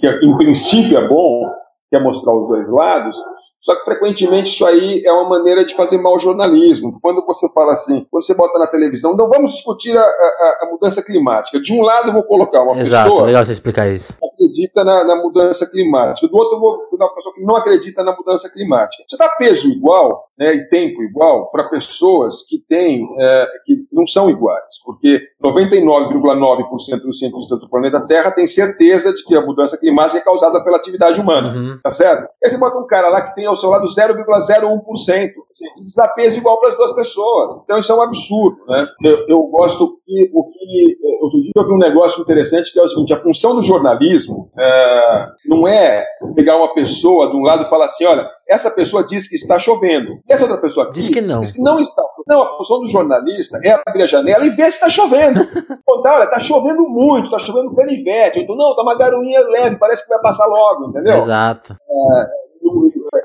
que, 0.00 0.18
que 0.18 0.26
em 0.26 0.36
princípio 0.36 0.96
é 0.96 1.06
bom, 1.06 1.50
que 1.90 1.96
é 1.96 2.00
mostrar 2.00 2.34
os 2.34 2.48
dois 2.48 2.70
lados, 2.70 3.18
só 3.64 3.74
que 3.76 3.84
frequentemente 3.84 4.52
isso 4.52 4.66
aí 4.66 5.02
é 5.06 5.10
uma 5.10 5.26
maneira 5.26 5.64
de 5.64 5.74
fazer 5.74 5.96
mau 5.96 6.18
jornalismo. 6.18 6.98
Quando 7.00 7.24
você 7.24 7.50
fala 7.54 7.72
assim, 7.72 8.06
quando 8.10 8.22
você 8.22 8.34
bota 8.34 8.58
na 8.58 8.66
televisão, 8.66 9.16
não 9.16 9.26
vamos 9.26 9.52
discutir 9.52 9.96
a, 9.96 10.02
a, 10.02 10.58
a 10.60 10.68
mudança 10.70 11.02
climática. 11.02 11.58
De 11.58 11.72
um 11.72 11.80
lado 11.80 12.08
eu 12.08 12.12
vou 12.12 12.24
colocar 12.24 12.62
uma 12.62 12.78
Exato, 12.78 13.08
pessoa. 13.08 13.26
legal 13.26 13.42
você 13.42 13.52
explicar 13.52 13.88
isso. 13.88 14.18
Que 14.20 14.26
acredita 14.26 14.84
na, 14.84 15.04
na, 15.04 15.16
mudança 15.16 15.66
climática. 15.70 16.28
Do 16.28 16.36
outro 16.36 16.56
eu 16.56 16.60
vou 16.60 16.78
colocar 16.88 17.06
uma 17.06 17.14
pessoa 17.14 17.34
que 17.34 17.42
não 17.42 17.56
acredita 17.56 18.04
na 18.04 18.14
mudança 18.14 18.52
climática. 18.52 19.02
Você 19.08 19.16
dá 19.16 19.30
peso 19.38 19.66
igual 19.70 20.28
né, 20.38 20.52
e 20.54 20.68
tempo 20.68 21.02
igual 21.02 21.48
para 21.50 21.70
pessoas 21.70 22.42
que 22.46 22.58
têm, 22.68 23.08
é, 23.18 23.46
que 23.64 23.86
não 23.90 24.06
são 24.06 24.28
iguais. 24.28 24.74
Porque 24.84 25.22
99,9% 25.42 27.00
dos 27.00 27.18
cientistas 27.18 27.60
do 27.60 27.70
planeta 27.70 28.06
Terra 28.06 28.30
têm 28.30 28.46
certeza 28.46 29.10
de 29.14 29.24
que 29.24 29.34
a 29.34 29.40
mudança 29.40 29.78
climática 29.78 30.18
é 30.18 30.22
causada 30.22 30.62
pela 30.62 30.76
atividade 30.76 31.18
humana. 31.18 31.48
Uhum. 31.48 31.78
Tá 31.82 31.92
certo? 31.92 32.24
E 32.42 32.46
aí 32.46 32.50
você 32.50 32.58
bota 32.58 32.78
um 32.78 32.86
cara 32.86 33.08
lá 33.08 33.22
que 33.22 33.34
tem 33.34 33.53
ao 33.54 33.60
seu 33.60 33.70
lado 33.70 33.86
0,01%. 33.86 34.24
Assim, 35.06 35.66
você 35.76 35.96
dá 35.96 36.08
peso 36.08 36.38
igual 36.38 36.60
para 36.60 36.70
as 36.70 36.76
duas 36.76 36.92
pessoas. 36.92 37.62
Então 37.62 37.78
isso 37.78 37.92
é 37.92 37.94
um 37.94 38.02
absurdo. 38.02 38.56
Né? 38.68 38.86
Eu, 39.04 39.28
eu 39.28 39.42
gosto 39.44 39.98
que 40.04 40.30
o 40.32 40.50
que. 40.50 40.96
Outro 41.22 41.40
dia 41.42 41.52
eu 41.56 41.66
vi 41.66 41.72
um 41.72 41.78
negócio 41.78 42.20
interessante 42.20 42.72
que 42.72 42.78
é 42.78 42.82
o 42.82 42.88
seguinte: 42.88 43.14
a 43.14 43.20
função 43.20 43.54
do 43.54 43.62
jornalismo 43.62 44.50
é, 44.58 45.26
não 45.46 45.66
é 45.66 46.04
pegar 46.34 46.56
uma 46.56 46.74
pessoa 46.74 47.30
de 47.30 47.36
um 47.36 47.42
lado 47.42 47.64
e 47.64 47.70
falar 47.70 47.86
assim: 47.86 48.04
olha, 48.04 48.28
essa 48.48 48.70
pessoa 48.70 49.04
diz 49.04 49.28
que 49.28 49.36
está 49.36 49.58
chovendo. 49.58 50.12
E 50.28 50.32
essa 50.32 50.44
outra 50.44 50.58
pessoa 50.58 50.86
aqui 50.86 51.00
diz 51.00 51.08
que 51.08 51.20
não. 51.20 51.40
Diz 51.40 51.52
que 51.52 51.62
não 51.62 51.78
está. 51.78 52.02
Não, 52.26 52.42
a 52.42 52.56
função 52.56 52.80
do 52.80 52.88
jornalista 52.88 53.58
é 53.64 53.80
abrir 53.86 54.02
a 54.02 54.06
janela 54.06 54.44
e 54.44 54.50
ver 54.50 54.64
se 54.64 54.76
está 54.76 54.90
chovendo. 54.90 55.40
Contar, 55.84 56.16
olha, 56.16 56.24
está 56.24 56.40
chovendo 56.40 56.82
muito, 56.88 57.26
está 57.26 57.38
chovendo 57.38 57.74
canivete. 57.74 58.40
Então, 58.40 58.56
não, 58.56 58.70
está 58.70 58.82
uma 58.82 58.96
garoinha 58.96 59.40
leve, 59.48 59.76
parece 59.76 60.02
que 60.02 60.08
vai 60.08 60.20
passar 60.20 60.46
logo, 60.46 60.90
entendeu? 60.90 61.16
Exato. 61.16 61.74
É, 61.74 62.44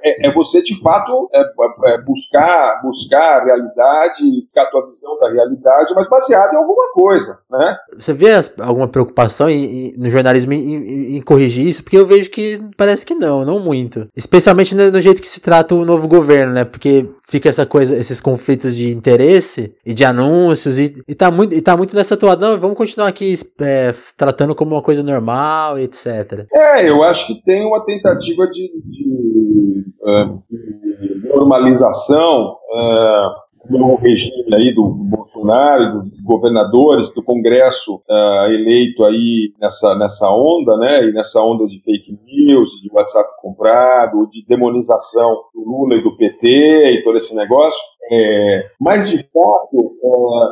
é, 0.03 0.27
é 0.27 0.33
você, 0.33 0.61
de 0.61 0.79
fato, 0.81 1.29
é, 1.33 1.41
é, 1.85 2.01
buscar, 2.01 2.81
buscar 2.81 3.39
a 3.39 3.45
realidade, 3.45 4.23
buscar 4.43 4.63
a 4.63 4.71
tua 4.71 4.85
visão 4.87 5.17
da 5.19 5.31
realidade, 5.31 5.93
mas 5.95 6.07
baseada 6.07 6.53
em 6.53 6.57
alguma 6.57 6.91
coisa, 6.93 7.39
né? 7.49 7.77
Você 7.97 8.13
vê 8.13 8.31
alguma 8.59 8.87
preocupação 8.87 9.49
em, 9.49 9.87
em, 9.87 9.93
no 9.97 10.09
jornalismo 10.09 10.53
em, 10.53 11.17
em, 11.17 11.21
corrigir 11.21 11.67
isso? 11.67 11.83
Porque 11.83 11.97
eu 11.97 12.05
vejo 12.05 12.29
que 12.29 12.61
parece 12.77 13.05
que 13.05 13.13
não, 13.13 13.45
não 13.45 13.59
muito. 13.59 14.07
Especialmente 14.15 14.75
no, 14.75 14.91
no 14.91 15.01
jeito 15.01 15.21
que 15.21 15.27
se 15.27 15.39
trata 15.39 15.75
o 15.75 15.85
novo 15.85 16.07
governo, 16.07 16.53
né? 16.53 16.65
Porque 16.65 17.09
fica 17.29 17.47
essa 17.47 17.63
coisa, 17.65 17.95
esses 17.95 18.19
conflitos 18.19 18.75
de 18.75 18.89
interesse 18.89 19.75
e 19.85 19.93
de 19.93 20.03
anúncios 20.03 20.79
e, 20.79 21.01
e, 21.07 21.13
tá, 21.13 21.29
muito, 21.29 21.53
e 21.53 21.61
tá 21.61 21.77
muito 21.77 21.95
nessa 21.95 22.17
toada, 22.17 22.49
não, 22.49 22.59
vamos 22.59 22.75
continuar 22.75 23.07
aqui 23.07 23.35
é, 23.61 23.93
tratando 24.17 24.55
como 24.55 24.71
uma 24.75 24.81
coisa 24.81 25.03
normal, 25.03 25.77
etc. 25.77 26.47
É, 26.51 26.89
eu 26.89 27.03
acho 27.03 27.27
que 27.27 27.43
tem 27.43 27.63
uma 27.63 27.85
tentativa 27.85 28.47
de, 28.47 28.71
de, 28.83 29.85
uh, 30.01 30.41
de 30.49 31.27
normalização 31.27 32.57
uh, 32.73 33.48
no 33.69 33.95
regime 33.95 34.55
aí 34.55 34.73
do 34.73 34.83
Bolsonaro, 34.89 36.01
dos 36.01 36.19
governadores, 36.21 37.13
do 37.13 37.21
Congresso 37.23 38.01
uh, 38.09 38.51
eleito 38.51 39.05
aí 39.05 39.53
nessa, 39.59 39.95
nessa 39.95 40.31
onda, 40.31 40.75
né, 40.77 41.05
e 41.05 41.11
nessa 41.11 41.41
onda 41.41 41.67
de 41.67 41.79
fake 41.81 42.17
news, 42.25 42.71
de 42.81 42.89
WhatsApp 42.91 43.29
comprado, 43.41 44.27
de 44.31 44.43
demonização 44.47 45.43
do 45.53 45.61
Lula 45.61 45.95
e 45.95 46.03
do 46.03 46.17
PT 46.17 46.91
e 46.91 47.03
todo 47.03 47.17
esse 47.17 47.35
negócio. 47.35 47.79
É, 48.11 48.71
mas, 48.79 49.09
de 49.09 49.17
fato, 49.17 49.77
uh, 49.77 50.47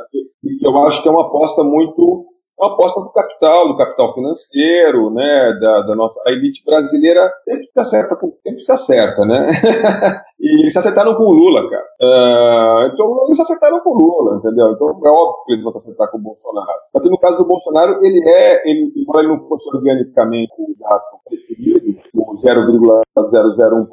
eu 0.62 0.78
acho 0.86 1.02
que 1.02 1.08
é 1.08 1.12
uma 1.12 1.26
aposta 1.26 1.64
muito 1.64 2.28
uma 2.60 2.74
aposta 2.74 3.02
do 3.02 3.12
capital, 3.12 3.68
do 3.68 3.78
capital 3.78 4.14
financeiro, 4.14 5.12
né, 5.12 5.54
da, 5.60 5.82
da 5.82 5.96
nossa 5.96 6.20
a 6.26 6.32
elite 6.32 6.64
brasileira 6.66 7.32
sempre 7.46 7.68
se 7.68 7.80
acerta, 7.80 8.16
com, 8.16 8.34
sempre 8.44 8.60
se 8.60 8.72
acerta, 8.72 9.26
né? 9.26 9.42
e 10.40 10.62
eles 10.62 10.74
se 10.74 10.80
acertaram 10.80 11.16
com 11.16 11.24
o 11.24 11.32
Lula, 11.32 11.70
cara. 11.70 11.86
Uh, 12.02 12.88
então 12.94 13.26
eles 13.26 13.38
se 13.38 13.44
acertaram 13.44 13.80
com 13.82 13.92
o 13.92 13.98
Lula, 13.98 14.38
entendeu? 14.38 14.72
Então 14.72 14.90
é 14.90 15.10
óbvio 15.10 15.44
que 15.46 15.54
eles 15.54 15.64
vão 15.64 15.72
se 15.72 15.78
acertar 15.78 16.10
com 16.10 16.18
o 16.18 16.22
Bolsonaro. 16.22 16.80
Porque 16.92 17.10
no 17.10 17.20
caso 17.20 17.38
do 17.38 17.46
Bolsonaro, 17.46 18.00
ele 18.04 18.28
é, 18.28 18.70
ele, 18.70 18.92
embora 18.96 19.20
ele 19.20 19.36
não 19.36 19.48
fosse 19.48 19.70
organicamente 19.76 20.54
o 20.58 20.76
dado 20.80 21.04
preferido, 21.28 22.00
o 22.14 22.34
0,001% 22.34 23.88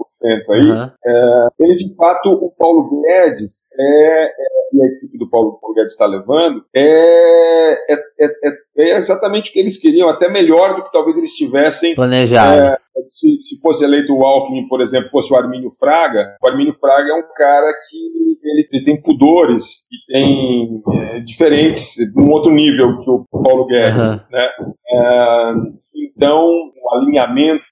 aí, 0.51 0.71
uhum. 0.71 0.91
é, 1.05 1.49
ele 1.61 1.75
de 1.77 1.95
fato, 1.97 2.31
o 2.31 2.51
Paulo 2.51 3.03
Guedes 3.03 3.69
é, 3.79 4.25
é 4.25 4.65
e 4.75 4.83
a 4.83 4.87
equipe 4.87 5.19
do 5.19 5.31
Paulo, 5.31 5.59
Paulo 5.61 5.75
Guedes 5.75 5.93
está 5.93 6.07
levando, 6.07 6.65
é, 6.75 7.73
é, 7.73 7.95
é, 8.19 8.54
é, 8.77 8.97
exatamente 8.97 9.51
o 9.51 9.53
que 9.53 9.59
eles 9.59 9.79
queriam, 9.79 10.09
até 10.09 10.29
melhor 10.29 10.77
do 10.77 10.85
que 10.85 10.93
talvez 10.93 11.17
eles 11.17 11.33
tivessem 11.33 11.95
planejado. 11.95 12.61
É, 12.61 12.79
se, 13.09 13.43
se, 13.43 13.61
fosse 13.61 13.85
eleito 13.85 14.15
o 14.15 14.25
Alckmin, 14.25 14.69
por 14.69 14.81
exemplo, 14.81 15.11
fosse 15.11 15.33
o 15.33 15.37
Armínio 15.37 15.71
Fraga, 15.71 16.37
o 16.43 16.49
Armínio 16.49 16.73
Fraga 16.73 17.11
é 17.11 17.15
um 17.15 17.25
cara 17.37 17.73
que 17.73 18.47
ele, 18.47 18.69
ele 18.73 18.85
tem 18.85 19.01
pudores 19.01 19.87
e 19.91 20.13
tem 20.13 20.83
é, 20.93 21.21
diferentes, 21.21 21.97
num 22.15 22.31
outro 22.31 22.53
nível 22.53 23.01
que 23.01 23.11
o 23.11 23.27
Paulo 23.31 23.67
Guedes, 23.67 24.03
uhum. 24.03 24.21
né? 24.31 24.49
É, 24.89 25.84
então, 26.17 26.47
um 26.47 26.97
alinhamento. 26.97 27.65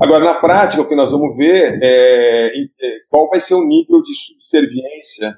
Agora, 0.00 0.24
na 0.24 0.34
prática, 0.34 0.82
o 0.82 0.88
que 0.88 0.96
nós 0.96 1.12
vamos 1.12 1.36
ver 1.36 1.78
é, 1.82 2.48
é 2.48 2.98
qual 3.10 3.28
vai 3.28 3.40
ser 3.40 3.54
o 3.54 3.64
nível 3.64 4.02
de 4.02 4.14
subserviência 4.14 5.32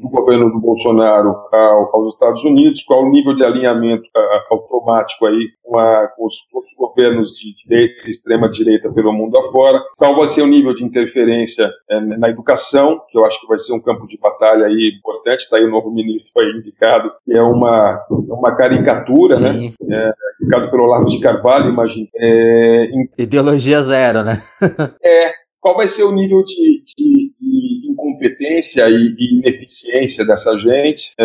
do 0.00 0.08
governo 0.08 0.50
do 0.50 0.60
Bolsonaro 0.60 1.34
aos 1.92 2.12
Estados 2.12 2.44
Unidos, 2.44 2.82
qual 2.82 3.04
o 3.04 3.10
nível 3.10 3.34
de 3.34 3.44
alinhamento 3.44 4.04
automático 4.50 5.26
aí 5.26 5.48
com, 5.62 5.78
a, 5.78 6.08
com 6.08 6.26
os 6.26 6.34
outros 6.52 6.74
governos 6.76 7.30
de 7.30 7.54
direita 7.64 8.06
e 8.06 8.10
extrema-direita 8.10 8.92
pelo 8.92 9.12
mundo 9.12 9.38
afora, 9.38 9.80
qual 9.96 10.16
vai 10.16 10.26
ser 10.26 10.42
o 10.42 10.46
nível 10.46 10.74
de 10.74 10.84
interferência 10.84 11.70
é, 11.90 12.00
na 12.00 12.28
educação, 12.28 13.00
que 13.08 13.16
eu 13.16 13.24
acho 13.24 13.40
que 13.40 13.46
vai 13.46 13.58
ser 13.58 13.72
um 13.72 13.80
campo 13.80 14.06
de 14.06 14.18
batalha 14.18 14.66
aí 14.66 14.92
importante, 14.98 15.40
está 15.40 15.56
aí 15.56 15.64
o 15.64 15.70
novo 15.70 15.90
ministro 15.90 16.32
aí 16.42 16.50
indicado, 16.50 17.10
que 17.24 17.36
é 17.36 17.42
uma, 17.42 18.04
uma 18.10 18.54
caricatura, 18.54 19.38
né? 19.38 19.52
Sim. 19.52 19.74
né? 19.80 20.08
É, 20.08 20.12
indicado 20.40 20.70
pelo 20.70 20.84
Olavo 20.84 21.08
de 21.08 21.20
Carvalho, 21.20 21.41
imagina. 21.68 22.08
É, 22.16 22.88
Ideologia 23.18 23.82
zero, 23.82 24.22
né? 24.22 24.42
é, 25.02 25.32
qual 25.62 25.76
vai 25.76 25.86
ser 25.86 26.02
o 26.02 26.12
nível 26.12 26.42
de, 26.42 26.82
de, 26.98 27.32
de 27.32 27.92
incompetência 27.92 28.90
e, 28.90 29.14
e, 29.16 29.38
ineficiência 29.38 30.24
dessa 30.26 30.58
gente 30.58 31.12
é, 31.16 31.24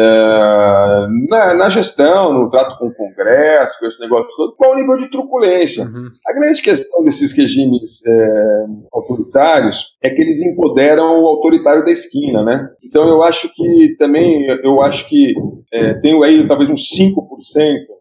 na, 1.27 1.55
na, 1.55 1.69
gestão, 1.69 2.33
no 2.33 2.49
trato 2.49 2.77
com 2.77 2.87
o 2.87 2.93
Congresso, 2.93 3.79
com 3.79 3.87
esse 3.87 3.99
negócio 3.99 4.29
todo, 4.37 4.55
qual 4.55 4.73
o 4.73 4.75
nível 4.75 4.97
de 4.97 5.09
truculência. 5.09 5.85
Uhum. 5.85 6.09
A 6.27 6.33
grande 6.33 6.61
questão 6.61 7.03
desses 7.03 7.33
regimes 7.33 8.05
é, 8.05 8.65
autoritários 8.93 9.97
é 10.03 10.11
que 10.11 10.21
eles 10.21 10.39
empoderam 10.39 11.23
o 11.23 11.27
autoritário 11.27 11.83
da 11.83 11.91
esquina, 11.91 12.43
né? 12.43 12.69
Então 12.83 13.07
eu 13.07 13.23
acho 13.23 13.51
que 13.55 13.95
também, 13.97 14.45
eu 14.63 14.81
acho 14.83 15.09
que 15.09 15.33
é, 15.73 15.95
tem 15.95 16.23
aí 16.23 16.47
talvez 16.47 16.69
uns 16.69 16.87
5% 16.95 17.15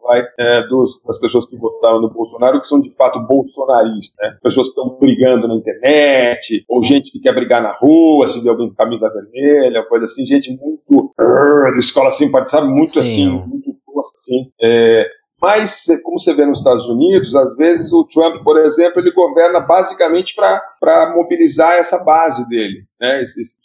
vai, 0.07 0.25
é, 0.39 0.63
dos, 0.69 1.03
das 1.05 1.19
pessoas 1.19 1.47
que 1.47 1.57
votaram 1.57 2.01
no 2.01 2.11
Bolsonaro 2.11 2.61
que 2.61 2.67
são 2.67 2.81
de 2.81 2.95
fato 2.95 3.19
bolsonaristas, 3.27 4.17
né? 4.21 4.39
Pessoas 4.43 4.69
que 4.69 4.81
estão 4.81 4.97
brigando 4.99 5.49
na 5.49 5.55
internet, 5.55 6.65
ou 6.69 6.83
gente 6.83 7.11
que 7.11 7.21
quer 7.21 7.35
brigar 7.35 7.63
na 7.63 7.73
rua, 7.73 8.27
se 8.27 8.43
vê 8.43 8.49
alguém 8.49 8.69
com 8.69 8.75
camisa 8.75 9.13
vermelha, 9.13 9.87
coisa 9.87 10.05
assim, 10.05 10.25
gente 10.25 10.57
muito 10.57 11.13
uh, 11.19 11.79
escola 11.79 12.11
sabe, 12.11 12.69
muito 12.69 12.93
Sim. 12.93 13.01
assim, 13.01 13.31
muito 13.47 13.77
assim. 14.17 14.51
É, 14.61 15.07
mas, 15.47 15.84
como 16.03 16.18
você 16.18 16.34
vê 16.34 16.44
nos 16.44 16.59
Estados 16.59 16.88
Unidos, 16.88 17.36
às 17.36 17.55
vezes 17.57 17.92
o 17.92 18.03
Trump, 18.03 18.42
por 18.42 18.59
exemplo, 18.59 19.01
ele 19.01 19.12
governa 19.12 19.61
basicamente 19.61 20.34
para 20.34 21.14
mobilizar 21.14 21.74
essa 21.74 22.03
base 22.03 22.49
dele, 22.49 22.82
né, 23.01 23.22
esses 23.22 23.57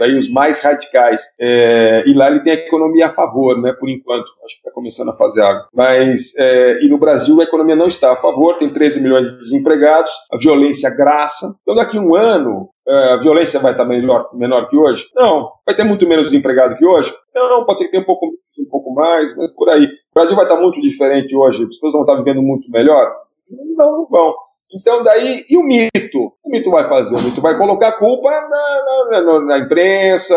aí, 0.00 0.16
os 0.16 0.30
mais 0.30 0.60
radicais. 0.60 1.22
É, 1.40 2.04
e 2.06 2.14
lá 2.14 2.30
ele 2.30 2.38
tem 2.44 2.52
a 2.52 2.56
economia 2.56 3.06
a 3.06 3.10
favor, 3.10 3.60
né, 3.60 3.72
por 3.72 3.90
enquanto. 3.90 4.26
Acho 4.44 4.54
que 4.54 4.60
está 4.60 4.70
começando 4.70 5.08
a 5.08 5.16
fazer 5.16 5.42
água. 5.42 5.66
Mas, 5.74 6.36
é, 6.36 6.80
e 6.84 6.88
no 6.88 6.98
Brasil 6.98 7.40
a 7.40 7.44
economia 7.44 7.74
não 7.74 7.88
está 7.88 8.12
a 8.12 8.16
favor, 8.16 8.56
tem 8.56 8.68
13 8.68 9.00
milhões 9.00 9.28
de 9.28 9.36
desempregados, 9.36 10.12
a 10.32 10.38
violência 10.38 10.88
graça. 10.88 11.52
Então, 11.62 11.74
daqui 11.74 11.98
a 11.98 12.00
um 12.00 12.14
ano, 12.14 12.68
é, 12.68 12.73
a 12.86 13.16
violência 13.16 13.60
vai 13.60 13.72
estar 13.72 13.84
melhor, 13.84 14.28
menor 14.34 14.68
que 14.68 14.76
hoje? 14.76 15.08
Não. 15.14 15.50
Vai 15.64 15.74
ter 15.74 15.84
muito 15.84 16.06
menos 16.06 16.26
desempregado 16.26 16.76
que 16.76 16.86
hoje? 16.86 17.14
Não, 17.34 17.64
pode 17.64 17.78
ser 17.78 17.86
que 17.86 17.92
tenha 17.92 18.02
um 18.02 18.06
pouco, 18.06 18.26
um 18.26 18.68
pouco 18.70 18.94
mais, 18.94 19.36
mas 19.36 19.50
por 19.52 19.70
aí. 19.70 19.84
O 19.84 20.14
Brasil 20.14 20.36
vai 20.36 20.44
estar 20.44 20.60
muito 20.60 20.80
diferente 20.80 21.34
hoje, 21.34 21.62
as 21.62 21.68
pessoas 21.68 21.92
vão 21.92 22.02
estar 22.02 22.16
vivendo 22.16 22.42
muito 22.42 22.70
melhor? 22.70 23.10
Não, 23.50 23.92
não 23.92 24.06
vão. 24.06 24.34
Então, 24.74 25.02
daí, 25.02 25.44
e 25.48 25.56
o 25.56 25.62
mito? 25.62 26.32
O 26.44 26.50
mito 26.50 26.70
vai 26.70 26.84
fazer? 26.88 27.14
O 27.14 27.22
mito 27.22 27.40
vai 27.40 27.56
colocar 27.56 27.88
a 27.88 27.98
culpa 27.98 28.28
na, 28.30 29.10
na, 29.10 29.20
na, 29.20 29.40
na 29.40 29.58
imprensa, 29.58 30.36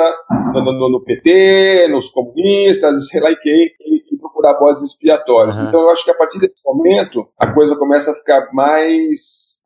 no, 0.54 0.90
no, 0.90 1.04
PT, 1.04 1.88
nos 1.90 2.10
comunistas, 2.10 3.08
sei 3.10 3.20
lá 3.20 3.32
e 3.32 3.36
quem, 3.38 3.66
e, 3.82 4.04
e 4.14 4.18
procurar 4.18 4.54
bodes 4.60 4.84
expiatórios. 4.84 5.58
Uhum. 5.58 5.68
Então, 5.68 5.82
eu 5.82 5.90
acho 5.90 6.06
que 6.06 6.12
a 6.12 6.18
partir 6.18 6.40
desse 6.40 6.58
momento, 6.64 7.28
a 7.40 7.52
coisa 7.52 7.76
começa 7.76 8.12
a 8.12 8.16
ficar 8.16 8.48
mais 8.54 9.57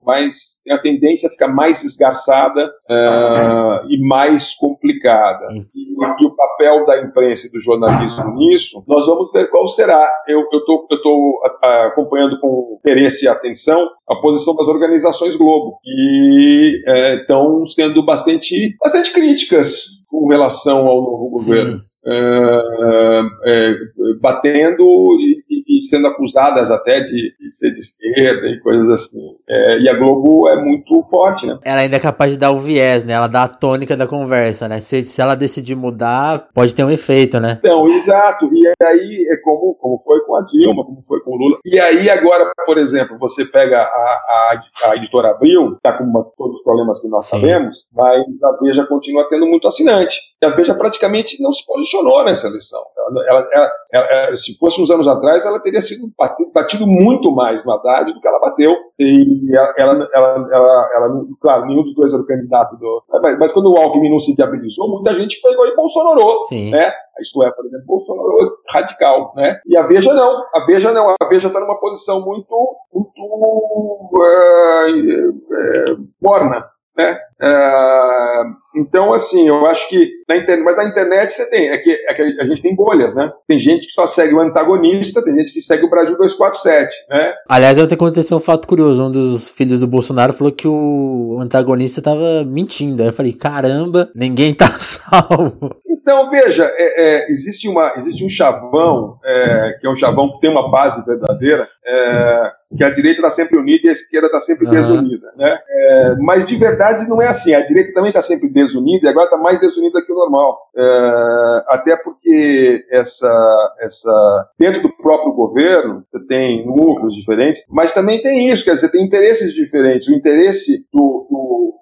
tem 0.63 0.73
a 0.73 0.81
tendência 0.81 1.27
a 1.27 1.31
ficar 1.31 1.47
mais 1.47 1.83
esgarçada 1.83 2.67
uh, 2.67 3.87
e 3.89 3.99
mais 4.07 4.53
complicada. 4.55 5.47
E, 5.51 5.65
e, 5.75 6.25
o 6.25 6.35
papel 6.35 6.85
da 6.85 7.01
imprensa 7.01 7.47
e 7.47 7.51
do 7.51 7.59
jornalismo 7.59 8.35
nisso, 8.35 8.83
nós 8.87 9.05
vamos 9.05 9.31
ver 9.31 9.49
qual 9.49 9.67
será. 9.67 10.09
Eu 10.27 10.41
estou 10.41 10.87
eu 10.89 11.01
tô, 11.01 11.41
acompanhando 11.61 12.39
com 12.39 12.77
interesse 12.79 13.25
e 13.25 13.27
atenção 13.27 13.87
a 14.09 14.15
posição 14.15 14.55
das 14.55 14.67
organizações 14.67 15.35
Globo, 15.35 15.79
e 15.85 16.81
estão 17.19 17.63
é, 17.63 17.67
sendo 17.67 18.03
bastante, 18.03 18.75
bastante 18.83 19.13
críticas 19.13 19.85
com 20.09 20.27
relação 20.27 20.87
ao 20.87 21.01
novo 21.01 21.29
governo. 21.29 21.81
É, 22.03 23.21
é, 23.45 23.73
batendo 24.19 24.83
e 25.19 25.50
sendo 25.81 26.07
acusadas 26.07 26.71
até 26.71 27.01
de, 27.01 27.35
de, 27.39 27.51
ser 27.51 27.71
de 27.71 27.79
esquerda 27.79 28.47
e 28.47 28.59
coisas 28.59 28.89
assim. 28.89 29.19
É, 29.47 29.79
e 29.79 29.89
a 29.89 29.93
Globo 29.93 30.49
é 30.49 30.55
muito 30.61 31.03
forte, 31.03 31.45
né? 31.45 31.59
Ela 31.63 31.81
ainda 31.81 31.97
é 31.97 31.99
capaz 31.99 32.31
de 32.31 32.37
dar 32.37 32.51
o 32.51 32.57
viés, 32.57 33.03
né? 33.03 33.13
Ela 33.13 33.27
dá 33.27 33.43
a 33.43 33.47
tônica 33.47 33.95
da 33.95 34.07
conversa, 34.07 34.67
né? 34.67 34.79
Se, 34.79 35.03
se 35.03 35.21
ela 35.21 35.35
decidir 35.35 35.75
mudar, 35.75 36.49
pode 36.53 36.73
ter 36.73 36.83
um 36.83 36.89
efeito, 36.89 37.39
né? 37.39 37.57
Então, 37.59 37.87
exato. 37.89 38.49
E 38.51 38.71
aí 38.83 39.27
é 39.29 39.37
como, 39.37 39.75
como 39.75 40.01
foi 40.03 40.21
com 40.25 40.35
a 40.35 40.41
Dilma, 40.41 40.83
como 40.83 41.01
foi 41.01 41.19
com 41.21 41.31
o 41.31 41.37
Lula. 41.37 41.57
E 41.65 41.79
aí 41.79 42.09
agora, 42.09 42.51
por 42.65 42.77
exemplo, 42.77 43.17
você 43.19 43.45
pega 43.45 43.81
a, 43.81 43.83
a, 43.83 44.61
a 44.91 44.95
editora 44.95 45.31
Abril, 45.31 45.77
tá 45.81 45.93
com 45.93 46.03
uma, 46.03 46.25
todos 46.37 46.57
os 46.57 46.63
problemas 46.63 46.99
que 46.99 47.07
nós 47.07 47.25
Sim. 47.25 47.39
sabemos, 47.39 47.87
mas 47.93 48.23
a 48.43 48.57
Veja 48.61 48.85
continua 48.85 49.27
tendo 49.29 49.45
muito 49.45 49.67
assinante. 49.67 50.30
E 50.41 50.45
a 50.45 50.49
Veja 50.49 50.73
praticamente 50.73 51.41
não 51.41 51.51
se 51.51 51.63
posicionou 51.65 52.23
nessa 52.23 52.47
eleição. 52.47 52.81
Ela, 53.27 53.47
ela, 53.53 53.71
ela, 53.93 54.35
se 54.35 54.57
fosse 54.57 54.81
uns 54.81 54.89
anos 54.89 55.07
atrás, 55.07 55.45
ela 55.45 55.59
teria 55.59 55.81
sido 55.81 56.11
batido, 56.17 56.51
batido, 56.51 56.87
muito 56.87 57.31
mais 57.31 57.63
no 57.63 57.73
Haddad 57.73 58.11
do 58.11 58.19
que 58.19 58.27
ela 58.27 58.39
bateu. 58.39 58.75
E 58.97 59.55
ela, 59.55 59.73
ela, 59.77 60.09
ela, 60.51 60.89
ela, 60.95 61.25
claro, 61.39 61.67
nenhum 61.67 61.83
dos 61.83 61.93
dois 61.93 62.11
era 62.11 62.23
o 62.23 62.25
candidato 62.25 62.75
do. 62.77 63.03
Mas, 63.21 63.37
mas 63.37 63.51
quando 63.51 63.71
o 63.71 63.77
Alckmin 63.77 64.09
não 64.09 64.19
se 64.19 64.35
viabilizou, 64.35 64.89
muita 64.89 65.13
gente 65.13 65.39
pegou 65.41 65.67
e 65.67 65.75
Bolsonaro, 65.75 66.39
né? 66.71 66.91
Isto 67.19 67.43
é, 67.43 67.51
por 67.51 67.65
exemplo, 67.65 67.85
Bolsonaro 67.85 68.57
radical, 68.67 69.33
né? 69.35 69.59
E 69.67 69.77
a 69.77 69.83
Veja 69.83 70.11
não, 70.13 70.43
a 70.55 70.65
Veja 70.65 70.91
não, 70.91 71.09
a 71.09 71.25
Veja 71.29 71.49
está 71.49 71.59
numa 71.59 71.79
posição 71.79 72.25
muito, 72.25 72.77
muito 72.91 74.11
é, 74.25 74.89
é, 74.89 75.95
morna, 76.19 76.67
né? 76.97 77.17
É, 77.41 78.43
Então, 78.75 79.11
assim, 79.13 79.47
eu 79.47 79.65
acho 79.65 79.89
que 79.89 80.09
na 80.27 80.37
internet, 80.37 80.63
mas 80.63 80.77
na 80.77 80.85
internet 80.85 81.33
você 81.33 81.49
tem, 81.49 81.69
é 81.69 81.77
que, 81.77 81.91
é 81.91 82.13
que 82.13 82.21
a 82.21 82.45
gente 82.45 82.61
tem 82.61 82.75
bolhas, 82.75 83.13
né? 83.13 83.31
Tem 83.47 83.59
gente 83.59 83.87
que 83.87 83.93
só 83.93 84.07
segue 84.07 84.33
o 84.33 84.39
antagonista, 84.39 85.23
tem 85.23 85.37
gente 85.37 85.51
que 85.51 85.61
segue 85.61 85.85
o 85.85 85.89
Brasil 85.89 86.17
247, 86.17 86.95
né? 87.09 87.33
Aliás, 87.49 87.77
ontem 87.77 87.95
aconteceu 87.95 88.37
um 88.37 88.41
fato 88.41 88.67
curioso, 88.67 89.05
um 89.05 89.11
dos 89.11 89.49
filhos 89.49 89.79
do 89.79 89.87
Bolsonaro 89.87 90.33
falou 90.33 90.53
que 90.53 90.67
o 90.67 91.37
antagonista 91.41 92.01
tava 92.01 92.45
mentindo. 92.45 93.01
Aí 93.01 93.09
eu 93.09 93.13
falei, 93.13 93.33
caramba, 93.33 94.09
ninguém 94.15 94.53
tá 94.53 94.71
salvo. 94.79 95.75
Então, 95.85 96.29
veja, 96.29 96.65
é, 96.75 97.03
é, 97.03 97.31
existe, 97.31 97.67
uma, 97.67 97.93
existe 97.95 98.25
um 98.25 98.29
chavão, 98.29 99.17
é, 99.23 99.77
que 99.79 99.85
é 99.85 99.89
um 99.89 99.95
chavão 99.95 100.31
que 100.31 100.39
tem 100.39 100.49
uma 100.49 100.71
base 100.71 101.05
verdadeira, 101.05 101.67
é, 101.85 102.51
que 102.75 102.83
a 102.83 102.89
direita 102.89 103.19
está 103.19 103.29
sempre 103.29 103.57
unida 103.57 103.85
e 103.85 103.89
a 103.89 103.91
esquerda 103.91 104.27
está 104.27 104.39
sempre 104.39 104.65
uhum. 104.65 104.71
desunida. 104.71 105.27
Né? 105.37 105.59
É, 105.69 106.15
mas 106.15 106.47
de 106.47 106.55
verdade 106.55 107.07
não 107.07 107.21
é 107.21 107.27
assim. 107.31 107.53
A 107.53 107.65
direita 107.65 107.93
também 107.93 108.09
está 108.09 108.21
sempre 108.21 108.49
desunida 108.49 109.07
e 109.07 109.09
agora 109.09 109.25
está 109.25 109.37
mais 109.37 109.59
desunida 109.59 110.03
que 110.03 110.11
o 110.11 110.15
normal. 110.15 110.57
É, 110.75 111.63
até 111.67 111.95
porque 111.97 112.85
essa, 112.91 113.75
essa, 113.79 114.49
dentro 114.57 114.81
do 114.81 114.95
próprio 114.97 115.33
governo 115.33 116.03
tem 116.27 116.65
núcleos 116.65 117.15
diferentes, 117.15 117.65
mas 117.69 117.91
também 117.91 118.21
tem 118.21 118.49
isso, 118.49 118.63
quer 118.63 118.73
dizer, 118.73 118.89
tem 118.89 119.03
interesses 119.03 119.53
diferentes. 119.53 120.07
O 120.07 120.13
interesse 120.13 120.85
do, 120.91 121.27
do 121.29 121.81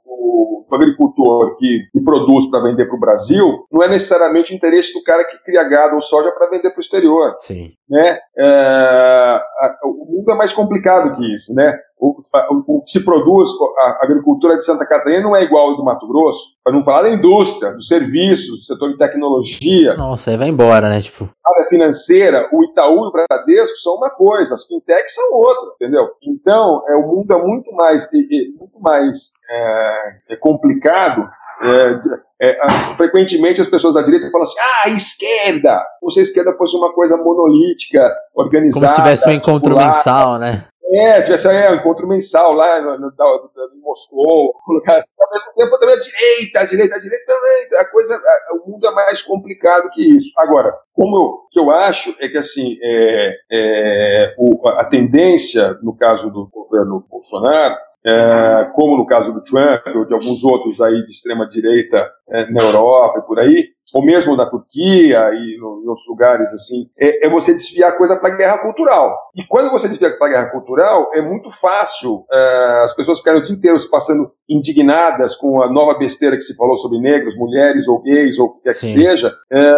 o 0.70 0.76
agricultor 0.76 1.58
que, 1.58 1.88
que 1.92 2.00
produz 2.02 2.50
para 2.50 2.62
vender 2.62 2.86
para 2.86 2.96
o 2.96 3.00
Brasil 3.00 3.66
não 3.72 3.82
é 3.82 3.88
necessariamente 3.88 4.54
o 4.54 4.56
interesse 4.56 4.94
do 4.94 5.04
cara 5.04 5.24
que 5.24 5.44
cria 5.44 5.64
gado 5.64 5.96
ou 5.96 6.02
soja 6.02 6.32
para 6.32 6.50
vender 6.50 6.70
para 6.70 6.78
o 6.78 6.82
exterior. 6.82 7.34
Sim. 7.38 7.72
Né? 7.90 8.20
É, 8.38 9.42
o 9.84 10.06
mundo 10.06 10.32
é 10.32 10.36
mais 10.36 10.54
complicado 10.54 11.16
que 11.16 11.34
isso. 11.34 11.54
Né? 11.54 11.74
O, 12.00 12.24
o, 12.66 12.82
que 12.82 12.92
se 12.92 13.04
produz, 13.04 13.50
a 13.78 14.00
agricultura 14.04 14.58
de 14.58 14.64
Santa 14.64 14.88
Catarina 14.88 15.22
não 15.22 15.36
é 15.36 15.44
igual 15.44 15.72
ao 15.72 15.76
do 15.76 15.84
Mato 15.84 16.08
Grosso, 16.08 16.54
para 16.64 16.72
não 16.72 16.84
falar 16.84 17.02
da 17.02 17.10
indústria, 17.10 17.74
dos 17.74 17.88
serviços, 17.88 18.60
do 18.60 18.64
setor 18.64 18.92
de 18.92 18.98
tecnologia. 18.98 19.96
Nossa, 19.98 20.32
aí 20.32 20.38
vai 20.38 20.48
embora, 20.48 20.88
né? 20.88 21.02
Tipo... 21.02 21.28
A 21.46 21.60
área 21.60 21.70
financeira, 21.70 22.48
o 22.54 22.64
Itaú 22.64 23.04
e 23.04 23.08
o 23.08 23.12
Bradesco 23.12 23.76
são 23.78 23.96
uma 23.96 24.10
coisa, 24.12 24.54
as 24.54 24.66
fintechs 24.66 25.14
são 25.14 25.34
outra, 25.34 25.72
entendeu? 25.76 26.08
Então, 26.24 26.84
é, 26.88 26.96
o 26.96 27.06
mundo 27.06 27.34
é 27.34 27.42
muito 27.42 27.70
mais, 27.74 28.06
é, 28.14 28.18
é 28.18 28.60
muito 28.60 28.80
mais 28.80 29.32
é, 29.50 30.34
é 30.34 30.36
complicado 30.38 31.30
é, 31.62 32.00
é, 32.42 32.58
frequentemente 32.96 33.60
as 33.60 33.68
pessoas 33.68 33.96
da 33.96 34.02
direita 34.02 34.32
falam 34.32 34.48
assim: 34.48 34.58
ah, 34.60 34.90
esquerda! 34.90 35.86
Como 36.00 36.10
se 36.10 36.20
a 36.20 36.24
esquerda 36.24 36.56
fosse 36.58 36.76
uma 36.76 36.94
coisa 36.94 37.18
monolítica, 37.18 38.10
organizada. 38.34 38.86
Como 38.86 38.96
se 38.96 39.02
tivesse 39.02 39.30
um 39.30 39.34
encontro 39.34 39.76
mensal, 39.76 40.38
né? 40.38 40.64
É, 40.92 41.22
tivesse 41.22 41.48
é, 41.48 41.72
um 41.72 41.76
encontro 41.76 42.08
mensal 42.08 42.54
lá 42.54 42.82
no, 42.82 42.98
no, 42.98 43.12
no, 43.16 43.52
no 43.76 43.82
Moscou, 43.82 44.54
colocar 44.66 44.96
assim, 44.96 45.12
ao 45.20 45.30
mesmo 45.32 45.54
tempo 45.56 45.80
também 45.80 45.96
a 45.96 46.00
direita, 46.00 46.60
a 46.62 46.66
direita, 46.66 46.96
a 46.96 47.00
direita 47.00 47.26
também. 47.28 47.80
A 47.80 47.86
coisa, 47.86 48.16
a, 48.16 48.56
o 48.56 48.72
mundo 48.72 48.88
é 48.88 48.92
mais 48.92 49.22
complicado 49.22 49.90
que 49.92 50.02
isso. 50.02 50.34
Agora, 50.38 50.76
como 50.94 51.16
eu, 51.16 51.48
que 51.52 51.60
eu 51.60 51.70
acho 51.72 52.16
é 52.20 52.28
que 52.28 52.38
assim, 52.38 52.78
é, 52.82 53.36
é, 53.52 54.36
o, 54.38 54.68
a 54.68 54.86
tendência, 54.86 55.74
no 55.84 55.96
caso 55.96 56.32
do 56.32 56.48
governo 56.48 57.06
Bolsonaro, 57.08 57.76
é, 58.06 58.72
como 58.76 58.98
no 58.98 59.06
caso 59.06 59.34
do 59.34 59.42
Trump 59.42 59.82
ou 59.96 60.06
de 60.06 60.14
alguns 60.14 60.44
outros 60.44 60.80
aí 60.80 61.04
de 61.04 61.12
extrema 61.12 61.48
direita 61.48 62.10
é, 62.30 62.52
na 62.52 62.62
Europa 62.62 63.20
e 63.20 63.28
por 63.28 63.40
aí, 63.40 63.68
ou 63.94 64.06
mesmo 64.06 64.36
na 64.36 64.46
Turquia 64.46 65.32
e 65.34 65.58
no, 65.58 65.82
em 65.84 65.88
outros 65.88 66.08
lugares 66.08 66.54
assim, 66.54 66.88
é, 67.00 67.26
é 67.26 67.30
você 67.30 67.54
desviar 67.54 67.90
a 67.90 67.98
coisa 67.98 68.16
para 68.16 68.34
a 68.34 68.38
guerra 68.38 68.60
cultural. 68.60 69.18
E 69.36 69.44
quando 69.44 69.72
você 69.72 69.88
desvia 69.88 70.16
para 70.18 70.28
a 70.28 70.30
guerra 70.30 70.52
cultural, 70.52 71.10
é 71.14 71.22
muito 71.22 71.50
fácil 71.50 72.26
é, 72.32 72.82
as 72.84 72.96
pessoas 72.96 73.18
ficarem 73.20 73.40
o 73.40 73.44
dia 73.44 73.56
inteiro 73.56 73.80
se 73.80 73.90
passando 73.90 74.32
indignadas 74.48 75.36
com 75.36 75.62
a 75.62 75.72
nova 75.72 75.98
besteira 75.98 76.36
que 76.36 76.44
se 76.44 76.56
falou 76.56 76.78
sobre 76.78 77.00
negros, 77.00 77.36
mulheres 77.36 77.88
ou 77.88 78.02
gays 78.02 78.38
ou 78.38 78.48
o 78.48 78.54
que 78.56 78.64
quer 78.64 78.70
que 78.70 78.86
seja, 78.86 79.34
é, 79.52 79.74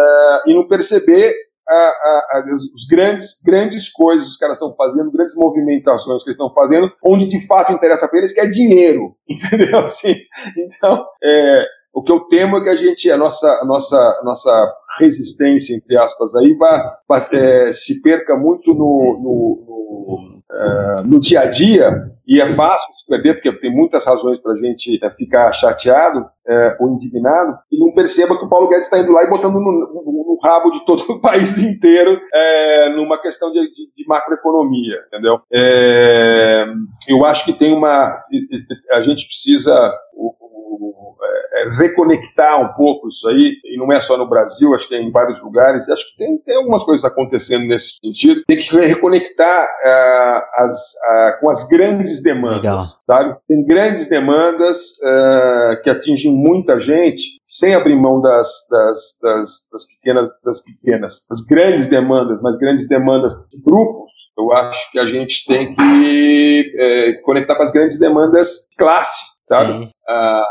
e 0.46 0.54
não 0.54 0.68
perceber 0.68 1.34
a, 1.72 2.38
a, 2.38 2.44
os 2.74 2.86
grandes, 2.86 3.40
grandes 3.44 3.88
coisas 3.88 4.24
que 4.24 4.30
os 4.32 4.36
caras 4.36 4.56
estão 4.56 4.72
fazendo, 4.72 5.10
grandes 5.10 5.34
movimentações 5.34 6.22
que 6.22 6.30
eles 6.30 6.38
estão 6.38 6.52
fazendo, 6.52 6.92
onde 7.04 7.26
de 7.26 7.46
fato 7.46 7.72
interessa 7.72 8.08
para 8.08 8.18
eles 8.18 8.32
que 8.32 8.40
é 8.40 8.46
dinheiro, 8.46 9.14
entendeu? 9.28 9.78
Assim, 9.80 10.14
então, 10.56 11.04
é, 11.22 11.66
o 11.94 12.02
que 12.02 12.10
eu 12.10 12.20
temo 12.20 12.56
é 12.56 12.62
que 12.62 12.70
a 12.70 12.76
gente, 12.76 13.10
a 13.10 13.16
nossa, 13.16 13.60
a 13.60 13.64
nossa, 13.64 13.98
a 13.98 14.24
nossa 14.24 14.74
resistência, 14.98 15.74
entre 15.74 15.96
aspas, 15.96 16.34
aí, 16.34 16.54
vá 16.54 16.98
é, 17.32 17.72
se 17.72 18.00
perca 18.00 18.36
muito 18.36 18.72
no, 18.72 19.18
no, 19.20 19.64
no, 19.66 20.41
é, 20.52 21.02
no, 21.04 21.18
dia 21.18 21.40
a 21.40 21.46
dia, 21.46 22.10
e 22.26 22.40
é 22.40 22.46
fácil 22.46 22.94
se 22.94 23.06
perder, 23.06 23.34
porque 23.34 23.52
tem 23.60 23.74
muitas 23.74 24.06
razões 24.06 24.38
para 24.40 24.52
a 24.52 24.56
gente 24.56 24.98
é, 25.02 25.10
ficar 25.10 25.50
chateado 25.52 26.24
é, 26.46 26.76
ou 26.78 26.92
indignado, 26.92 27.56
e 27.70 27.78
não 27.78 27.92
perceba 27.92 28.36
que 28.36 28.44
o 28.44 28.48
Paulo 28.48 28.68
Guedes 28.68 28.86
está 28.86 28.98
indo 28.98 29.12
lá 29.12 29.24
e 29.24 29.30
botando 29.30 29.54
no, 29.54 29.60
no, 29.62 30.22
rabo 30.42 30.70
de 30.72 30.84
todo 30.84 31.04
o 31.04 31.20
país 31.22 31.62
inteiro 31.62 32.20
é, 32.34 32.88
numa 32.88 33.20
questão 33.20 33.52
de, 33.52 33.60
de, 33.60 33.92
de 33.94 34.06
macroeconomia, 34.08 34.96
entendeu? 35.06 35.40
Eu 37.08 37.24
acho 37.24 37.44
que 37.44 37.52
tem 37.52 37.72
uma. 37.72 38.20
A 38.92 39.00
gente 39.00 39.24
precisa. 39.24 39.94
O, 40.16 40.34
é, 41.54 41.68
reconectar 41.76 42.60
um 42.60 42.72
pouco 42.74 43.08
isso 43.08 43.28
aí, 43.28 43.54
e 43.64 43.76
não 43.76 43.92
é 43.92 44.00
só 44.00 44.16
no 44.16 44.28
Brasil, 44.28 44.74
acho 44.74 44.88
que 44.88 44.94
é 44.94 45.00
em 45.00 45.10
vários 45.10 45.40
lugares, 45.42 45.88
acho 45.88 46.10
que 46.10 46.16
tem, 46.16 46.38
tem 46.38 46.56
algumas 46.56 46.82
coisas 46.82 47.04
acontecendo 47.04 47.66
nesse 47.66 47.98
sentido, 48.02 48.42
tem 48.46 48.58
que 48.58 48.76
reconectar 48.76 49.64
uh, 49.64 50.62
as, 50.62 50.72
uh, 50.72 51.40
com 51.40 51.50
as 51.50 51.68
grandes 51.68 52.22
demandas, 52.22 52.62
Legal. 52.62 52.80
sabe? 53.06 53.36
Tem 53.46 53.64
grandes 53.64 54.08
demandas 54.08 54.92
uh, 55.02 55.82
que 55.82 55.90
atingem 55.90 56.34
muita 56.34 56.80
gente, 56.80 57.22
sem 57.46 57.74
abrir 57.74 57.94
mão 57.94 58.20
das, 58.20 58.48
das, 58.70 59.18
das, 59.20 59.50
das, 59.70 59.86
pequenas, 59.86 60.30
das 60.42 60.62
pequenas, 60.62 61.26
as 61.30 61.42
grandes 61.42 61.86
demandas, 61.86 62.40
mas 62.40 62.56
grandes 62.56 62.88
demandas 62.88 63.34
de 63.50 63.60
grupos, 63.60 64.10
eu 64.38 64.52
acho 64.52 64.90
que 64.90 64.98
a 64.98 65.04
gente 65.04 65.44
tem 65.46 65.72
que 65.72 66.74
é, 66.78 67.12
conectar 67.22 67.54
com 67.54 67.62
as 67.62 67.70
grandes 67.70 67.98
demandas 67.98 68.48
de 68.70 68.76
sabe? 69.56 69.84
Uh, 70.08 70.44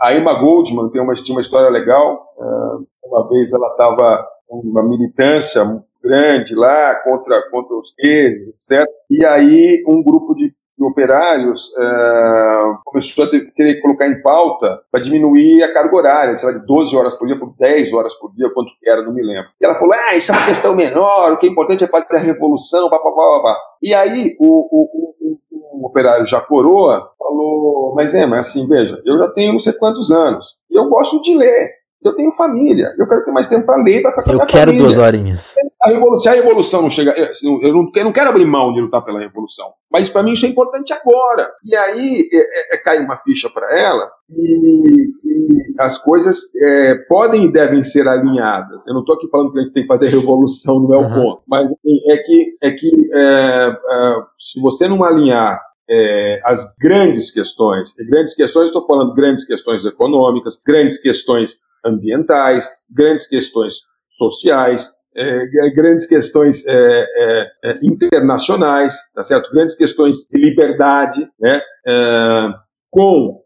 a 0.00 0.14
Emma 0.14 0.34
Goldman 0.34 0.90
tem 0.90 1.00
uma, 1.00 1.14
tinha 1.14 1.34
uma 1.34 1.40
história 1.40 1.70
legal. 1.70 2.26
Uh, 2.38 2.86
uma 3.04 3.28
vez 3.28 3.52
ela 3.52 3.68
estava 3.68 4.26
uma 4.48 4.82
militância 4.82 5.64
grande 6.02 6.54
lá 6.54 6.94
contra, 6.96 7.42
contra 7.50 7.76
os 7.76 7.94
gays, 7.98 8.36
etc. 8.48 8.86
E 9.10 9.24
aí 9.24 9.82
um 9.88 10.02
grupo 10.02 10.34
de, 10.34 10.48
de 10.48 10.84
operários 10.84 11.68
uh, 11.78 12.78
começou 12.84 13.24
a 13.24 13.30
ter, 13.30 13.50
querer 13.52 13.80
colocar 13.80 14.06
em 14.06 14.20
pauta 14.20 14.80
para 14.90 15.00
diminuir 15.00 15.62
a 15.62 15.72
carga 15.72 15.96
horária, 15.96 16.36
sei 16.36 16.50
lá, 16.50 16.58
de 16.58 16.66
12 16.66 16.94
horas 16.94 17.14
por 17.14 17.26
dia 17.26 17.38
por 17.38 17.54
10 17.58 17.92
horas 17.94 18.14
por 18.14 18.34
dia, 18.34 18.50
quanto 18.52 18.70
era, 18.84 19.02
não 19.02 19.14
me 19.14 19.22
lembro. 19.22 19.50
E 19.60 19.64
ela 19.64 19.76
falou, 19.76 19.94
ah, 19.94 20.14
isso 20.14 20.30
é 20.32 20.36
uma 20.36 20.46
questão 20.46 20.76
menor, 20.76 21.32
o 21.32 21.38
que 21.38 21.46
é 21.46 21.50
importante 21.50 21.84
é 21.84 21.88
fazer 21.88 22.16
a 22.16 22.18
revolução, 22.18 22.90
papapá, 22.90 23.40
papá. 23.42 23.58
E 23.82 23.94
aí 23.94 24.36
o, 24.38 24.46
o, 24.46 24.82
o, 24.82 25.13
o 25.80 25.86
operário 25.86 26.26
já 26.26 26.40
coroa 26.40 27.10
falou, 27.18 27.94
mas 27.94 28.14
é, 28.14 28.26
mas 28.26 28.48
assim, 28.48 28.66
veja, 28.68 29.00
eu 29.04 29.18
já 29.18 29.32
tenho 29.32 29.52
não 29.52 29.60
sei 29.60 29.72
quantos 29.72 30.10
anos, 30.10 30.56
e 30.70 30.78
eu 30.78 30.88
gosto 30.88 31.20
de 31.22 31.36
ler, 31.36 31.70
eu 32.08 32.14
tenho 32.14 32.32
família, 32.32 32.94
eu 32.98 33.08
quero 33.08 33.24
ter 33.24 33.30
mais 33.30 33.46
tempo 33.46 33.64
para 33.64 33.82
ler, 33.82 34.02
para 34.02 34.10
ficar 34.10 34.24
com 34.24 34.30
a 34.30 34.32
família. 34.32 34.44
Eu 34.44 34.66
quero 34.66 34.76
duas 34.76 34.98
horinhas. 34.98 35.54
A 35.82 35.88
revolução, 35.88 36.18
se 36.18 36.28
a 36.28 36.32
revolução 36.32 36.82
não 36.82 36.90
chega, 36.90 37.14
eu 37.16 37.72
não, 37.72 37.90
eu 37.94 38.04
não 38.04 38.12
quero 38.12 38.30
abrir 38.30 38.44
mão 38.44 38.72
de 38.72 38.80
lutar 38.80 39.04
pela 39.04 39.20
revolução, 39.20 39.72
mas 39.90 40.08
para 40.08 40.22
mim 40.22 40.32
isso 40.32 40.46
é 40.46 40.48
importante 40.48 40.92
agora. 40.92 41.50
E 41.64 41.74
aí 41.74 42.28
é, 42.32 42.36
é, 42.36 42.74
é 42.74 42.78
cai 42.78 42.98
uma 42.98 43.16
ficha 43.16 43.48
para 43.48 43.76
ela 43.76 44.10
e, 44.30 45.10
e, 45.24 45.74
as 45.78 45.98
coisas 45.98 46.38
é, 46.62 46.94
podem 47.08 47.44
e 47.44 47.52
devem 47.52 47.82
ser 47.82 48.06
alinhadas. 48.06 48.86
Eu 48.86 48.94
não 48.94 49.00
estou 49.00 49.16
aqui 49.16 49.28
falando 49.28 49.52
que 49.52 49.58
a 49.58 49.62
gente 49.62 49.72
tem 49.72 49.82
que 49.82 49.88
fazer 49.88 50.08
revolução, 50.08 50.80
não 50.80 50.94
é 50.94 50.98
o 50.98 51.02
uhum. 51.02 51.14
ponto, 51.14 51.42
mas 51.48 51.66
assim, 51.66 52.10
é 52.10 52.16
que, 52.18 52.56
é 52.62 52.70
que 52.70 53.10
é, 53.12 53.18
é, 53.20 54.16
se 54.38 54.60
você 54.60 54.86
não 54.88 55.02
alinhar 55.02 55.60
é, 55.88 56.40
as 56.44 56.74
grandes 56.76 57.30
questões. 57.30 57.94
E 57.98 58.04
grandes 58.04 58.34
questões, 58.34 58.66
estou 58.66 58.86
falando 58.86 59.14
grandes 59.14 59.44
questões 59.44 59.84
econômicas, 59.84 60.60
grandes 60.64 60.98
questões 60.98 61.58
ambientais, 61.84 62.68
grandes 62.90 63.26
questões 63.26 63.74
sociais, 64.08 64.90
é, 65.16 65.70
grandes 65.70 66.06
questões 66.06 66.66
é, 66.66 67.06
é, 67.62 67.78
internacionais, 67.82 68.96
tá 69.14 69.22
certo? 69.22 69.50
Grandes 69.52 69.76
questões 69.76 70.26
de 70.30 70.38
liberdade, 70.38 71.28
né? 71.40 71.60
Com 72.90 73.42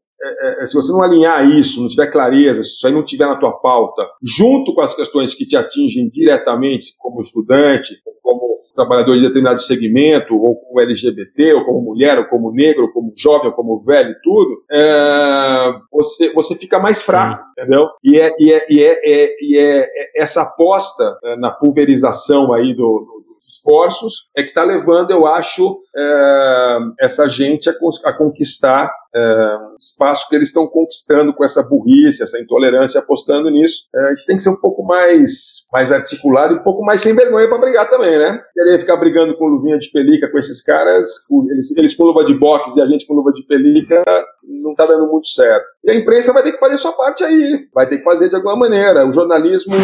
se 0.66 0.74
você 0.74 0.92
não 0.92 1.02
alinhar 1.02 1.48
isso, 1.48 1.80
não 1.80 1.88
tiver 1.88 2.08
clareza, 2.08 2.62
se 2.62 2.70
isso 2.70 2.86
aí 2.86 2.92
não 2.92 3.04
tiver 3.04 3.26
na 3.26 3.38
tua 3.38 3.52
pauta, 3.52 4.02
junto 4.22 4.74
com 4.74 4.80
as 4.80 4.94
questões 4.94 5.32
que 5.32 5.46
te 5.46 5.56
atingem 5.56 6.10
diretamente 6.10 6.94
como 6.98 7.20
estudante, 7.20 7.94
como 8.20 8.57
trabalhador 8.78 9.16
de 9.16 9.22
determinado 9.22 9.60
segmento, 9.60 10.36
ou 10.36 10.54
como 10.56 10.80
LGBT, 10.80 11.52
ou 11.54 11.64
como 11.64 11.82
mulher, 11.82 12.18
ou 12.18 12.24
como 12.26 12.52
negro, 12.52 12.84
ou 12.84 12.92
como 12.92 13.12
jovem, 13.16 13.48
ou 13.48 13.52
como 13.52 13.78
velho 13.80 14.14
tudo, 14.22 14.62
é, 14.70 15.72
você, 15.92 16.32
você 16.32 16.54
fica 16.54 16.78
mais 16.78 17.02
fraco, 17.02 17.42
Sim. 17.42 17.50
entendeu? 17.58 17.88
E 18.04 18.18
é, 18.18 18.32
e 18.38 18.52
é, 18.52 18.66
e 18.70 18.82
é, 18.82 19.00
é, 19.04 19.36
e 19.40 19.58
é, 19.58 19.80
é 19.80 20.22
essa 20.22 20.42
aposta 20.42 21.18
é, 21.24 21.36
na 21.36 21.50
pulverização 21.50 22.52
aí 22.52 22.72
do, 22.72 22.76
do, 22.76 23.34
dos 23.34 23.48
esforços 23.48 24.30
é 24.36 24.42
que 24.42 24.50
está 24.50 24.62
levando, 24.62 25.10
eu 25.10 25.26
acho, 25.26 25.80
é, 25.96 26.78
essa 27.00 27.28
gente 27.28 27.68
a, 27.68 27.74
a 28.04 28.12
conquistar 28.12 28.92
é, 29.18 29.58
espaço 29.78 30.28
que 30.28 30.36
eles 30.36 30.48
estão 30.48 30.66
conquistando 30.66 31.34
com 31.34 31.44
essa 31.44 31.62
burrice, 31.62 32.22
essa 32.22 32.40
intolerância, 32.40 33.00
apostando 33.00 33.50
nisso. 33.50 33.84
É, 33.94 34.00
a 34.06 34.08
gente 34.10 34.26
tem 34.26 34.36
que 34.36 34.42
ser 34.42 34.50
um 34.50 34.60
pouco 34.60 34.84
mais, 34.84 35.66
mais 35.72 35.90
articulado 35.90 36.54
e 36.54 36.58
um 36.58 36.62
pouco 36.62 36.84
mais 36.84 37.00
sem 37.00 37.14
vergonha 37.14 37.48
para 37.48 37.58
brigar 37.58 37.88
também, 37.90 38.18
né? 38.18 38.40
Querer 38.54 38.80
ficar 38.80 38.96
brigando 38.96 39.36
com 39.36 39.46
luvinha 39.46 39.78
de 39.78 39.90
pelica 39.90 40.30
com 40.30 40.38
esses 40.38 40.62
caras, 40.62 41.08
eles, 41.50 41.76
eles 41.76 41.94
com 41.94 42.04
luva 42.04 42.24
de 42.24 42.34
boxe 42.34 42.78
e 42.78 42.82
a 42.82 42.86
gente 42.86 43.06
com 43.06 43.14
luva 43.14 43.32
de 43.32 43.42
pelica, 43.46 44.04
não 44.44 44.72
está 44.72 44.86
dando 44.86 45.06
muito 45.06 45.28
certo. 45.28 45.66
E 45.88 45.90
a 45.90 45.94
imprensa 45.94 46.34
vai 46.34 46.42
ter 46.42 46.52
que 46.52 46.58
fazer 46.58 46.76
sua 46.76 46.92
parte 46.92 47.24
aí, 47.24 47.66
vai 47.72 47.86
ter 47.86 47.96
que 47.96 48.04
fazer 48.04 48.28
de 48.28 48.36
alguma 48.36 48.54
maneira. 48.54 49.08
O 49.08 49.12
jornalismo, 49.12 49.74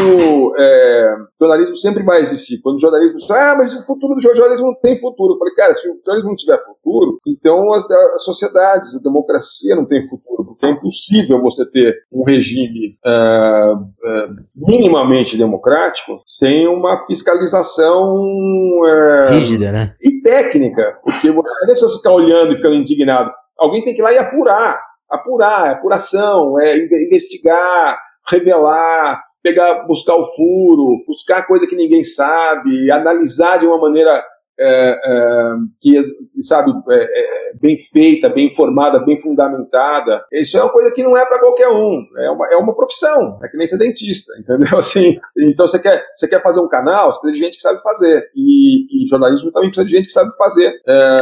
é, 0.59 1.15
o 1.41 1.45
jornalismo 1.45 1.79
sempre 1.79 2.03
vai 2.03 2.21
existir. 2.21 2.61
Quando 2.61 2.77
o 2.77 2.79
jornalismo 2.79 3.17
diz, 3.17 3.31
ah, 3.31 3.55
mas 3.57 3.73
o 3.73 3.87
futuro 3.87 4.15
do 4.15 4.21
jornalismo 4.21 4.67
não 4.67 4.75
tem 4.75 4.99
futuro. 4.99 5.33
Eu 5.33 5.39
falei, 5.39 5.55
cara, 5.55 5.75
se 5.75 5.89
o 5.89 5.95
jornalismo 6.05 6.29
não 6.29 6.37
tiver 6.37 6.59
futuro, 6.59 7.19
então 7.27 7.73
as, 7.73 7.91
as 7.91 8.23
sociedades, 8.23 8.95
a 8.95 8.99
democracia 8.99 9.75
não 9.75 9.87
tem 9.87 10.07
futuro, 10.07 10.45
porque 10.45 10.67
é 10.67 10.71
impossível 10.73 11.41
você 11.41 11.65
ter 11.65 11.97
um 12.13 12.23
regime 12.23 12.99
uh, 13.07 13.75
uh, 13.75 14.35
minimamente 14.55 15.39
democrático 15.39 16.21
sem 16.27 16.69
uma 16.69 17.07
fiscalização 17.07 18.13
uh, 18.13 19.31
rígida, 19.31 19.73
né? 19.73 19.95
E 20.03 20.21
técnica, 20.21 20.99
porque 21.03 21.33
você 21.33 21.65
não 21.65 21.73
é 21.73 21.77
só 21.77 21.89
ficar 21.97 22.13
olhando 22.13 22.53
e 22.53 22.57
ficando 22.57 22.75
indignado. 22.75 23.31
Alguém 23.59 23.83
tem 23.83 23.95
que 23.95 24.03
ir 24.03 24.05
lá 24.05 24.13
e 24.13 24.19
apurar, 24.19 24.94
apurar, 25.11 25.71
apuração, 25.71 26.61
é 26.61 26.77
investigar, 26.77 28.01
revelar, 28.29 29.23
pegar, 29.43 29.87
buscar 29.87 30.17
o 30.17 30.25
furo, 30.25 31.05
buscar 31.07 31.47
coisa 31.47 31.67
que 31.67 31.77
ninguém 31.77 32.03
sabe, 32.03 32.91
analisar 32.91 33.59
de 33.59 33.67
uma 33.67 33.79
maneira 33.79 34.25
é, 34.59 35.01
é, 35.05 35.55
que, 35.81 36.01
sabe, 36.43 36.73
é, 36.91 36.95
é, 36.95 37.53
bem 37.61 37.77
feita, 37.79 38.29
bem 38.29 38.51
formada, 38.51 39.05
bem 39.05 39.19
fundamentada. 39.19 40.25
Isso 40.33 40.57
é 40.57 40.63
uma 40.63 40.73
coisa 40.73 40.95
que 40.95 41.03
não 41.03 41.17
é 41.17 41.27
para 41.27 41.41
qualquer 41.41 41.69
um. 41.69 42.05
É 42.19 42.31
uma, 42.31 42.47
é 42.53 42.57
uma 42.57 42.75
profissão. 42.75 43.39
É 43.43 43.49
que 43.49 43.57
nem 43.57 43.67
ser 43.67 43.79
dentista, 43.79 44.33
entendeu? 44.39 44.79
Assim, 44.79 45.19
então 45.37 45.67
você 45.67 45.79
quer, 45.79 46.05
você 46.15 46.29
quer 46.29 46.43
fazer 46.43 46.61
um 46.61 46.69
canal, 46.69 47.11
você 47.11 47.21
precisa 47.21 47.33
de 47.33 47.45
gente 47.45 47.57
que 47.57 47.63
sabe 47.63 47.83
fazer. 47.83 48.31
E, 48.35 49.05
e 49.05 49.09
jornalismo 49.09 49.51
também 49.51 49.71
precisa 49.71 49.87
de 49.87 49.97
gente 49.97 50.07
que 50.07 50.13
sabe 50.13 50.35
fazer. 50.37 50.81
É, 50.87 51.21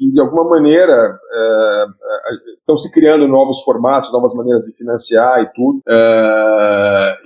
e 0.00 0.12
de 0.12 0.20
alguma 0.20 0.44
maneira 0.44 1.18
estão 2.58 2.76
se 2.76 2.92
criando 2.92 3.26
novos 3.26 3.60
formatos, 3.62 4.12
novas 4.12 4.34
maneiras 4.34 4.64
de 4.64 4.76
financiar 4.76 5.42
e 5.42 5.52
tudo. 5.52 5.82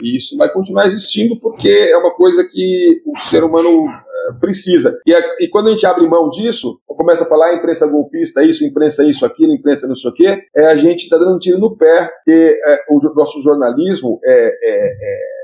e 0.03 0.17
isso 0.17 0.37
vai 0.37 0.49
continuar 0.49 0.87
existindo 0.87 1.39
porque 1.39 1.69
é 1.69 1.97
uma 1.97 2.13
coisa 2.15 2.45
que 2.45 3.03
o 3.07 3.19
ser 3.19 3.45
humano 3.45 3.87
precisa. 4.41 4.99
E, 5.07 5.13
e, 5.45 5.49
quando 5.49 5.69
a 5.69 5.71
gente 5.71 5.87
abre 5.87 6.07
mão 6.07 6.31
disso, 6.31 6.81
começa 6.87 7.25
a 7.25 7.29
falar 7.29 7.47
ah, 7.47 7.55
imprensa 7.55 7.87
golpista, 7.87 8.43
isso, 8.43 8.65
imprensa 8.65 9.05
isso, 9.05 9.27
aquilo, 9.27 9.53
imprensa 9.53 9.87
não 9.87 9.97
sei 9.97 10.11
o 10.11 10.15
quê, 10.15 10.43
é, 10.55 10.67
a 10.67 10.77
gente 10.77 11.05
está 11.05 11.17
dando 11.17 11.37
um 11.37 11.39
tiro 11.39 11.59
no 11.59 11.77
pé, 11.77 12.07
porque 12.07 12.61
é, 12.65 12.79
o 12.89 13.01
nosso 13.15 13.41
jornalismo 13.43 14.21
é, 14.25 14.33
é, 14.33 14.55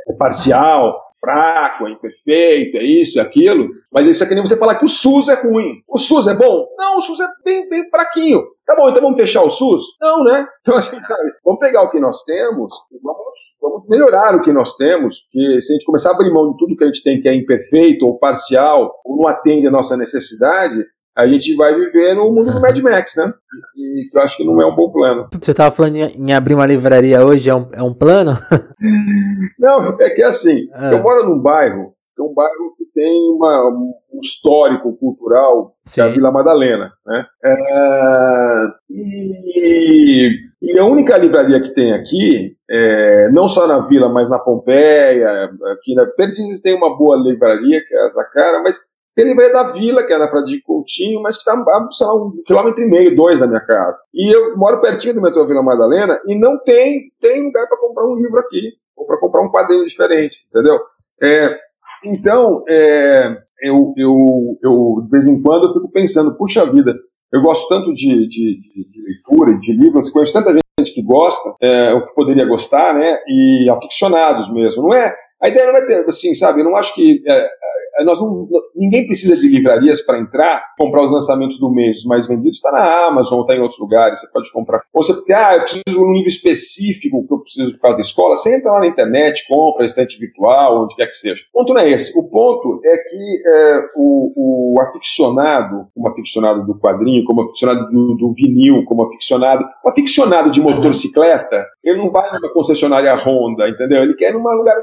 é, 0.08 0.12
é 0.12 0.16
parcial, 0.16 1.09
fraco, 1.20 1.86
é 1.86 1.90
imperfeito, 1.90 2.76
é 2.78 2.82
isso, 2.82 3.18
é 3.18 3.22
aquilo. 3.22 3.68
Mas 3.92 4.06
isso 4.06 4.24
é 4.24 4.26
que 4.26 4.34
nem 4.34 4.44
você 4.44 4.56
falar 4.56 4.76
que 4.76 4.84
o 4.84 4.88
SUS 4.88 5.28
é 5.28 5.34
ruim. 5.34 5.82
O 5.86 5.98
SUS 5.98 6.26
é 6.26 6.34
bom? 6.34 6.66
Não, 6.78 6.98
o 6.98 7.02
SUS 7.02 7.20
é 7.20 7.28
bem, 7.44 7.68
bem 7.68 7.88
fraquinho. 7.90 8.42
Tá 8.66 8.74
bom, 8.76 8.88
então 8.88 9.02
vamos 9.02 9.18
fechar 9.18 9.42
o 9.42 9.50
SUS? 9.50 9.82
Não, 10.00 10.24
né? 10.24 10.46
Então, 10.62 10.76
assim, 10.76 11.00
sabe, 11.02 11.30
vamos 11.44 11.58
pegar 11.58 11.82
o 11.82 11.90
que 11.90 11.98
nós 11.98 12.22
temos 12.22 12.72
e 12.92 12.98
vamos, 13.02 13.56
vamos 13.60 13.88
melhorar 13.88 14.36
o 14.36 14.42
que 14.42 14.52
nós 14.52 14.76
temos, 14.76 15.22
porque 15.22 15.60
se 15.60 15.72
a 15.72 15.74
gente 15.74 15.86
começar 15.86 16.10
a 16.10 16.14
abrir 16.14 16.30
mão 16.30 16.52
de 16.52 16.58
tudo 16.58 16.76
que 16.76 16.84
a 16.84 16.86
gente 16.86 17.02
tem 17.02 17.20
que 17.20 17.28
é 17.28 17.34
imperfeito 17.34 18.06
ou 18.06 18.18
parcial, 18.18 18.94
ou 19.04 19.16
não 19.16 19.26
atende 19.26 19.66
a 19.66 19.70
nossa 19.70 19.96
necessidade, 19.96 20.84
a 21.20 21.28
gente 21.28 21.54
vai 21.54 21.74
viver 21.74 22.14
no 22.14 22.32
mundo 22.32 22.52
do 22.52 22.60
Mad 22.60 22.78
Max, 22.78 23.14
né? 23.16 23.32
E 23.76 24.08
eu 24.12 24.22
acho 24.22 24.36
que 24.36 24.44
não 24.44 24.60
é 24.60 24.66
um 24.66 24.74
bom 24.74 24.90
plano. 24.90 25.28
Você 25.40 25.50
estava 25.50 25.74
falando 25.74 25.96
em 25.96 26.32
abrir 26.32 26.54
uma 26.54 26.66
livraria 26.66 27.24
hoje, 27.24 27.50
é 27.50 27.54
um, 27.54 27.68
é 27.72 27.82
um 27.82 27.92
plano? 27.92 28.32
não, 29.58 29.96
é 30.00 30.10
que 30.10 30.22
assim, 30.22 30.68
é. 30.74 30.94
eu 30.94 31.02
moro 31.02 31.28
num 31.28 31.38
bairro, 31.38 31.92
é 32.18 32.22
um 32.22 32.32
bairro 32.32 32.74
que 32.76 32.84
tem 32.94 33.30
uma, 33.34 33.68
um 33.68 34.20
histórico 34.22 34.96
cultural, 34.96 35.74
Sim. 35.84 35.94
que 35.94 36.00
é 36.00 36.04
a 36.04 36.08
Vila 36.08 36.32
Madalena, 36.32 36.90
né? 37.06 37.26
É, 37.44 38.66
e, 38.90 40.30
e, 40.62 40.78
a 40.78 40.84
única 40.84 41.18
livraria 41.18 41.60
que 41.60 41.74
tem 41.74 41.92
aqui, 41.92 42.56
é, 42.70 43.30
não 43.30 43.46
só 43.46 43.66
na 43.66 43.80
Vila, 43.80 44.08
mas 44.08 44.30
na 44.30 44.38
Pompeia, 44.38 45.50
aqui 45.72 45.94
na 45.94 46.06
Perdizes 46.06 46.62
tem 46.62 46.74
uma 46.74 46.96
boa 46.96 47.16
livraria, 47.16 47.82
que 47.86 47.94
é 47.94 48.06
a 48.06 48.10
Zacara, 48.10 48.62
mas 48.62 48.78
tem 49.20 49.28
livraria 49.28 49.52
da 49.52 49.64
Vila, 49.64 50.02
que 50.02 50.12
é 50.12 50.18
na 50.18 50.30
Fradique 50.30 50.62
Coutinho, 50.62 51.20
mas 51.20 51.36
que 51.36 51.42
está 51.42 51.52
a 51.52 52.14
um 52.14 52.32
quilômetro 52.46 52.82
e 52.82 52.88
meio, 52.88 53.14
dois 53.14 53.40
da 53.40 53.46
minha 53.46 53.60
casa. 53.60 54.00
E 54.14 54.34
eu 54.34 54.56
moro 54.56 54.80
pertinho 54.80 55.14
do 55.14 55.20
metrô 55.20 55.46
Vila 55.46 55.62
Madalena 55.62 56.18
e 56.26 56.34
não 56.34 56.58
tem, 56.64 57.12
tem 57.20 57.44
lugar 57.44 57.68
para 57.68 57.78
comprar 57.78 58.06
um 58.06 58.16
livro 58.16 58.38
aqui, 58.38 58.72
ou 58.96 59.06
para 59.06 59.18
comprar 59.18 59.42
um 59.42 59.50
quadrinho 59.50 59.84
diferente, 59.84 60.38
entendeu? 60.48 60.78
É, 61.22 61.54
então, 62.02 62.64
é, 62.66 63.36
eu, 63.62 63.92
eu, 63.96 64.58
eu, 64.62 65.02
de 65.04 65.10
vez 65.10 65.26
em 65.26 65.42
quando, 65.42 65.68
eu 65.68 65.74
fico 65.74 65.90
pensando, 65.90 66.36
puxa 66.36 66.64
vida, 66.64 66.94
eu 67.30 67.42
gosto 67.42 67.68
tanto 67.68 67.92
de, 67.92 68.26
de, 68.26 68.58
de, 68.58 68.90
de 68.90 69.02
leitura, 69.02 69.58
de 69.58 69.72
livros, 69.72 70.08
conheço 70.08 70.32
tanta 70.32 70.52
gente 70.52 70.94
que 70.94 71.02
gosta, 71.02 71.54
é, 71.60 71.92
o 71.92 72.06
que 72.06 72.14
poderia 72.14 72.46
gostar, 72.46 72.94
né? 72.94 73.18
E 73.28 73.68
aficionados 73.68 74.50
mesmo. 74.50 74.84
Não 74.84 74.94
é 74.94 75.14
a 75.42 75.48
ideia 75.48 75.72
não 75.72 75.78
é 75.78 75.86
ter, 75.86 76.04
assim, 76.06 76.34
sabe, 76.34 76.60
eu 76.60 76.64
não 76.64 76.76
acho 76.76 76.94
que. 76.94 77.22
É, 77.26 77.50
é, 77.98 78.04
nós 78.04 78.20
não, 78.20 78.46
ninguém 78.74 79.06
precisa 79.06 79.36
de 79.36 79.48
livrarias 79.48 80.00
para 80.02 80.20
entrar, 80.20 80.62
comprar 80.78 81.04
os 81.04 81.12
lançamentos 81.12 81.58
do 81.58 81.70
mês, 81.70 81.98
os 81.98 82.04
mais 82.04 82.26
vendidos, 82.26 82.56
está 82.56 82.70
na 82.70 83.06
Amazon, 83.06 83.40
está 83.40 83.54
em 83.54 83.60
outros 83.60 83.80
lugares, 83.80 84.20
você 84.20 84.30
pode 84.32 84.52
comprar. 84.52 84.82
Ou 84.92 85.02
você 85.02 85.14
porque, 85.14 85.32
ah, 85.32 85.56
eu 85.56 85.60
preciso 85.62 85.82
de 85.86 85.98
um 85.98 86.12
livro 86.12 86.28
específico 86.28 87.26
que 87.26 87.34
eu 87.34 87.38
preciso 87.38 87.72
por 87.74 87.80
causa 87.80 87.96
da 87.98 88.02
escola, 88.02 88.36
você 88.36 88.56
entra 88.56 88.72
lá 88.72 88.80
na 88.80 88.86
internet, 88.86 89.46
compra, 89.48 89.84
estante 89.84 90.18
virtual, 90.18 90.84
onde 90.84 90.94
quer 90.94 91.06
que 91.06 91.16
seja. 91.16 91.42
O 91.52 91.58
ponto 91.58 91.74
não 91.74 91.80
é 91.80 91.90
esse. 91.90 92.18
O 92.18 92.28
ponto 92.28 92.80
é 92.84 92.96
que 92.96 93.42
é, 93.46 93.80
o, 93.96 94.74
o 94.74 94.80
aficionado, 94.80 95.88
como 95.94 96.08
aficionado 96.08 96.66
do 96.66 96.78
quadrinho, 96.78 97.24
como 97.24 97.42
aficionado 97.42 97.90
do, 97.90 98.14
do 98.14 98.34
vinil, 98.34 98.84
como 98.84 99.04
aficionado, 99.04 99.64
o 99.84 99.88
aficionado 99.88 100.50
de 100.50 100.60
motocicleta, 100.60 101.66
ele 101.82 101.98
não 101.98 102.10
vai 102.10 102.30
numa 102.32 102.52
concessionária 102.52 103.14
Honda, 103.14 103.68
entendeu? 103.68 104.02
Ele 104.02 104.14
quer 104.14 104.32
num 104.32 104.42
lugar 104.42 104.76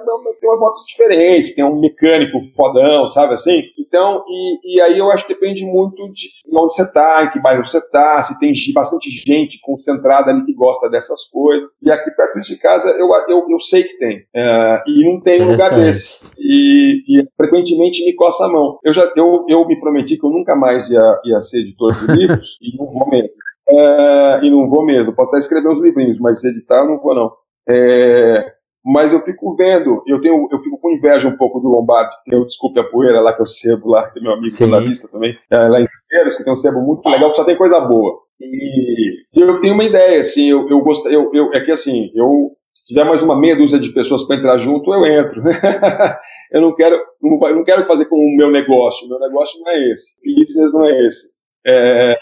tem 0.48 0.52
umas 0.52 0.60
motos 0.60 0.86
diferentes, 0.88 1.54
tem 1.54 1.64
um 1.64 1.80
mecânico 1.80 2.40
fodão, 2.56 3.08
sabe 3.08 3.34
assim? 3.34 3.64
Então, 3.78 4.24
e, 4.28 4.76
e 4.76 4.82
aí 4.82 4.98
eu 4.98 5.10
acho 5.12 5.26
que 5.26 5.34
depende 5.34 5.66
muito 5.66 5.96
de 6.12 6.30
onde 6.54 6.74
você 6.74 6.84
está, 6.84 7.24
em 7.24 7.32
que 7.32 7.40
bairro 7.40 7.66
você 7.66 7.78
está, 7.78 8.22
se 8.22 8.40
tem 8.40 8.54
bastante 8.74 9.10
gente 9.10 9.60
concentrada 9.62 10.32
ali 10.32 10.46
que 10.46 10.54
gosta 10.54 10.90
dessas 10.90 11.26
coisas. 11.26 11.72
E 11.82 11.92
aqui 11.92 12.10
perto 12.12 12.40
de 12.42 12.58
casa 12.58 12.90
eu, 12.92 13.10
eu, 13.28 13.46
eu 13.50 13.60
sei 13.60 13.84
que 13.84 13.98
tem. 13.98 14.20
Uh, 14.20 14.90
e 14.90 15.04
não 15.04 15.22
tem 15.22 15.42
um 15.42 15.52
lugar 15.52 15.74
desse. 15.76 16.20
E, 16.38 17.04
e, 17.08 17.28
frequentemente 17.36 18.06
me 18.06 18.14
coça 18.14 18.46
a 18.46 18.50
mão. 18.50 18.80
Eu 18.84 18.94
já 18.94 19.12
eu, 19.16 19.46
eu 19.50 19.66
me 19.68 19.80
prometi 19.80 20.18
que 20.18 20.26
eu 20.26 20.30
nunca 20.30 20.56
mais 20.56 20.90
ia, 20.90 21.22
ia 21.26 21.42
ser 21.42 21.60
editor 21.60 21.94
de 21.94 22.14
livros, 22.14 22.58
e 22.62 22.78
não 22.78 22.86
vou 22.88 23.10
mesmo. 23.10 23.30
Uh, 23.70 24.44
e 24.44 24.50
não 24.50 24.70
vou 24.70 24.86
mesmo. 24.86 25.14
Posso 25.14 25.32
até 25.32 25.40
escrever 25.40 25.70
uns 25.70 25.82
livrinhos, 25.82 26.20
mas 26.20 26.44
editar 26.44 26.78
eu 26.78 26.88
não 26.88 27.00
vou, 27.00 27.14
não. 27.14 27.32
É, 27.70 28.57
mas 28.88 29.12
eu 29.12 29.20
fico 29.20 29.54
vendo, 29.54 30.02
eu 30.08 30.22
tenho, 30.22 30.48
eu 30.50 30.60
fico 30.64 30.80
com 30.80 30.90
inveja 30.90 31.28
um 31.28 31.36
pouco 31.36 31.60
do 31.60 31.68
Lombardi, 31.68 32.16
que 32.24 32.32
tem 32.32 32.40
o 32.40 32.46
Desculpe 32.46 32.80
a 32.80 32.86
Poeira 32.86 33.20
lá 33.20 33.34
que 33.34 33.42
eu 33.42 33.46
sebo 33.46 33.90
lá, 33.90 34.10
que 34.10 34.18
é 34.18 34.22
meu 34.22 34.32
amigo 34.32 34.56
jornalista 34.56 35.10
também, 35.10 35.38
é, 35.52 35.58
lá 35.58 35.82
em 35.82 35.88
Pinheiros, 36.10 36.38
que 36.38 36.44
tem 36.46 36.54
um 36.54 36.58
sebo 36.58 36.80
muito 36.80 37.06
legal, 37.10 37.30
que 37.32 37.36
só 37.36 37.44
tem 37.44 37.58
coisa 37.58 37.82
boa. 37.82 38.22
E 38.40 39.26
eu 39.34 39.60
tenho 39.60 39.74
uma 39.74 39.84
ideia, 39.84 40.22
assim, 40.22 40.46
eu, 40.46 40.70
eu 40.70 40.80
gosto, 40.80 41.10
eu, 41.10 41.30
eu, 41.34 41.52
é 41.54 41.60
que 41.60 41.72
assim, 41.72 42.10
eu, 42.16 42.52
se 42.74 42.86
tiver 42.86 43.04
mais 43.04 43.22
uma 43.22 43.38
meia 43.38 43.58
dúzia 43.58 43.78
de 43.78 43.92
pessoas 43.92 44.24
para 44.24 44.38
entrar 44.38 44.58
junto, 44.58 44.94
eu 44.94 45.06
entro. 45.06 45.44
eu 46.52 46.62
não 46.62 46.74
quero, 46.74 46.98
não, 47.22 47.38
não 47.38 47.64
quero 47.66 47.86
fazer 47.86 48.06
com 48.06 48.16
o 48.16 48.38
meu 48.38 48.50
negócio, 48.50 49.06
o 49.06 49.10
meu 49.10 49.20
negócio 49.20 49.60
não 49.60 49.70
é 49.70 49.92
esse, 49.92 50.16
o 50.26 50.40
business 50.40 50.74
não 50.74 50.86
é 50.86 51.06
esse. 51.06 51.36
É, 51.66 52.18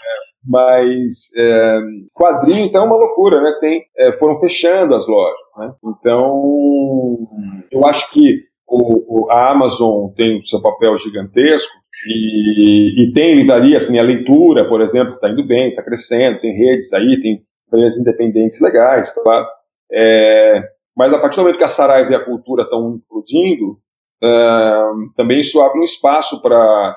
mas 0.46 1.30
é, 1.36 1.80
quadrinho, 2.14 2.66
então, 2.66 2.84
é 2.84 2.86
uma 2.86 2.96
loucura, 2.96 3.40
né? 3.40 3.52
Tem, 3.60 3.82
é, 3.96 4.12
foram 4.18 4.38
fechando 4.38 4.94
as 4.94 5.06
lojas, 5.06 5.36
né? 5.58 5.72
Então, 5.84 7.28
eu 7.70 7.84
acho 7.86 8.10
que 8.12 8.44
o, 8.68 9.24
o, 9.24 9.30
a 9.30 9.50
Amazon 9.50 10.08
tem 10.16 10.38
o 10.38 10.46
seu 10.46 10.60
papel 10.60 10.96
gigantesco 10.98 11.72
e, 12.08 13.04
e 13.04 13.12
tem 13.12 13.34
livrarias, 13.34 13.84
tem 13.84 13.98
a 13.98 14.02
leitura, 14.02 14.68
por 14.68 14.80
exemplo, 14.80 15.14
está 15.14 15.30
indo 15.30 15.46
bem, 15.46 15.70
está 15.70 15.82
crescendo, 15.82 16.40
tem 16.40 16.52
redes 16.52 16.92
aí, 16.92 17.20
tem 17.20 17.42
livrarias 17.66 17.96
independentes 17.96 18.60
legais, 18.60 19.12
claro. 19.22 19.46
É, 19.92 20.62
mas 20.96 21.12
a 21.12 21.18
partir 21.18 21.36
do 21.36 21.42
momento 21.42 21.58
que 21.58 21.64
a 21.64 21.68
Saraiva 21.68 22.10
e 22.10 22.14
a 22.14 22.24
cultura 22.24 22.62
estão 22.62 22.96
explodindo, 22.96 23.78
uh, 24.24 25.12
também 25.14 25.40
isso 25.40 25.60
abre 25.60 25.78
um 25.78 25.84
espaço 25.84 26.40
para 26.40 26.94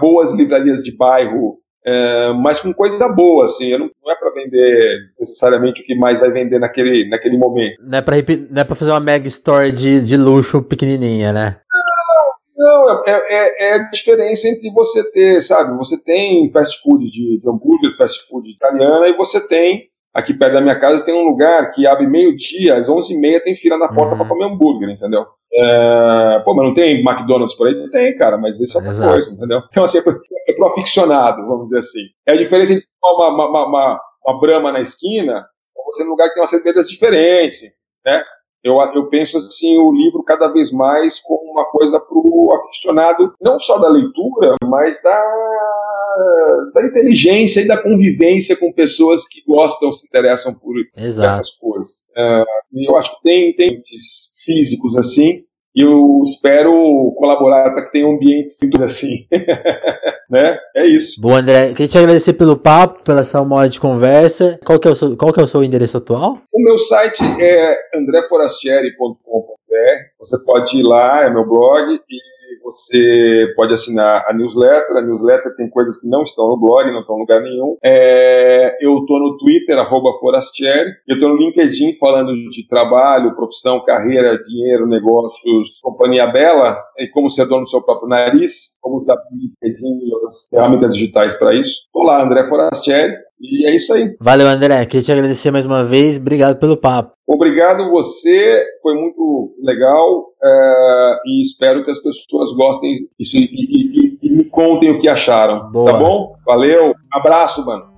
boas 0.00 0.34
livrarias 0.34 0.82
de 0.82 0.94
bairro 0.94 1.61
é, 1.84 2.32
mas 2.32 2.60
com 2.60 2.72
coisa 2.72 3.08
boa, 3.08 3.44
assim, 3.44 3.72
não, 3.72 3.90
não 4.02 4.12
é 4.12 4.16
para 4.16 4.32
vender 4.32 4.98
necessariamente 5.18 5.82
o 5.82 5.84
que 5.84 5.94
mais 5.94 6.20
vai 6.20 6.30
vender 6.30 6.58
naquele, 6.58 7.08
naquele 7.08 7.36
momento. 7.36 7.76
Não 7.80 7.98
é 7.98 8.02
para 8.02 8.16
não 8.50 8.60
é 8.60 8.64
pra 8.64 8.76
fazer 8.76 8.90
uma 8.92 9.00
mega 9.00 9.26
store 9.28 9.72
de, 9.72 10.00
de 10.00 10.16
luxo 10.16 10.62
pequenininha, 10.62 11.32
né? 11.32 11.56
Não, 12.56 13.02
é, 13.04 13.10
é, 13.10 13.70
é, 13.70 13.74
a 13.74 13.90
diferença 13.90 14.48
entre 14.48 14.70
você 14.70 15.10
ter, 15.10 15.40
sabe, 15.40 15.76
você 15.76 16.00
tem 16.04 16.50
fast 16.52 16.80
food 16.80 17.10
de, 17.10 17.40
de 17.40 17.48
hambúrguer, 17.48 17.96
fast 17.96 18.28
food 18.28 18.48
italiana, 18.48 19.08
e 19.08 19.16
você 19.16 19.40
tem, 19.40 19.88
aqui 20.12 20.34
perto 20.34 20.54
da 20.54 20.60
minha 20.60 20.78
casa, 20.78 21.04
tem 21.04 21.14
um 21.14 21.24
lugar 21.24 21.70
que 21.70 21.86
abre 21.86 22.06
meio-dia, 22.06 22.74
às 22.74 22.88
11h30 22.88 23.40
tem 23.40 23.54
fila 23.54 23.78
na 23.78 23.88
porta 23.88 24.12
uhum. 24.12 24.18
para 24.18 24.28
comer 24.28 24.44
hambúrguer, 24.44 24.90
entendeu? 24.90 25.26
É, 25.54 26.42
pô, 26.44 26.54
mas 26.54 26.66
não 26.66 26.74
tem 26.74 27.00
McDonald's 27.00 27.56
por 27.56 27.66
aí? 27.66 27.90
Tem, 27.90 28.16
cara, 28.16 28.38
mas 28.38 28.58
isso 28.60 28.76
é 28.76 28.80
outra 28.80 28.92
Exato. 28.92 29.10
coisa, 29.10 29.30
entendeu? 29.30 29.62
Então, 29.68 29.84
assim, 29.84 29.98
é 29.98 30.02
pro, 30.02 30.20
é 30.48 30.66
aficionado, 30.66 31.46
vamos 31.46 31.64
dizer 31.64 31.78
assim. 31.78 32.06
É 32.26 32.32
a 32.32 32.36
diferença 32.36 32.72
entre 32.72 32.86
uma, 33.02 33.28
uma, 33.28 33.48
uma, 33.48 33.66
uma, 33.66 34.00
uma 34.26 34.40
brama 34.40 34.72
na 34.72 34.80
esquina 34.80 35.46
ou 35.76 35.84
você 35.92 36.04
num 36.04 36.10
lugar 36.10 36.28
que 36.28 36.34
tem 36.34 36.42
umas 36.42 36.50
cervejas 36.50 36.88
diferentes, 36.88 37.70
né? 38.04 38.22
Eu, 38.64 38.76
eu 38.94 39.08
penso 39.08 39.36
assim 39.36 39.76
o 39.76 39.92
livro 39.92 40.22
cada 40.22 40.48
vez 40.48 40.70
mais 40.70 41.18
como 41.18 41.50
uma 41.50 41.64
coisa 41.64 41.98
para 41.98 42.16
o 42.16 42.52
aficionado, 42.54 43.34
não 43.40 43.58
só 43.58 43.78
da 43.78 43.88
leitura, 43.88 44.54
mas 44.64 45.02
da, 45.02 45.20
da 46.74 46.86
inteligência 46.86 47.60
e 47.60 47.66
da 47.66 47.82
convivência 47.82 48.56
com 48.56 48.72
pessoas 48.72 49.26
que 49.26 49.42
gostam, 49.46 49.92
se 49.92 50.06
interessam 50.06 50.54
por 50.54 50.74
Exato. 50.96 51.28
essas 51.28 51.50
coisas. 51.50 52.06
Uh, 52.16 52.86
eu 52.88 52.96
acho 52.96 53.16
que 53.16 53.22
tem, 53.22 53.56
tem 53.56 53.80
físicos 54.44 54.96
assim, 54.96 55.44
e 55.74 55.80
eu 55.80 56.22
espero 56.24 56.72
colaborar 57.16 57.70
para 57.70 57.86
que 57.86 57.92
tenha 57.92 58.06
um 58.06 58.16
ambiente 58.16 58.52
simples 58.52 58.82
assim. 58.82 59.26
né? 60.28 60.58
É 60.76 60.86
isso. 60.86 61.20
Bom, 61.20 61.34
André, 61.34 61.68
queria 61.68 61.88
te 61.88 61.98
agradecer 61.98 62.34
pelo 62.34 62.56
papo, 62.56 63.02
pela 63.02 63.20
essa 63.20 63.40
uma 63.40 63.56
hora 63.56 63.68
de 63.68 63.80
conversa. 63.80 64.58
Qual 64.64 64.78
que, 64.78 64.86
é 64.86 64.90
o 64.90 64.94
seu, 64.94 65.16
qual 65.16 65.32
que 65.32 65.40
é 65.40 65.42
o 65.42 65.46
seu 65.46 65.64
endereço 65.64 65.96
atual? 65.96 66.38
O 66.52 66.62
meu 66.62 66.78
site 66.78 67.22
é 67.40 67.74
andreforastieri.com.br. 67.94 69.16
Você 70.18 70.44
pode 70.44 70.78
ir 70.78 70.82
lá, 70.82 71.24
é 71.24 71.30
meu 71.30 71.46
blog, 71.46 71.94
e 71.94 72.31
você 72.62 73.52
pode 73.56 73.74
assinar 73.74 74.24
a 74.28 74.32
newsletter. 74.32 74.96
A 74.96 75.02
newsletter 75.02 75.54
tem 75.56 75.68
coisas 75.68 75.98
que 75.98 76.08
não 76.08 76.22
estão 76.22 76.48
no 76.48 76.56
blog, 76.56 76.90
não 76.90 77.00
estão 77.00 77.16
em 77.16 77.20
lugar 77.20 77.42
nenhum. 77.42 77.76
É, 77.82 78.76
eu 78.80 78.98
estou 78.98 79.18
no 79.18 79.36
Twitter, 79.38 79.78
arroba 79.78 80.12
Forastieri. 80.20 80.90
Eu 81.08 81.16
estou 81.16 81.28
no 81.28 81.36
LinkedIn 81.36 81.94
falando 81.96 82.32
de 82.50 82.66
trabalho, 82.68 83.34
profissão, 83.34 83.84
carreira, 83.84 84.40
dinheiro, 84.42 84.86
negócios, 84.86 85.80
companhia 85.82 86.26
bela, 86.26 86.78
e 86.98 87.06
como 87.08 87.30
ser 87.30 87.46
dono 87.46 87.64
do 87.64 87.70
seu 87.70 87.82
próprio 87.82 88.08
nariz, 88.08 88.78
como 88.80 88.98
usar 88.98 89.16
LinkedIn 89.32 90.06
e 90.06 90.14
outras 90.14 90.46
ferramentas 90.48 90.94
digitais 90.94 91.34
para 91.34 91.54
isso. 91.54 91.82
Estou 91.86 92.04
lá, 92.04 92.22
André 92.22 92.44
Forastieri. 92.44 93.16
E 93.42 93.66
é 93.66 93.74
isso 93.74 93.92
aí. 93.92 94.16
Valeu, 94.20 94.46
André. 94.46 94.86
Queria 94.86 95.02
te 95.02 95.10
agradecer 95.10 95.50
mais 95.50 95.66
uma 95.66 95.82
vez. 95.82 96.16
Obrigado 96.16 96.60
pelo 96.60 96.76
papo. 96.76 97.12
Obrigado 97.26 97.90
você, 97.90 98.62
foi 98.80 98.94
muito 98.94 99.52
legal 99.60 100.26
é, 100.44 101.16
e 101.26 101.42
espero 101.42 101.84
que 101.84 101.90
as 101.90 101.98
pessoas 101.98 102.52
gostem 102.52 103.08
e, 103.18 103.24
e, 103.24 103.38
e, 103.40 104.18
e 104.22 104.30
me 104.30 104.44
contem 104.44 104.92
o 104.92 105.00
que 105.00 105.08
acharam. 105.08 105.58
Tá 105.58 105.66
Boa. 105.70 105.92
Tá 105.92 105.98
bom? 105.98 106.36
Valeu, 106.46 106.94
abraço, 107.10 107.66
mano. 107.66 107.90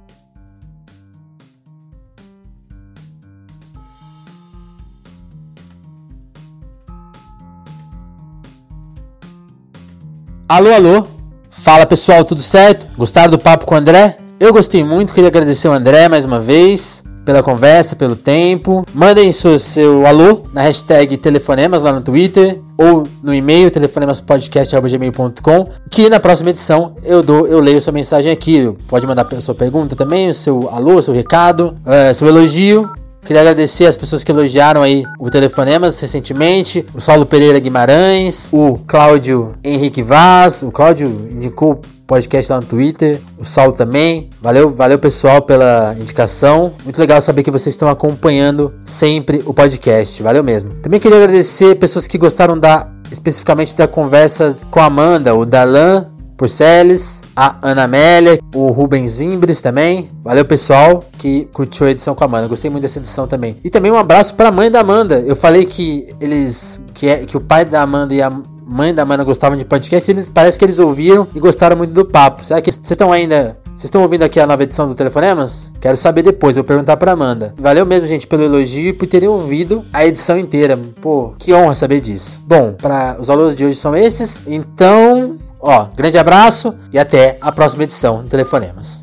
Alô, 10.49 10.72
alô. 10.72 11.07
Fala 11.51 11.84
pessoal, 11.84 12.24
tudo 12.24 12.40
certo? 12.40 12.86
Gostaram 12.97 13.30
do 13.30 13.38
papo 13.38 13.66
com 13.66 13.74
o 13.74 13.78
André? 13.78 14.24
Eu 14.39 14.53
gostei 14.53 14.82
muito, 14.82 15.14
queria 15.14 15.28
agradecer 15.28 15.68
o 15.68 15.72
André 15.72 16.09
mais 16.09 16.24
uma 16.24 16.41
vez 16.41 17.05
pela 17.24 17.43
conversa, 17.43 17.97
pelo 17.97 18.16
tempo. 18.16 18.85
Mandem 18.93 19.32
seu, 19.32 19.59
seu 19.59 20.07
alô 20.07 20.43
na 20.53 20.61
hashtag 20.62 21.16
Telefonemas 21.16 21.82
lá 21.82 21.93
no 21.93 22.03
Twitter 22.03 22.61
ou 22.76 23.07
no 23.22 23.32
e-mail 23.32 23.70
telefonemaspodcast.gmail.com 23.70 25.68
que 25.91 26.11
na 26.11 26.18
próxima 26.18 26.51
edição 26.51 26.97
eu 27.05 27.22
dou, 27.22 27.47
eu 27.47 27.61
leio 27.61 27.80
sua 27.80 27.93
mensagem 27.93 28.32
aqui. 28.32 28.74
Pode 28.89 29.07
mandar 29.07 29.26
sua 29.41 29.55
pergunta 29.55 29.95
também, 29.97 30.28
o 30.28 30.35
seu 30.35 30.68
alô, 30.70 31.01
seu 31.01 31.14
recado, 31.14 31.76
uh, 31.87 32.12
seu 32.12 32.26
elogio. 32.28 32.93
Queria 33.25 33.41
agradecer 33.41 33.87
as 33.87 33.97
pessoas 33.97 34.22
que 34.22 34.31
elogiaram 34.31 34.83
aí 34.83 35.05
o 35.18 35.31
Telefonemas 35.31 35.99
recentemente. 35.99 36.85
O 36.95 37.01
Saulo 37.01 37.25
Pereira 37.25 37.59
Guimarães, 37.59 38.49
o 38.53 38.79
Cláudio 38.87 39.55
Henrique 39.64 40.03
Vaz. 40.03 40.62
O 40.62 40.70
Cláudio 40.70 41.09
indicou 41.31 41.81
podcast 42.07 42.53
lá 42.53 42.61
no 42.61 42.66
Twitter, 42.66 43.18
o 43.39 43.45
Saulo 43.45 43.72
também. 43.72 44.29
Valeu, 44.43 44.75
valeu 44.75 44.99
pessoal 44.99 45.41
pela 45.41 45.97
indicação. 45.99 46.75
Muito 46.85 47.01
legal 47.01 47.20
saber 47.22 47.43
que 47.43 47.51
vocês 47.51 47.75
estão 47.75 47.89
acompanhando 47.89 48.75
sempre 48.85 49.43
o 49.47 49.55
podcast. 49.55 50.22
Valeu 50.22 50.45
mesmo. 50.45 50.75
Também 50.75 51.01
queria 51.01 51.16
agradecer 51.16 51.77
pessoas 51.77 52.07
que 52.07 52.18
gostaram 52.18 52.59
da 52.59 52.89
especificamente 53.11 53.75
da 53.75 53.87
conversa 53.87 54.57
com 54.70 54.81
a 54.81 54.87
Amanda, 54.87 55.35
o 55.35 55.47
Darlan 55.47 56.07
Porceles, 56.37 57.20
a 57.37 57.57
Ana 57.62 57.85
Amélia, 57.85 58.39
o 58.55 58.68
Rubens 58.68 59.12
Zimbres 59.12 59.61
também. 59.61 60.09
Valeu, 60.22 60.45
pessoal, 60.45 61.05
que 61.18 61.49
curtiu 61.53 61.87
a 61.87 61.91
edição 61.91 62.14
com 62.14 62.24
a 62.24 62.26
Amanda. 62.26 62.49
Gostei 62.49 62.70
muito 62.70 62.82
dessa 62.82 62.99
edição 62.99 63.26
também. 63.26 63.57
E 63.64 63.70
também 63.70 63.91
um 63.91 63.97
abraço 63.97 64.35
para 64.35 64.49
a 64.49 64.53
mãe 64.53 64.70
da 64.70 64.80
Amanda. 64.80 65.22
Eu 65.26 65.37
falei 65.37 65.64
que 65.64 66.07
eles 66.20 66.80
que, 66.93 67.09
é, 67.09 67.18
que 67.24 67.37
o 67.37 67.41
pai 67.41 67.64
da 67.64 67.82
Amanda 67.82 68.14
e 68.14 68.22
a 68.22 68.30
mãe 68.66 68.95
da 68.95 69.03
Amanda 69.03 69.24
gostavam 69.24 69.59
de 69.59 69.64
podcast, 69.64 70.11
eles 70.11 70.28
parece 70.32 70.59
que 70.59 70.64
eles 70.64 70.78
ouviram 70.78 71.26
e 71.35 71.41
gostaram 71.41 71.76
muito 71.76 71.93
do 71.93 72.05
papo. 72.05 72.45
Será 72.45 72.61
que 72.61 72.72
vocês 72.72 72.91
estão 72.91 73.12
ainda 73.12 73.57
vocês 73.74 73.87
estão 73.87 74.03
ouvindo 74.03 74.22
aqui 74.22 74.39
a 74.39 74.47
nova 74.47 74.62
edição 74.62 74.87
do 74.87 74.95
Telefonemas? 74.95 75.72
Quero 75.80 75.97
saber 75.97 76.22
depois, 76.22 76.55
vou 76.55 76.64
perguntar 76.64 76.97
pra 76.97 77.11
Amanda. 77.11 77.53
Valeu 77.59 77.85
mesmo, 77.85 78.07
gente, 78.07 78.24
pelo 78.24 78.45
elogio 78.45 78.91
e 78.91 78.93
por 78.93 79.09
terem 79.09 79.28
ouvido 79.28 79.85
a 79.93 80.07
edição 80.07 80.39
inteira. 80.39 80.78
Pô, 81.01 81.35
que 81.37 81.53
honra 81.53 81.74
saber 81.74 82.01
disso. 82.01 82.41
Bom, 82.47 82.72
para 82.74 83.16
os 83.18 83.28
alunos 83.28 83.57
de 83.57 83.64
hoje 83.64 83.76
são 83.76 83.97
esses. 83.97 84.41
Então, 84.47 85.34
ó, 85.65 85.87
grande 85.97 86.19
abraço 86.19 86.77
e 86.93 86.99
até 86.99 87.39
a 87.41 87.51
próxima 87.51 87.85
edição 87.85 88.23
do 88.23 88.29
Telefonemas. 88.29 89.03